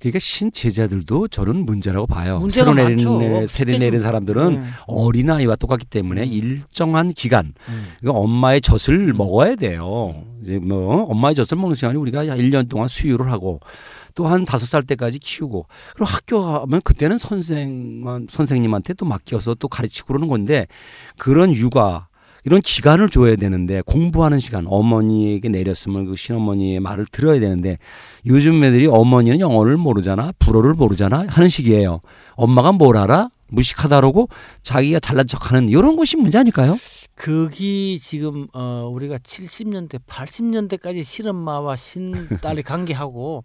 그러니까 0.00 0.18
신제자들도 0.18 1.28
저는 1.28 1.64
문제라고 1.66 2.06
봐요. 2.06 2.38
새로 2.50 2.74
내린. 2.74 2.96
내- 3.18 3.46
새로 3.46 3.78
내린 3.78 4.00
사람들은 4.00 4.60
네. 4.60 4.66
어린 4.86 5.30
아이와 5.30 5.56
똑같기 5.56 5.86
때문에 5.86 6.24
일정한 6.26 7.12
기간 7.12 7.52
그 8.02 8.10
엄마의 8.10 8.60
젖을 8.60 9.12
먹어야 9.14 9.54
돼요. 9.56 10.24
이제 10.42 10.58
뭐 10.58 11.04
엄마의 11.04 11.34
젖을 11.34 11.56
먹는 11.58 11.74
시간이 11.76 11.98
우리가 11.98 12.24
1년 12.24 12.68
동안 12.68 12.88
수유를 12.88 13.30
하고 13.30 13.60
또한 14.14 14.44
다섯 14.44 14.66
살 14.66 14.82
때까지 14.82 15.18
키우고 15.18 15.66
그리고 15.94 16.04
학교 16.04 16.42
가면 16.42 16.80
그때는 16.82 17.16
선생 17.18 18.26
선생님한테 18.28 18.94
또 18.94 19.06
맡겨서 19.06 19.54
또 19.54 19.68
가르치고 19.68 20.08
그러는 20.08 20.28
건데 20.28 20.66
그런 21.16 21.54
육아 21.54 22.08
이런 22.44 22.60
기간을 22.60 23.08
줘야 23.10 23.36
되는데 23.36 23.82
공부하는 23.82 24.38
시간 24.38 24.66
어머니에게 24.66 25.48
내렸으면 25.48 26.06
그 26.06 26.16
신어머니의 26.16 26.80
말을 26.80 27.06
들어야 27.10 27.40
되는데 27.40 27.78
요즘 28.26 28.62
애들이 28.62 28.86
어머니는 28.86 29.40
영어를 29.40 29.76
모르잖아 29.76 30.32
불어를 30.38 30.74
모르잖아 30.74 31.26
하는 31.28 31.48
식이에요 31.48 32.00
엄마가 32.34 32.72
뭘 32.72 32.96
알아 32.96 33.30
무식하다라고 33.50 34.28
자기가 34.62 35.00
잘난 35.00 35.26
척하는 35.26 35.68
이런 35.68 35.96
것이 35.96 36.16
문제 36.16 36.38
아닐까요? 36.38 36.76
그게 37.14 37.98
지금 37.98 38.46
어 38.54 38.88
우리가 38.90 39.18
70년대, 39.18 40.00
80년대까지 40.06 41.04
신엄마와 41.04 41.76
신딸의 41.76 42.62
관계하고 42.64 43.44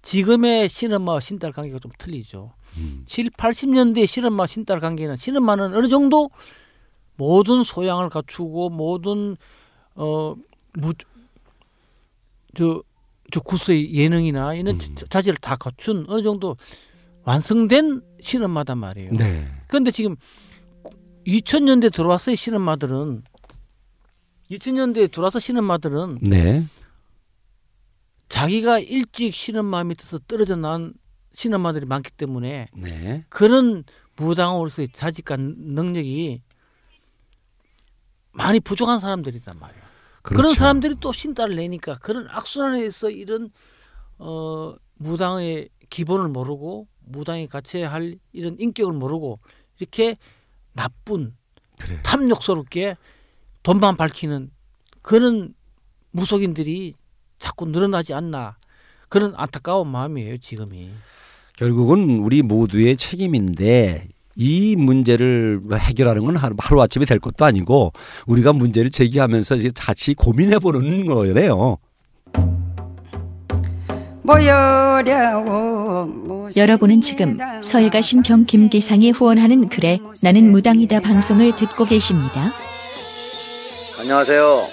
지금의 0.00 0.68
신엄마와 0.68 1.20
신딸 1.20 1.52
관계가 1.52 1.78
좀 1.78 1.90
틀리죠. 1.98 2.52
음. 2.78 3.02
7, 3.06 3.30
80년대 3.30 4.06
신엄마 4.06 4.46
신딸 4.46 4.80
관계는 4.80 5.16
신엄마는 5.16 5.74
어느 5.74 5.88
정도 5.88 6.30
모든 7.16 7.64
소양을 7.64 8.08
갖추고 8.08 8.70
모든 8.70 9.36
어, 9.94 10.34
어무저 10.76 11.04
저 13.32 13.40
구스의 13.40 13.94
예능이나 13.94 14.54
이런 14.54 14.78
음. 14.80 14.94
자질을 15.08 15.38
다 15.38 15.56
갖춘 15.56 16.04
어느 16.08 16.22
정도 16.22 16.56
완성된 17.24 18.02
신엄마단 18.20 18.78
말이에요. 18.78 19.12
네. 19.12 19.48
그런데 19.68 19.90
지금 19.90 20.16
2000년대 21.26 21.92
들어왔어요 21.92 22.34
신엄마들은 22.34 23.22
2000년대에 24.50 25.10
들어와서 25.10 25.38
신엄마들은 25.38 26.18
네. 26.22 26.66
자기가 28.28 28.80
일찍 28.80 29.34
신엄마 29.34 29.84
밑에서 29.84 30.18
떨어져 30.26 30.56
나온 30.56 30.94
신엄마들이 31.32 31.86
많기 31.86 32.10
때문에 32.10 32.68
네. 32.76 33.24
그런 33.28 33.84
무당으로서의 34.16 34.88
자질과 34.92 35.36
능력이 35.38 36.42
많이 38.32 38.60
부족한 38.60 39.00
사람들이단 39.00 39.58
말이에요. 39.58 39.82
그런 40.22 40.42
그렇죠. 40.42 40.58
사람들이 40.58 40.96
또 41.00 41.12
신딸을 41.12 41.56
내니까 41.56 41.98
그런 41.98 42.26
악순환에서 42.28 43.10
이런 43.10 43.50
어 44.18 44.74
무당의 44.94 45.68
기본을 45.90 46.28
모르고 46.28 46.86
무당이 47.00 47.48
갖춰야 47.48 47.92
할 47.92 48.18
이런 48.32 48.56
인격을 48.58 48.92
모르고 48.92 49.40
이렇게 49.78 50.16
나쁜 50.72 51.34
그래. 51.78 51.98
탐욕스럽게 52.04 52.96
돈만 53.62 53.96
밝히는 53.96 54.50
그런 55.02 55.54
무속인들이 56.12 56.94
자꾸 57.38 57.66
늘어나지 57.66 58.14
않나 58.14 58.56
그런 59.08 59.34
안타까운 59.36 59.88
마음이에요 59.88 60.38
지금이. 60.38 60.92
결국은 61.56 62.20
우리 62.20 62.42
모두의 62.42 62.96
책임인데 62.96 64.08
이 64.36 64.76
문제를 64.76 65.60
해결하는 65.72 66.24
건 66.24 66.36
하루, 66.36 66.54
하루 66.58 66.80
아침에 66.80 67.04
될 67.04 67.18
것도 67.18 67.44
아니고 67.44 67.92
우리가 68.26 68.52
문제를 68.52 68.90
제기하면서 68.90 69.56
이제 69.56 69.70
같이 69.74 70.14
고민해 70.14 70.58
보는 70.58 71.06
거예요. 71.06 71.78
여러분은 76.56 77.00
지금 77.00 77.38
서해가 77.62 78.00
신평 78.00 78.44
김기상이 78.44 79.10
후원하는 79.10 79.68
그래 79.68 79.98
나는 80.22 80.50
무당이다 80.52 81.00
방송을 81.00 81.56
듣고 81.56 81.84
계십니다. 81.84 82.52
안녕하세요. 83.98 84.68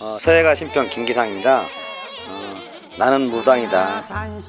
어, 0.00 0.18
서해가 0.20 0.54
신평 0.54 0.88
김기상입니다. 0.90 1.62
어, 2.98 3.04
나는 3.04 3.30
무당이다. 3.30 4.02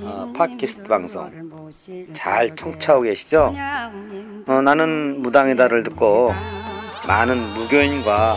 어, 0.06 0.34
팟캐스트 0.36 0.84
방송 0.84 1.70
잘 2.14 2.56
청취하고 2.56 3.04
계시죠? 3.04 3.54
어, 4.48 4.62
나는 4.64 5.22
무당이다를 5.22 5.84
듣고 5.84 6.34
많은 7.08 7.38
무교인과 7.54 8.36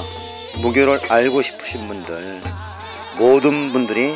무교를 0.62 1.00
알고 1.08 1.40
싶으신 1.40 1.88
분들 1.88 2.40
모든 3.18 3.72
분들이 3.72 4.14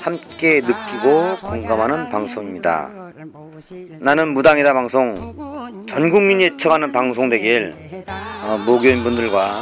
함께 0.00 0.60
느끼고 0.60 1.36
공감하는 1.40 2.08
방송입니다. 2.08 2.90
나는 4.00 4.34
무당이다 4.34 4.72
방송 4.72 5.84
전 5.86 6.10
국민이 6.10 6.46
애청하는 6.46 6.90
방송 6.90 7.28
되길 7.28 7.74
어, 8.44 8.58
무교인 8.66 9.04
분들과 9.04 9.60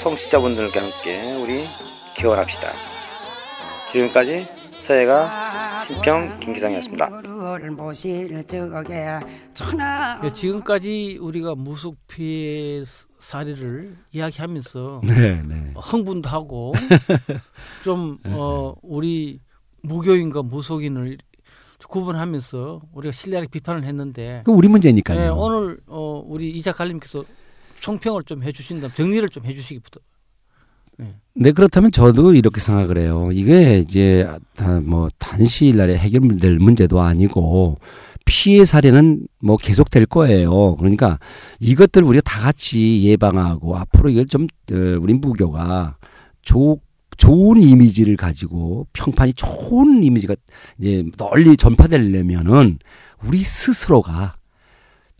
청취자분들과 0.00 0.80
함께 0.80 1.34
우리 1.40 1.64
기원합시다. 2.14 2.72
지금까지 3.88 4.57
서해가 4.80 5.82
신평 5.84 6.38
김기상이었습니다. 6.40 7.22
예, 10.24 10.32
지금까지 10.32 11.18
우리가 11.20 11.54
무속 11.54 11.96
피해 12.06 12.84
사례를 13.18 13.96
이야기하면서 14.12 15.02
네, 15.04 15.42
네. 15.42 15.72
흥분도 15.76 16.28
하고 16.28 16.72
좀 17.84 18.18
어, 18.24 18.74
우리 18.82 19.40
무교인과 19.82 20.42
무속인을 20.42 21.18
구분하면서 21.88 22.82
우리가 22.92 23.12
신랄하게 23.12 23.48
비판을 23.50 23.84
했는데 23.84 24.42
그 24.44 24.52
우리 24.52 24.68
문제니까요. 24.68 25.20
예, 25.20 25.28
오늘 25.28 25.78
어, 25.86 26.22
우리 26.26 26.50
이자 26.50 26.72
갈림께서 26.72 27.24
총평을 27.80 28.24
좀 28.24 28.42
해주신다면 28.42 28.94
정리를 28.94 29.28
좀 29.28 29.44
해주시기부터 29.44 30.00
네 31.40 31.52
그렇다면 31.52 31.92
저도 31.92 32.34
이렇게 32.34 32.60
생각을 32.60 32.98
해요. 32.98 33.30
이게 33.32 33.78
이제 33.78 34.28
다뭐 34.56 35.08
단시일 35.18 35.76
날에 35.76 35.96
해결될 35.96 36.58
문제도 36.58 37.00
아니고 37.00 37.78
피해 38.24 38.64
사례는 38.64 39.26
뭐 39.40 39.56
계속될 39.56 40.06
거예요. 40.06 40.76
그러니까 40.76 41.18
이것들 41.60 42.02
우리가 42.02 42.22
다 42.22 42.40
같이 42.40 43.02
예방하고 43.04 43.76
앞으로 43.76 44.10
이걸 44.10 44.26
좀 44.26 44.48
어, 44.72 44.98
우리 45.00 45.14
무교가 45.14 45.96
조, 46.42 46.78
좋은 47.16 47.62
이미지를 47.62 48.16
가지고 48.16 48.86
평판이 48.92 49.34
좋은 49.34 50.02
이미지가 50.02 50.34
이제 50.78 51.04
널리 51.16 51.56
전파되려면은 51.56 52.78
우리 53.24 53.42
스스로가 53.42 54.34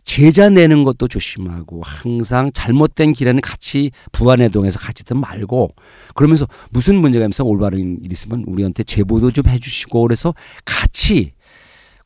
제자 0.03 0.49
내는 0.49 0.83
것도 0.83 1.07
조심하고 1.07 1.81
항상 1.83 2.51
잘못된 2.51 3.13
길에는 3.13 3.41
같이 3.41 3.91
부안해동에서 4.11 4.79
같이 4.79 5.03
든 5.03 5.19
말고 5.19 5.75
그러면서 6.15 6.47
무슨 6.71 6.95
문제가 6.95 7.25
있으면 7.25 7.49
올바른 7.49 7.99
일 8.01 8.11
있으면 8.11 8.43
우리한테 8.47 8.83
제보도 8.83 9.31
좀 9.31 9.47
해주시고 9.47 10.01
그래서 10.01 10.33
같이 10.65 11.33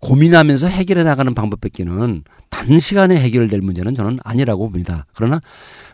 고민하면서 0.04 0.68
해결해 0.68 1.04
나가는 1.04 1.34
방법밖에는 1.34 2.24
단시간에 2.50 3.18
해결될 3.18 3.62
문제는 3.62 3.94
저는 3.94 4.20
아니라고 4.24 4.70
봅니다. 4.70 5.06
그러나 5.14 5.42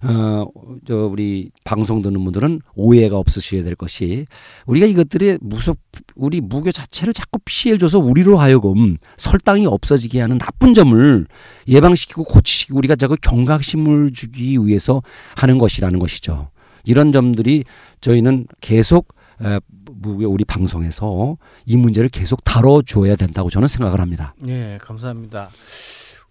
어 0.04 0.48
저 0.88 1.06
우리 1.06 1.52
방송 1.64 2.02
듣는 2.02 2.24
분들은 2.24 2.62
오해가 2.74 3.18
없으셔야 3.18 3.64
될 3.64 3.76
것이 3.76 4.26
우리가 4.66 4.86
이것들이 4.88 5.38
무속 5.42 5.78
우리 6.16 6.42
무교 6.42 6.72
자체를 6.72 7.14
자꾸 7.14 7.40
피해를 7.46 7.78
줘서 7.78 8.00
우리로 8.00 8.38
하여금 8.38 8.98
설당이 9.18 9.68
없어지게 9.68 10.20
하는 10.22 10.38
나쁜 10.38 10.74
점을 10.74 11.28
예방시키고 11.68 12.24
고치시키고 12.24 12.78
우리가 12.78 12.96
자꾸 12.96 13.16
경각심을 13.22 14.14
주기 14.14 14.58
위해서 14.58 15.02
하는 15.36 15.58
것이라는 15.58 16.00
것이죠. 16.00 16.50
이런 16.86 17.12
점들이 17.12 17.66
저희는 18.02 18.48
계속 18.62 19.10
에, 19.44 19.60
무교 20.02 20.28
우리 20.28 20.46
방송에서 20.46 21.38
이 21.66 21.78
문제를 21.78 22.10
계속 22.10 22.44
다뤄줘야 22.44 23.16
된다고 23.16 23.50
저는 23.50 23.68
생각을 23.68 24.00
합니다. 24.00 24.34
네, 24.38 24.78
감사합니다. 24.82 25.50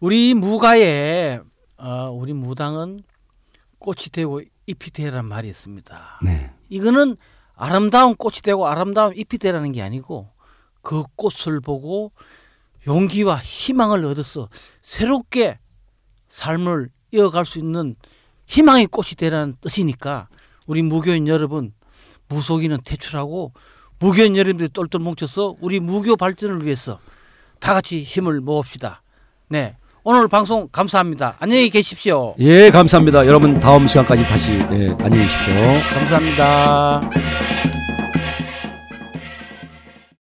우리 0.01 0.35
무가에 0.35 1.41
어, 1.79 2.11
우리 2.11 2.33
무당은 2.33 3.03
꽃이 3.79 4.07
되고 4.13 4.41
잎이 4.67 4.91
되란 4.93 5.25
말이 5.25 5.49
있습니다. 5.49 6.21
네. 6.23 6.51
이거는 6.69 7.17
아름다운 7.55 8.15
꽃이 8.15 8.37
되고 8.43 8.67
아름다운 8.67 9.13
잎이 9.17 9.39
되라는 9.39 9.73
게 9.73 9.83
아니고 9.83 10.29
그 10.83 11.05
꽃을 11.17 11.61
보고 11.61 12.13
용기와 12.87 13.37
희망을 13.37 14.05
얻어서 14.05 14.49
새롭게 14.81 15.59
삶을 16.29 16.91
이어갈 17.13 17.47
수 17.47 17.59
있는 17.59 17.97
희망의 18.47 18.87
꽃이 18.87 19.11
되라는 19.17 19.55
뜻이니까 19.61 20.29
우리 20.67 20.83
무교인 20.83 21.27
여러분 21.27 21.73
무속인은 22.29 22.79
퇴출하고 22.85 23.53
무교인 23.99 24.37
여러분들이 24.37 24.69
똘똘 24.69 25.01
뭉쳐서 25.01 25.57
우리 25.61 25.81
무교 25.81 26.17
발전을 26.17 26.65
위해서 26.65 26.99
다 27.61 27.75
같이 27.75 28.03
힘을 28.03 28.41
모읍시다. 28.41 29.03
네. 29.49 29.77
오늘 30.05 30.29
방송 30.29 30.69
감사합니다. 30.71 31.37
안녕히 31.41 31.69
계십시오. 31.69 32.35
예, 32.39 32.71
감사합니다. 32.71 33.27
여러분 33.27 33.59
다음 33.61 33.87
시간까지 33.87 34.23
다시 34.25 34.53
예, 34.53 34.95
안녕히 35.01 35.25
계십시오. 35.25 35.55
감사합니다. 35.93 37.58